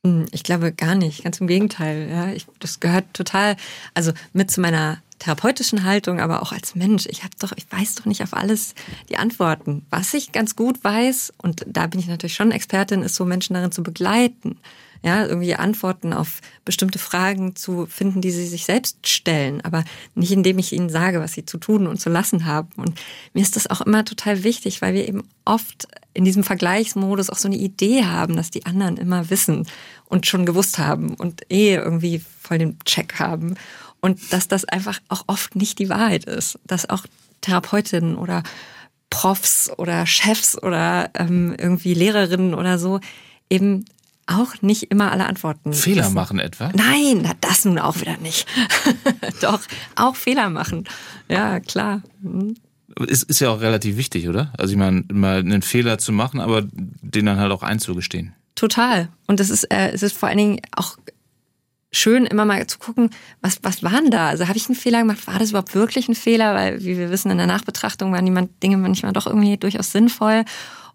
Hm, 0.05 0.27
ich 0.31 0.45
glaube 0.45 0.73
gar 0.73 0.95
nicht, 0.95 1.25
ganz 1.25 1.41
im 1.41 1.49
Gegenteil. 1.49 2.09
Ja, 2.11 2.33
ich, 2.33 2.47
das 2.61 2.79
gehört 2.79 3.13
total, 3.13 3.57
also 3.95 4.13
mit 4.33 4.51
zu 4.51 4.61
meiner 4.61 5.03
therapeutischen 5.19 5.85
Haltung, 5.85 6.21
aber 6.21 6.43
auch 6.43 6.53
als 6.53 6.75
Mensch. 6.75 7.07
Ich 7.07 7.23
habe 7.23 7.35
doch, 7.39 7.53
ich 7.57 7.71
weiß 7.71 7.97
doch 7.97 8.07
nicht 8.07 8.23
auf 8.23 8.35
alles 8.35 8.75
die 9.09 9.17
Antworten. 9.17 9.87
Was 9.91 10.15
ich 10.15 10.33
ganz 10.33 10.57
gut 10.57 10.83
weiß, 10.83 11.33
und 11.41 11.65
da 11.67 11.87
bin 11.87 12.01
ich 12.01 12.09
natürlich 12.09 12.35
schon 12.35 12.51
Expertin, 12.51 13.03
ist 13.03 13.15
so 13.15 13.25
Menschen 13.25 13.55
darin 13.55 13.73
zu 13.73 13.83
begleiten 13.83 14.59
ja, 15.03 15.27
irgendwie 15.27 15.55
Antworten 15.55 16.13
auf 16.13 16.41
bestimmte 16.65 16.99
Fragen 16.99 17.57
zu 17.57 17.87
finden, 17.87 18.21
die 18.21 18.31
sie 18.31 18.47
sich 18.47 18.65
selbst 18.65 19.09
stellen, 19.09 19.61
aber 19.63 19.85
nicht 20.15 20.31
indem 20.31 20.59
ich 20.59 20.73
ihnen 20.73 20.91
sage, 20.91 21.21
was 21.21 21.33
sie 21.33 21.45
zu 21.45 21.59
tun 21.59 21.87
und 21.87 22.01
zu 22.01 22.09
lassen 22.09 22.45
haben. 22.45 22.71
Und 22.77 23.01
mir 23.35 23.43
ist 23.43 23.57
das 23.57 23.69
auch 23.69 23.81
immer 23.81 24.05
total 24.05 24.45
wichtig, 24.45 24.81
weil 24.81 24.95
wir 24.95 25.09
eben 25.09 25.25
oft 25.45 25.89
in 26.15 26.25
diesem 26.25 26.45
Vergleichsmodus 26.45 27.31
auch 27.31 27.39
so 27.39 27.49
eine 27.49 27.57
Idee 27.57 28.05
haben, 28.05 28.37
dass 28.37 28.51
die 28.51 28.65
anderen 28.65 28.97
immer 28.97 29.29
wissen 29.31 29.67
und 30.07 30.27
schon 30.27 30.47
gewusst 30.47 30.79
haben 30.79 31.15
und 31.15 31.51
eh 31.51 31.75
irgendwie 31.75 32.23
voll 32.41 32.59
den 32.59 32.79
Check 32.85 33.19
haben. 33.19 33.57
Und 34.01 34.33
dass 34.33 34.47
das 34.47 34.65
einfach 34.65 35.01
auch 35.09 35.25
oft 35.27 35.57
nicht 35.57 35.79
die 35.79 35.89
Wahrheit 35.89 36.25
ist. 36.25 36.59
Dass 36.65 36.91
auch 36.91 37.07
Therapeutinnen 37.41 38.17
oder 38.17 38.43
Profs 39.11 39.71
oder 39.79 40.07
Chefs 40.07 40.61
oder 40.61 41.11
ähm, 41.15 41.55
irgendwie 41.59 41.95
Lehrerinnen 41.95 42.55
oder 42.55 42.79
so 42.79 43.01
eben 43.51 43.85
auch 44.27 44.61
nicht 44.63 44.85
immer 44.85 45.11
alle 45.13 45.27
Antworten. 45.27 45.73
Fehler 45.73 46.05
wissen. 46.05 46.15
machen 46.15 46.39
etwa? 46.39 46.71
Nein, 46.75 47.31
das 47.41 47.65
nun 47.65 47.79
auch 47.79 48.01
wieder 48.01 48.17
nicht. 48.19 48.47
Doch, 49.41 49.61
auch 49.97 50.17
Fehler 50.17 50.51
machen. 50.51 50.85
Ja, 51.29 51.61
klar. 51.61 52.03
Mhm. 52.21 52.55
Es 53.09 53.23
ist 53.23 53.41
ja 53.41 53.51
auch 53.51 53.61
relativ 53.61 53.97
wichtig, 53.97 54.29
oder? 54.29 54.53
Also 54.59 54.73
ich 54.73 54.79
meine, 54.79 55.05
mal 55.13 55.39
einen 55.39 55.63
Fehler 55.63 55.99
zu 55.99 56.13
machen, 56.13 56.41
aber 56.41 56.63
den 56.73 57.27
dann 57.27 57.39
halt 57.39 57.53
auch 57.53 57.63
einzugestehen. 57.63 58.35
Total. 58.55 59.09
Und 59.27 59.41
es 59.41 59.51
ist, 59.51 59.65
äh, 59.65 59.91
es 59.93 60.03
ist 60.03 60.17
vor 60.17 60.29
allen 60.29 60.39
Dingen 60.39 60.61
auch 60.77 60.99
schön, 61.91 62.27
immer 62.27 62.45
mal 62.45 62.67
zu 62.67 62.79
gucken, 62.79 63.11
was, 63.41 63.59
was 63.63 63.83
waren 63.83 64.11
da? 64.11 64.29
Also 64.29 64.49
habe 64.49 64.57
ich 64.57 64.67
einen 64.67 64.77
Fehler 64.77 65.01
gemacht? 65.01 65.27
War 65.27 65.39
das 65.39 65.51
überhaupt 65.51 65.75
wirklich 65.75 66.09
ein 66.09 66.15
Fehler? 66.15 66.55
Weil, 66.55 66.81
wie 66.81 66.99
wir 66.99 67.11
wissen, 67.11 67.31
in 67.31 67.39
der 67.39 67.47
Nachbetrachtung 67.47 68.13
waren 68.13 68.27
die 68.27 68.49
Dinge 68.63 68.77
manchmal 68.77 69.13
doch 69.13 69.27
irgendwie 69.27 69.57
durchaus 69.57 69.93
sinnvoll 69.93 70.45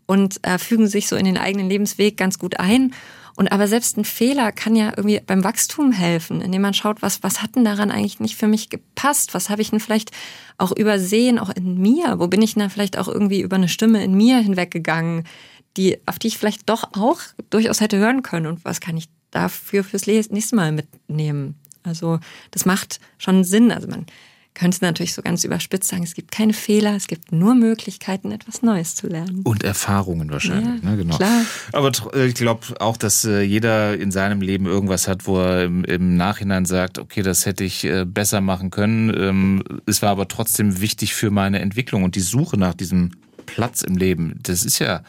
und 0.08 0.44
äh, 0.44 0.58
fügen 0.58 0.88
sich 0.88 1.08
so 1.08 1.16
in 1.16 1.26
den 1.26 1.38
eigenen 1.38 1.70
Lebensweg 1.70 2.18
ganz 2.18 2.40
gut 2.40 2.60
ein. 2.60 2.94
Und 3.36 3.52
aber 3.52 3.68
selbst 3.68 3.98
ein 3.98 4.06
Fehler 4.06 4.52
kann 4.52 4.76
ja 4.76 4.94
irgendwie 4.98 5.22
beim 5.24 5.44
Wachstum 5.44 5.92
helfen, 5.92 6.42
indem 6.42 6.64
man 6.64 6.74
schaut, 6.74 7.04
was, 7.04 7.22
was 7.22 7.44
hat 7.44 7.56
denn 7.56 7.66
daran 7.66 7.92
eigentlich 7.92 8.20
nicht 8.20 8.36
für 8.36 8.48
mich 8.48 8.70
gepasst? 8.70 9.36
Was 9.36 9.52
habe 9.52 9.62
ich 9.62 9.70
denn 9.70 9.80
vielleicht 9.80 10.10
auch 10.58 10.72
übersehen, 10.72 11.38
auch 11.38 11.52
in 11.52 11.80
mir? 11.80 12.16
Wo 12.18 12.28
bin 12.28 12.42
ich 12.42 12.56
denn 12.56 12.72
vielleicht 12.72 12.98
auch 12.98 13.08
irgendwie 13.08 13.42
über 13.42 13.58
eine 13.58 13.70
Stimme 13.70 14.04
in 14.04 14.16
mir 14.16 14.40
hinweggegangen, 14.40 15.26
die, 15.78 16.00
auf 16.08 16.18
die 16.18 16.30
ich 16.30 16.40
vielleicht 16.40 16.68
doch 16.68 16.94
auch 16.94 17.20
durchaus 17.52 17.80
hätte 17.80 17.98
hören 17.98 18.24
können? 18.24 18.48
Und 18.48 18.66
was 18.66 18.80
kann 18.80 18.98
ich 18.98 19.08
dafür 19.30 19.84
fürs 19.84 20.08
nächste 20.08 20.56
Mal 20.56 20.72
mitnehmen? 20.72 21.60
Also, 21.84 22.20
das 22.50 22.66
macht 22.66 23.00
schon 23.20 23.44
Sinn. 23.44 23.72
Also 23.72 23.88
man 23.88 24.08
könnte 24.58 24.80
natürlich 24.82 25.14
so 25.14 25.22
ganz 25.22 25.44
überspitzt 25.44 25.90
sagen, 25.90 26.04
es 26.04 26.16
gibt 26.16 26.32
keine 26.32 26.54
Fehler, 26.54 26.96
es 26.96 27.06
gibt 27.08 27.32
nur 27.32 27.54
Möglichkeiten, 27.54 28.32
etwas 28.32 28.64
Neues 28.64 28.96
zu 28.96 29.08
lernen. 29.08 29.42
Und 29.44 29.64
Erfahrungen 29.64 30.32
wahrscheinlich, 30.32 30.84
ja, 30.84 30.90
ne? 30.90 30.98
genau. 30.98 31.16
Klar. 31.16 31.46
Aber 31.74 31.92
ich 32.26 32.34
glaube 32.34 32.66
auch, 32.80 32.98
dass 32.98 33.24
äh, 33.24 33.42
jeder 33.42 33.96
in 33.98 34.12
seinem 34.12 34.42
Leben 34.42 34.66
irgendwas 34.66 35.08
hat, 35.08 35.28
wo 35.28 35.40
er 35.40 35.66
im, 35.66 35.84
im 35.86 36.18
Nachhinein 36.18 36.66
sagt, 36.66 36.98
okay, 36.98 37.22
das 37.22 37.46
hätte 37.46 37.64
ich 37.64 37.84
äh, 37.84 38.06
besser 38.06 38.42
machen 38.42 38.72
können. 38.72 39.14
Ähm, 39.16 39.64
es 39.86 40.02
war 40.02 40.10
aber 40.10 40.28
trotzdem 40.28 40.82
wichtig 40.82 41.14
für 41.14 41.30
meine 41.30 41.60
Entwicklung 41.60 42.04
und 42.04 42.16
die 42.16 42.22
Suche 42.22 42.58
nach 42.58 42.74
diesem 42.74 43.12
Platz 43.46 43.82
im 43.82 43.96
Leben, 43.96 44.40
das 44.44 44.64
ist 44.64 44.80
ja 44.80 45.04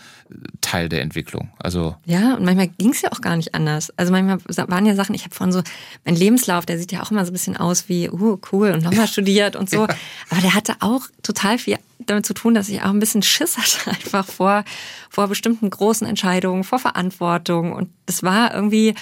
Teil 0.61 0.89
der 0.89 1.03
Entwicklung. 1.03 1.51
Also 1.59 1.97
ja, 2.05 2.35
und 2.35 2.45
manchmal 2.45 2.69
ging 2.69 2.91
es 2.91 3.03
ja 3.03 3.13
auch 3.13 3.21
gar 3.21 3.37
nicht 3.37 3.55
anders. 3.55 3.93
Also 3.97 4.13
manchmal 4.13 4.39
waren 4.69 4.87
ja 4.87 4.95
Sachen, 4.95 5.15
ich 5.15 5.25
habe 5.25 5.35
von 5.35 5.53
so, 5.53 5.63
mein 6.05 6.17
Lebenslauf, 6.17 6.67
der 6.67 6.79
sieht 6.79 6.93
ja 6.93 7.03
auch 7.03 7.11
immer 7.11 7.25
so 7.25 7.31
ein 7.31 7.33
bisschen 7.33 7.57
aus 7.57 7.89
wie, 7.89 8.11
uh, 8.11 8.39
cool, 8.53 8.73
und 8.73 8.83
nochmal 8.83 9.09
studiert 9.09 9.57
und 9.57 9.71
so. 9.71 9.87
Ja. 9.87 9.97
Aber 10.31 10.41
der 10.41 10.55
hatte 10.55 10.75
auch 10.81 11.03
total 11.23 11.59
viel 11.59 11.79
damit 12.07 12.27
zu 12.27 12.35
tun, 12.35 12.55
dass 12.55 12.69
ich 12.69 12.83
auch 12.83 12.91
ein 12.91 13.01
bisschen 13.01 13.23
Schiss 13.23 13.59
hatte, 13.59 13.91
einfach 13.97 14.27
vor, 14.27 14.65
vor 15.11 15.29
bestimmten 15.29 15.69
großen 15.69 16.07
Entscheidungen, 16.07 16.65
vor 16.65 16.79
Verantwortung. 16.79 17.73
Und 17.73 17.91
das 18.07 18.23
war 18.23 18.55
irgendwie 18.55 18.95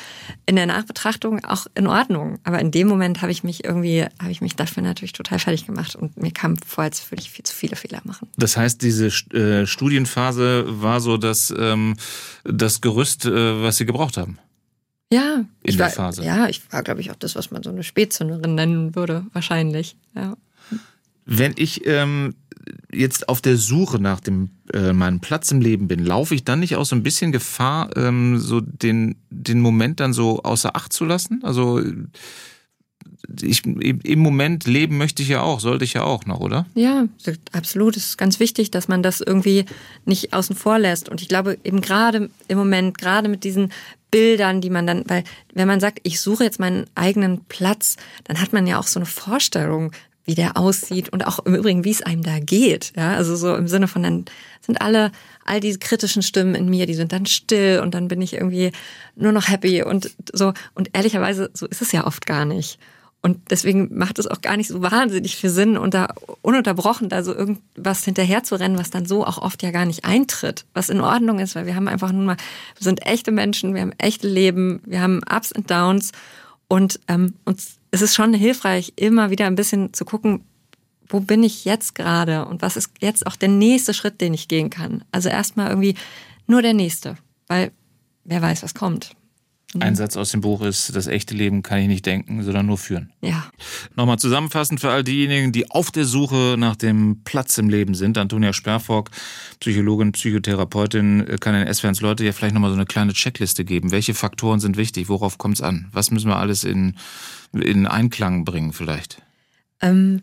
in 0.46 0.56
der 0.56 0.66
Nachbetrachtung 0.66 1.44
auch 1.44 1.66
in 1.74 1.86
Ordnung. 1.86 2.38
Aber 2.44 2.58
in 2.58 2.70
dem 2.70 2.88
Moment 2.88 3.22
habe 3.22 3.32
ich 3.32 3.44
mich 3.44 3.64
irgendwie, 3.64 4.04
habe 4.20 4.30
ich 4.30 4.40
mich 4.40 4.56
dafür 4.56 4.82
natürlich 4.82 5.12
total 5.12 5.38
fertig 5.38 5.66
gemacht 5.66 5.94
und 5.94 6.16
mir 6.16 6.32
kam 6.32 6.56
vor, 6.56 6.84
als 6.84 7.10
würde 7.10 7.22
ich 7.22 7.30
viel 7.30 7.44
zu 7.44 7.54
viele 7.54 7.76
Fehler 7.76 8.00
machen. 8.04 8.28
Das 8.36 8.56
heißt, 8.56 8.82
diese 8.82 9.06
äh, 9.06 9.66
Studienphase 9.66 10.64
war 10.66 11.00
so 11.00 11.15
das, 11.16 11.55
ähm, 11.57 11.96
das 12.44 12.81
Gerüst, 12.81 13.26
äh, 13.26 13.62
was 13.62 13.76
Sie 13.76 13.87
gebraucht 13.87 14.16
haben? 14.16 14.38
Ja, 15.12 15.44
in 15.62 15.76
der 15.76 15.87
war, 15.87 15.90
Phase. 15.90 16.24
Ja, 16.24 16.48
ich 16.48 16.72
war, 16.72 16.83
glaube 16.83 17.00
ich, 17.00 17.11
auch 17.11 17.16
das, 17.16 17.37
was 17.37 17.50
man 17.50 17.62
so 17.62 17.70
eine 17.70 17.85
Spätzünderin 17.85 18.55
nennen 18.55 18.96
würde, 18.96 19.24
wahrscheinlich. 19.33 19.96
Ja. 20.14 20.37
Wenn 21.24 21.55
ich 21.57 21.87
ähm, 21.87 22.35
jetzt 22.92 23.29
auf 23.29 23.40
der 23.40 23.57
Suche 23.57 24.00
nach 24.00 24.20
dem 24.20 24.50
äh, 24.72 24.92
meinem 24.92 25.20
Platz 25.20 25.50
im 25.52 25.61
Leben 25.61 25.87
bin, 25.87 26.05
laufe 26.05 26.35
ich 26.35 26.44
dann 26.44 26.61
nicht 26.61 26.76
auch 26.76 26.85
so 26.85 26.96
ein 26.96 27.02
bisschen 27.02 27.31
Gefahr, 27.33 27.96
ähm, 27.96 28.38
so 28.38 28.61
den 28.61 29.16
den 29.31 29.61
Moment 29.61 30.00
dann 30.00 30.12
so 30.12 30.42
außer 30.42 30.74
Acht 30.74 30.92
zu 30.92 31.05
lassen? 31.05 31.40
Also 31.44 31.81
ich, 33.42 33.64
im 33.64 34.18
Moment 34.18 34.66
leben 34.66 34.98
möchte 34.98 35.22
ich 35.22 35.28
ja 35.28 35.42
auch, 35.42 35.60
sollte 35.60 35.84
ich 35.84 35.94
ja 35.94 36.02
auch 36.02 36.26
noch, 36.26 36.40
oder? 36.40 36.66
Ja, 36.74 37.06
absolut. 37.52 37.96
Es 37.96 38.06
ist 38.06 38.18
ganz 38.18 38.40
wichtig, 38.40 38.70
dass 38.70 38.88
man 38.88 39.02
das 39.02 39.20
irgendwie 39.20 39.64
nicht 40.04 40.32
außen 40.32 40.56
vor 40.56 40.78
lässt. 40.78 41.08
Und 41.08 41.22
ich 41.22 41.28
glaube, 41.28 41.58
eben 41.64 41.80
gerade 41.80 42.30
im 42.48 42.58
Moment, 42.58 42.98
gerade 42.98 43.28
mit 43.28 43.44
diesen 43.44 43.72
Bildern, 44.10 44.60
die 44.60 44.70
man 44.70 44.86
dann, 44.86 45.04
weil 45.06 45.24
wenn 45.54 45.68
man 45.68 45.80
sagt, 45.80 46.00
ich 46.04 46.20
suche 46.20 46.44
jetzt 46.44 46.60
meinen 46.60 46.86
eigenen 46.94 47.44
Platz, 47.44 47.96
dann 48.24 48.40
hat 48.40 48.52
man 48.52 48.66
ja 48.66 48.78
auch 48.78 48.86
so 48.86 48.98
eine 48.98 49.06
Vorstellung, 49.06 49.92
wie 50.26 50.34
der 50.34 50.56
aussieht 50.56 51.08
und 51.10 51.26
auch 51.26 51.38
im 51.40 51.54
Übrigen, 51.54 51.84
wie 51.84 51.90
es 51.90 52.02
einem 52.02 52.22
da 52.22 52.40
geht. 52.40 52.92
Ja, 52.96 53.14
also 53.14 53.36
so 53.36 53.54
im 53.54 53.68
Sinne 53.68 53.88
von, 53.88 54.02
dann 54.02 54.24
sind 54.60 54.80
alle, 54.80 55.12
all 55.44 55.60
diese 55.60 55.78
kritischen 55.78 56.22
Stimmen 56.22 56.54
in 56.54 56.68
mir, 56.68 56.86
die 56.86 56.94
sind 56.94 57.12
dann 57.12 57.26
still 57.26 57.80
und 57.80 57.94
dann 57.94 58.08
bin 58.08 58.20
ich 58.20 58.34
irgendwie 58.34 58.72
nur 59.14 59.32
noch 59.32 59.48
happy 59.48 59.82
und 59.82 60.10
so. 60.32 60.52
Und 60.74 60.90
ehrlicherweise, 60.92 61.50
so 61.54 61.66
ist 61.66 61.80
es 61.80 61.92
ja 61.92 62.06
oft 62.06 62.26
gar 62.26 62.44
nicht. 62.44 62.78
Und 63.22 63.50
deswegen 63.50 63.96
macht 63.96 64.18
es 64.18 64.26
auch 64.29 64.40
gar 64.40 64.57
nicht 64.57 64.68
so 64.68 64.83
wahnsinnig 64.83 65.37
viel 65.37 65.50
Sinn, 65.50 65.76
unter, 65.76 66.14
ununterbrochen 66.42 67.09
da 67.09 67.24
so 67.24 67.35
irgendwas 67.35 68.05
hinterher 68.05 68.44
zu 68.44 68.55
rennen, 68.55 68.79
was 68.79 68.90
dann 68.90 69.07
so 69.07 69.26
auch 69.26 69.38
oft 69.38 69.62
ja 69.64 69.72
gar 69.72 69.85
nicht 69.85 70.05
eintritt. 70.05 70.64
Was 70.74 70.90
in 70.90 71.00
Ordnung 71.00 71.40
ist, 71.40 71.57
weil 71.57 71.66
wir 71.66 71.74
haben 71.74 71.88
einfach 71.88 72.12
nun 72.12 72.26
mal, 72.26 72.37
wir 72.76 72.85
sind 72.85 73.05
echte 73.05 73.33
Menschen, 73.33 73.74
wir 73.74 73.81
haben 73.81 73.94
echte 73.98 74.29
Leben, 74.29 74.81
wir 74.85 75.00
haben 75.00 75.22
Ups 75.29 75.50
und 75.50 75.70
Downs. 75.70 76.12
Und 76.68 77.00
ähm, 77.09 77.35
uns 77.44 77.76
es 77.96 78.02
ist 78.02 78.14
schon 78.14 78.35
hilfreich, 78.35 78.92
immer 78.96 79.31
wieder 79.31 79.46
ein 79.46 79.55
bisschen 79.55 79.94
zu 79.94 80.05
gucken, 80.05 80.44
wo 81.09 81.20
bin 81.20 81.42
ich 81.42 81.64
jetzt 81.64 81.94
gerade 81.94 82.44
und 82.44 82.62
was 82.62 82.76
ist 82.76 82.90
jetzt 83.00 83.26
auch 83.26 83.37
der 83.37 83.48
nächste 83.48 83.94
Schritt, 83.94 84.20
den 84.20 84.35
ich 84.35 84.48
gehen 84.48 84.70
kann. 84.70 85.05
Also 85.12 85.29
erstmal 85.29 85.68
irgendwie 85.68 85.94
nur 86.46 86.62
der 86.62 86.75
nächste, 86.75 87.17
weil 87.46 87.73
wer 88.25 88.42
weiß, 88.42 88.62
was 88.62 88.75
kommt. 88.75 89.12
Ein 89.81 89.96
Satz 89.96 90.17
aus 90.17 90.31
dem 90.31 90.40
Buch 90.40 90.62
ist, 90.62 90.94
das 90.94 91.08
echte 91.08 91.35
Leben 91.35 91.62
kann 91.62 91.79
ich 91.79 91.88
nicht 91.88 92.06
denken, 92.06 92.42
sondern 92.42 92.67
nur 92.67 92.79
führen. 92.79 93.12
Ja. 93.21 93.50
Nochmal 93.96 94.19
zusammenfassend 94.19 94.81
für 94.81 94.90
all 94.90 95.02
diejenigen, 95.02 95.50
die 95.50 95.71
auf 95.71 95.90
der 95.90 96.04
Suche 96.04 96.54
nach 96.56 96.77
dem 96.77 97.23
Platz 97.25 97.58
im 97.58 97.69
Leben 97.69 97.94
sind. 97.94 98.17
Antonia 98.17 98.52
Sperrfock, 98.52 99.10
Psychologin, 99.58 100.12
Psychotherapeutin, 100.12 101.37
kann 101.40 101.54
den 101.54 101.73
SWRs 101.73 102.00
Leute 102.00 102.25
ja 102.25 102.33
vielleicht 102.33 102.54
nochmal 102.54 102.71
so 102.71 102.77
eine 102.77 102.87
kleine 102.87 103.12
Checkliste 103.12 103.64
geben. 103.64 103.90
Welche 103.90 104.14
Faktoren 104.14 104.60
sind 104.60 104.77
wichtig? 104.77 105.08
Worauf 105.08 105.37
kommt 105.37 105.56
es 105.56 105.62
an? 105.62 105.88
Was 105.92 106.12
müssen 106.12 106.29
wir 106.29 106.37
alles 106.37 106.62
in, 106.62 106.94
in 107.52 107.87
Einklang 107.87 108.44
bringen 108.44 108.73
vielleicht? 108.73 109.21
Ähm, 109.81 110.21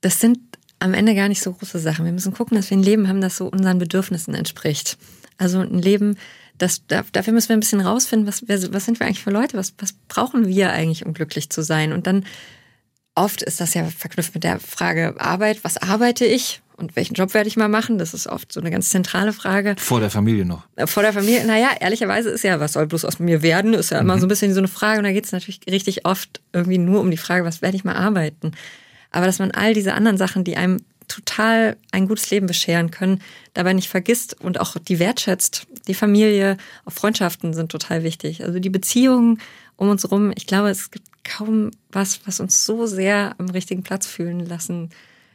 das 0.00 0.20
sind 0.20 0.38
am 0.80 0.92
Ende 0.92 1.14
gar 1.14 1.28
nicht 1.28 1.40
so 1.40 1.52
große 1.52 1.78
Sachen. 1.78 2.04
Wir 2.04 2.12
müssen 2.12 2.34
gucken, 2.34 2.56
dass 2.56 2.68
wir 2.68 2.76
ein 2.76 2.82
Leben 2.82 3.06
haben, 3.06 3.20
das 3.20 3.36
so 3.36 3.46
unseren 3.46 3.78
Bedürfnissen 3.78 4.34
entspricht. 4.34 4.98
Also 5.38 5.60
ein 5.60 5.80
Leben, 5.80 6.16
das, 6.62 6.82
dafür 6.86 7.32
müssen 7.32 7.48
wir 7.48 7.56
ein 7.56 7.60
bisschen 7.60 7.80
rausfinden, 7.80 8.28
was, 8.28 8.44
was 8.46 8.84
sind 8.84 9.00
wir 9.00 9.06
eigentlich 9.06 9.22
für 9.22 9.30
Leute, 9.30 9.56
was, 9.56 9.74
was 9.78 9.94
brauchen 10.06 10.46
wir 10.46 10.70
eigentlich, 10.70 11.04
um 11.04 11.12
glücklich 11.12 11.50
zu 11.50 11.62
sein. 11.62 11.92
Und 11.92 12.06
dann 12.06 12.24
oft 13.16 13.42
ist 13.42 13.60
das 13.60 13.74
ja 13.74 13.84
verknüpft 13.84 14.32
mit 14.34 14.44
der 14.44 14.60
Frage 14.60 15.16
Arbeit, 15.18 15.64
was 15.64 15.76
arbeite 15.76 16.24
ich? 16.24 16.62
Und 16.76 16.96
welchen 16.96 17.14
Job 17.14 17.34
werde 17.34 17.48
ich 17.48 17.56
mal 17.56 17.68
machen? 17.68 17.98
Das 17.98 18.14
ist 18.14 18.26
oft 18.26 18.52
so 18.52 18.60
eine 18.60 18.70
ganz 18.70 18.90
zentrale 18.90 19.32
Frage. 19.32 19.74
Vor 19.78 20.00
der 20.00 20.10
Familie 20.10 20.44
noch. 20.44 20.66
Äh, 20.76 20.86
vor 20.86 21.02
der 21.02 21.12
Familie, 21.12 21.44
naja, 21.44 21.70
ehrlicherweise 21.78 22.30
ist 22.30 22.44
ja, 22.44 22.60
was 22.60 22.72
soll 22.72 22.86
bloß 22.86 23.04
aus 23.04 23.18
mir 23.18 23.42
werden, 23.42 23.74
ist 23.74 23.90
ja 23.90 23.98
immer 23.98 24.16
mhm. 24.16 24.20
so 24.20 24.26
ein 24.26 24.28
bisschen 24.28 24.54
so 24.54 24.60
eine 24.60 24.68
Frage. 24.68 24.98
Und 24.98 25.04
da 25.04 25.12
geht 25.12 25.26
es 25.26 25.32
natürlich 25.32 25.60
richtig 25.68 26.06
oft 26.06 26.40
irgendwie 26.52 26.78
nur 26.78 27.00
um 27.00 27.10
die 27.10 27.16
Frage, 27.16 27.44
was 27.44 27.60
werde 27.60 27.76
ich 27.76 27.84
mal 27.84 27.94
arbeiten? 27.96 28.52
Aber 29.10 29.26
dass 29.26 29.38
man 29.38 29.50
all 29.50 29.74
diese 29.74 29.94
anderen 29.94 30.16
Sachen, 30.16 30.44
die 30.44 30.56
einem 30.56 30.78
total 31.12 31.76
ein 31.90 32.08
gutes 32.08 32.30
Leben 32.30 32.46
bescheren 32.46 32.90
können, 32.90 33.20
dabei 33.54 33.72
nicht 33.72 33.88
vergisst 33.88 34.36
und 34.40 34.58
auch 34.58 34.76
die 34.78 34.98
wertschätzt. 34.98 35.66
Die 35.86 35.94
Familie, 35.94 36.56
auch 36.84 36.92
Freundschaften 36.92 37.54
sind 37.54 37.70
total 37.70 38.02
wichtig. 38.02 38.44
Also 38.44 38.58
die 38.58 38.70
Beziehungen 38.70 39.40
um 39.76 39.88
uns 39.88 40.04
herum. 40.04 40.32
Ich 40.36 40.46
glaube, 40.46 40.70
es 40.70 40.90
gibt 40.90 41.06
kaum 41.24 41.70
was, 41.90 42.26
was 42.26 42.40
uns 42.40 42.64
so 42.64 42.86
sehr 42.86 43.34
am 43.38 43.50
richtigen 43.50 43.82
Platz 43.82 44.06
fühlen 44.06 44.46
lassen 44.46 44.90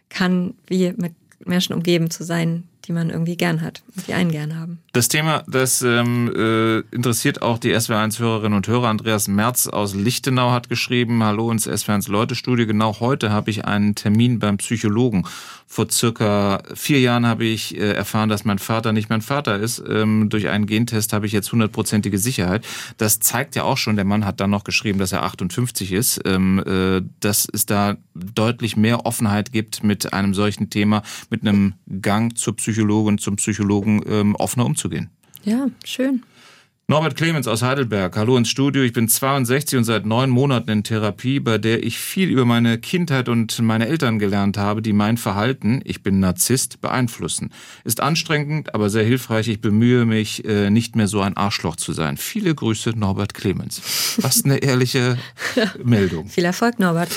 kann, 0.10 0.54
wie 0.68 0.94
mit 0.98 1.14
Menschen 1.46 1.74
umgeben 1.74 2.10
zu 2.10 2.24
sein, 2.24 2.64
die 2.86 2.94
man 2.94 3.10
irgendwie 3.10 3.38
gern 3.38 3.62
hat 3.62 3.84
die 4.08 4.14
einen 4.14 4.32
gern 4.32 4.58
haben. 4.58 4.80
Das 4.94 5.08
Thema, 5.08 5.44
das 5.48 5.82
ähm, 5.82 6.32
äh, 6.36 6.80
interessiert 6.96 7.42
auch 7.42 7.58
die 7.58 7.76
SWR1-Hörerinnen 7.76 8.56
und 8.56 8.68
Hörer. 8.68 8.88
Andreas 8.88 9.28
Merz 9.28 9.68
aus 9.68 9.94
Lichtenau 9.94 10.52
hat 10.52 10.70
geschrieben, 10.70 11.24
hallo 11.24 11.52
ins 11.52 11.68
SWR1-Leute-Studio. 11.68 12.66
Genau 12.66 13.00
heute 13.00 13.30
habe 13.32 13.52
ich 13.52 13.66
einen 13.66 13.96
Termin 13.96 14.40
beim 14.40 14.58
Psychologen. 14.58 15.26
Vor 15.70 15.92
circa 15.92 16.64
vier 16.74 17.02
Jahren 17.02 17.26
habe 17.26 17.44
ich 17.44 17.76
äh, 17.76 17.92
erfahren, 17.92 18.30
dass 18.30 18.46
mein 18.46 18.58
Vater 18.58 18.94
nicht 18.94 19.10
mein 19.10 19.22
Vater 19.22 19.60
ist. 19.60 19.84
Ähm, 19.88 20.30
durch 20.30 20.48
einen 20.48 20.66
Gentest 20.66 21.12
habe 21.12 21.26
ich 21.26 21.34
jetzt 21.34 21.52
hundertprozentige 21.52 22.18
Sicherheit. 22.18 22.66
Das 22.96 23.20
zeigt 23.20 23.56
ja 23.58 23.64
auch 23.64 23.78
schon, 23.78 23.98
der 23.98 24.06
Mann 24.06 24.26
hat 24.26 24.40
dann 24.40 24.50
noch 24.50 24.64
geschrieben, 24.64 24.98
dass 24.98 25.12
er 25.12 25.24
58 25.24 25.92
ist, 25.92 26.22
ähm, 26.26 26.64
äh, 26.66 27.02
dass 27.20 27.48
es 27.52 27.66
da 27.66 27.98
deutlich 28.16 28.78
mehr 28.78 29.06
Offenheit 29.06 29.52
gibt 29.52 29.84
mit 29.84 30.14
einem 30.14 30.34
solchen 30.34 30.70
Thema, 30.70 31.04
mit 31.30 31.42
einem 31.42 31.74
Gang 32.02 32.38
zur 32.38 32.56
Psychologin 32.56 33.18
zum 33.18 33.36
Psychologen 33.36 34.02
ähm, 34.08 34.36
offener 34.36 34.66
umzugehen. 34.66 35.10
Ja, 35.44 35.68
schön. 35.84 36.24
Norbert 36.90 37.18
Clemens 37.18 37.50
aus 37.50 37.64
Heidelberg. 37.64 38.16
Hallo 38.16 38.38
ins 38.38 38.48
Studio. 38.48 38.82
Ich 38.82 38.94
bin 38.94 39.10
62 39.10 39.80
und 39.80 39.84
seit 39.84 40.06
neun 40.06 40.30
Monaten 40.30 40.70
in 40.70 40.84
Therapie, 40.86 41.42
bei 41.42 41.58
der 41.58 41.84
ich 41.84 42.00
viel 42.00 42.30
über 42.30 42.46
meine 42.46 42.78
Kindheit 42.78 43.28
und 43.28 43.60
meine 43.60 43.90
Eltern 43.90 44.20
gelernt 44.20 44.58
habe, 44.58 44.82
die 44.82 44.94
mein 44.94 45.18
Verhalten, 45.18 45.82
ich 45.84 46.02
bin 46.02 46.22
Narzisst, 46.22 46.80
beeinflussen. 46.80 47.52
Ist 47.84 48.00
anstrengend, 48.00 48.74
aber 48.74 48.90
sehr 48.90 49.04
hilfreich. 49.04 49.50
Ich 49.50 49.60
bemühe 49.60 50.06
mich, 50.06 50.46
äh, 50.46 50.70
nicht 50.70 50.96
mehr 50.96 51.10
so 51.10 51.20
ein 51.20 51.36
Arschloch 51.36 51.76
zu 51.76 51.92
sein. 51.92 52.16
Viele 52.16 52.56
Grüße, 52.56 52.92
Norbert 52.92 53.34
Clemens. 53.34 53.82
Was 54.22 54.46
eine 54.46 54.60
ehrliche 54.60 55.18
Meldung. 55.84 56.30
Viel 56.30 56.46
Erfolg, 56.46 56.80
Norbert. 56.80 57.10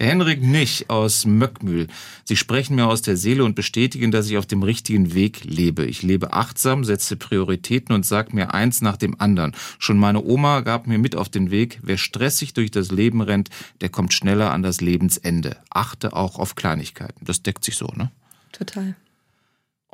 Henrik 0.00 0.42
Nich 0.42 0.90
aus 0.90 1.24
Möckmühl. 1.24 1.86
Sie 2.24 2.36
sprechen 2.36 2.76
mir 2.76 2.86
aus 2.86 3.02
der 3.02 3.16
Seele 3.16 3.44
und 3.44 3.54
bestätigen, 3.54 4.10
dass 4.10 4.28
ich 4.28 4.36
auf 4.36 4.46
dem 4.46 4.62
richtigen 4.62 5.14
Weg 5.14 5.44
lebe. 5.44 5.84
Ich 5.84 6.02
lebe 6.02 6.32
achtsam, 6.32 6.84
setze 6.84 7.16
Prioritäten 7.16 7.94
und 7.94 8.04
sage 8.04 8.34
mir 8.34 8.52
eins 8.52 8.82
nach 8.82 8.96
dem 8.96 9.20
anderen. 9.20 9.54
Schon 9.78 9.98
meine 9.98 10.22
Oma 10.22 10.60
gab 10.60 10.86
mir 10.86 10.98
mit 10.98 11.16
auf 11.16 11.28
den 11.28 11.50
Weg, 11.50 11.78
wer 11.82 11.96
stressig 11.96 12.54
durch 12.54 12.70
das 12.70 12.90
Leben 12.90 13.20
rennt, 13.20 13.50
der 13.80 13.88
kommt 13.88 14.12
schneller 14.12 14.52
an 14.52 14.62
das 14.62 14.80
Lebensende. 14.80 15.56
Achte 15.70 16.12
auch 16.12 16.38
auf 16.38 16.54
Kleinigkeiten. 16.54 17.24
Das 17.24 17.42
deckt 17.42 17.64
sich 17.64 17.76
so, 17.76 17.86
ne? 17.94 18.10
Total. 18.52 18.96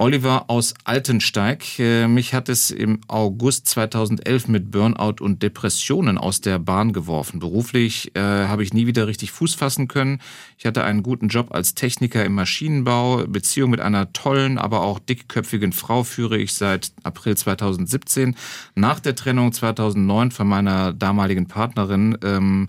Oliver 0.01 0.47
aus 0.49 0.73
Altensteig. 0.85 1.79
Äh, 1.79 2.09
mich 2.09 2.33
hat 2.33 2.49
es 2.49 2.71
im 2.71 3.01
August 3.07 3.69
2011 3.69 4.49
mit 4.49 4.71
Burnout 4.71 5.23
und 5.23 5.43
Depressionen 5.43 6.17
aus 6.17 6.41
der 6.41 6.59
Bahn 6.59 6.95
geworfen. 6.95 7.39
Beruflich 7.39 8.17
äh, 8.17 8.21
habe 8.21 8.63
ich 8.63 8.73
nie 8.73 8.87
wieder 8.87 9.07
richtig 9.07 9.31
Fuß 9.31 9.55
fassen 9.55 9.89
können. 9.89 10.23
Ich 10.57 10.65
hatte 10.65 10.85
einen 10.85 11.03
guten 11.03 11.29
Job 11.29 11.49
als 11.55 11.75
Techniker 11.75 12.25
im 12.25 12.35
Maschinenbau. 12.35 13.27
Beziehung 13.27 13.69
mit 13.69 13.81
einer 13.81 14.11
tollen, 14.15 14.57
aber 14.57 14.81
auch 14.81 15.01
dickköpfigen 15.01 15.73
Frau 15.73 16.03
führe 16.03 16.39
ich 16.39 16.55
seit 16.55 16.93
April 17.03 17.37
2017. 17.37 18.37
Nach 18.75 19.01
der 19.01 19.15
Trennung 19.15 19.53
2009 19.53 20.31
von 20.31 20.49
meiner 20.49 20.95
damaligen 20.95 21.47
Partnerin 21.47 22.17
ähm, 22.25 22.69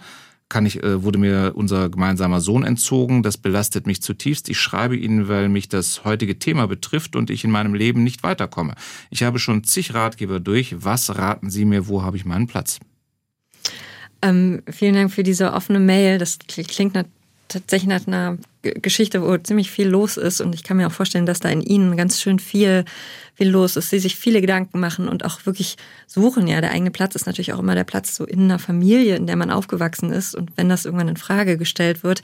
kann 0.52 0.66
ich, 0.66 0.84
äh, 0.84 1.02
wurde 1.02 1.18
mir 1.18 1.54
unser 1.56 1.89
gemeinsamer 1.89 2.41
Sohn 2.41 2.64
entzogen. 2.64 3.24
Das 3.24 3.38
belastet 3.38 3.88
mich 3.88 4.02
zutiefst. 4.02 4.49
Ich 4.49 4.60
schreibe 4.60 4.95
Ihnen, 4.97 5.28
weil 5.28 5.49
mich 5.49 5.70
das 5.70 6.04
heutige 6.04 6.38
Thema 6.38 6.68
betrifft 6.68 7.16
und 7.16 7.30
ich 7.30 7.43
in 7.43 7.52
meinem 7.52 7.74
Leben 7.74 8.04
nicht 8.04 8.22
weiterkomme. 8.22 8.76
Ich 9.10 9.24
habe 9.24 9.39
schon 9.39 9.64
zig 9.64 9.93
Ratgeber 9.93 10.39
durch. 10.39 10.76
Was 10.84 11.18
raten 11.18 11.49
Sie 11.49 11.66
mir? 11.66 11.88
Wo 11.88 12.04
habe 12.04 12.18
ich 12.18 12.26
meinen 12.26 12.47
Platz? 12.47 12.80
Ähm, 14.22 14.62
vielen 14.70 14.93
Dank 14.93 15.12
für 15.12 15.24
diese 15.24 15.54
offene 15.54 15.80
Mail. 15.80 16.18
Das 16.18 16.38
klingt 16.47 16.95
tatsächlich 17.52 17.89
nach 17.89 18.08
einer 18.08 18.38
Geschichte, 18.62 19.22
wo 19.22 19.38
ziemlich 19.38 19.72
viel 19.72 19.88
los 19.88 20.18
ist. 20.18 20.41
Und 20.41 20.54
ich 20.56 20.64
kann 20.64 20.78
mir 20.78 20.88
auch 20.88 20.91
vorstellen, 20.91 21.26
dass 21.26 21.39
da 21.39 21.49
in 21.49 21.62
Ihnen 21.62 21.97
ganz 21.97 22.20
schön 22.22 22.39
viel, 22.39 22.86
viel 23.36 23.49
los 23.49 23.76
ist. 23.76 23.89
Sie 23.89 23.99
sich 23.99 24.16
viele 24.16 24.41
Gedanken 24.41 24.80
machen 24.80 25.08
und 25.08 25.26
auch 25.26 25.45
wirklich 25.45 25.78
suchen. 26.08 26.47
Ja, 26.47 26.62
der 26.62 26.72
eigene 26.72 26.91
Platz 26.91 27.16
ist 27.16 27.26
natürlich 27.26 27.54
auch 27.54 27.60
immer 27.60 27.76
der 27.76 27.84
Platz 27.84 28.16
so 28.16 28.26
in 28.26 28.41
einer 28.41 28.60
Familie, 28.60 29.16
in 29.16 29.28
der 29.28 29.36
man 29.36 29.52
aufgewachsen 29.52 30.12
ist. 30.12 30.36
Und 30.36 30.52
wenn 30.58 30.70
das 30.70 30.86
irgendwann 30.86 31.10
in 31.10 31.18
Frage 31.18 31.58
gestellt 31.58 32.04
wird, 32.04 32.22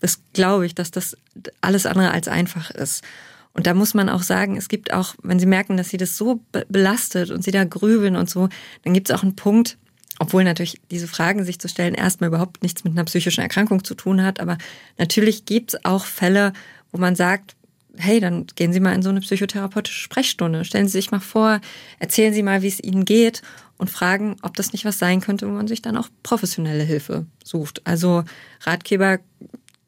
das 0.00 0.20
glaube 0.32 0.66
ich, 0.66 0.74
dass 0.74 0.90
das 0.90 1.16
alles 1.60 1.86
andere 1.86 2.10
als 2.10 2.28
einfach 2.28 2.70
ist. 2.70 3.04
Und 3.52 3.66
da 3.66 3.74
muss 3.74 3.94
man 3.94 4.08
auch 4.08 4.22
sagen, 4.22 4.56
es 4.56 4.68
gibt 4.68 4.92
auch, 4.92 5.14
wenn 5.22 5.40
Sie 5.40 5.46
merken, 5.46 5.76
dass 5.76 5.88
Sie 5.88 5.96
das 5.96 6.16
so 6.16 6.40
belastet 6.68 7.30
und 7.30 7.42
Sie 7.42 7.50
da 7.50 7.64
grübeln 7.64 8.16
und 8.16 8.30
so, 8.30 8.48
dann 8.84 8.94
gibt 8.94 9.10
es 9.10 9.16
auch 9.16 9.22
einen 9.22 9.36
Punkt, 9.36 9.76
obwohl 10.20 10.44
natürlich 10.44 10.78
diese 10.90 11.08
Fragen 11.08 11.44
sich 11.44 11.58
zu 11.58 11.66
stellen 11.66 11.94
erstmal 11.94 12.28
überhaupt 12.28 12.62
nichts 12.62 12.84
mit 12.84 12.92
einer 12.92 13.04
psychischen 13.04 13.40
Erkrankung 13.40 13.84
zu 13.84 13.94
tun 13.94 14.22
hat. 14.22 14.38
Aber 14.38 14.58
natürlich 14.98 15.46
gibt 15.46 15.72
es 15.72 15.84
auch 15.86 16.04
Fälle, 16.04 16.52
wo 16.92 16.98
man 16.98 17.16
sagt, 17.16 17.56
hey, 17.96 18.20
dann 18.20 18.46
gehen 18.54 18.72
Sie 18.72 18.80
mal 18.80 18.92
in 18.92 19.02
so 19.02 19.08
eine 19.08 19.20
psychotherapeutische 19.20 19.98
Sprechstunde. 19.98 20.66
Stellen 20.66 20.86
Sie 20.86 20.92
sich 20.92 21.10
mal 21.10 21.20
vor, 21.20 21.60
erzählen 21.98 22.34
Sie 22.34 22.42
mal, 22.42 22.60
wie 22.60 22.68
es 22.68 22.84
Ihnen 22.84 23.06
geht 23.06 23.40
und 23.78 23.88
fragen, 23.88 24.36
ob 24.42 24.54
das 24.56 24.74
nicht 24.74 24.84
was 24.84 24.98
sein 24.98 25.22
könnte, 25.22 25.48
wo 25.48 25.52
man 25.52 25.66
sich 25.66 25.80
dann 25.80 25.96
auch 25.96 26.10
professionelle 26.22 26.84
Hilfe 26.84 27.24
sucht. 27.42 27.80
Also 27.86 28.24
Ratgeber 28.60 29.20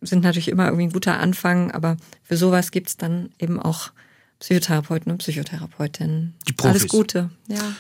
sind 0.01 0.25
natürlich 0.25 0.49
immer 0.49 0.65
irgendwie 0.65 0.87
ein 0.87 0.93
guter 0.93 1.21
Anfang, 1.21 1.73
aber 1.73 1.99
für 2.23 2.39
sowas 2.39 2.71
gibt 2.71 2.89
es 2.89 2.97
dann 2.97 3.29
eben 3.39 3.61
auch 3.61 3.93
Psychotherapeuten 4.41 5.13
und 5.13 5.19
Psychotherapeutinnen. 5.19 6.35
Die 6.49 6.55
Profis. 6.55 6.81
Alles 6.81 6.89
Gute, 6.89 7.31
ja. 7.49 7.75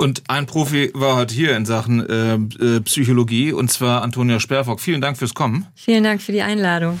Und 0.00 0.22
ein 0.28 0.46
Profi 0.46 0.90
war 0.94 1.16
heute 1.16 1.34
hier 1.34 1.54
in 1.54 1.66
Sachen 1.66 2.08
äh, 2.08 2.36
äh, 2.76 2.80
Psychologie, 2.80 3.52
und 3.52 3.70
zwar 3.70 4.00
Antonia 4.00 4.40
Sperrfock. 4.40 4.80
Vielen 4.80 5.02
Dank 5.02 5.18
fürs 5.18 5.34
Kommen. 5.34 5.66
Vielen 5.74 6.04
Dank 6.04 6.22
für 6.22 6.32
die 6.32 6.40
Einladung. 6.40 6.98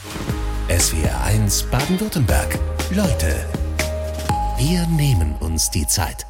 SWR 0.68 1.24
1 1.24 1.62
Baden-Württemberg. 1.70 2.58
Leute, 2.94 3.46
wir 4.58 4.86
nehmen 4.88 5.34
uns 5.40 5.70
die 5.70 5.86
Zeit. 5.86 6.26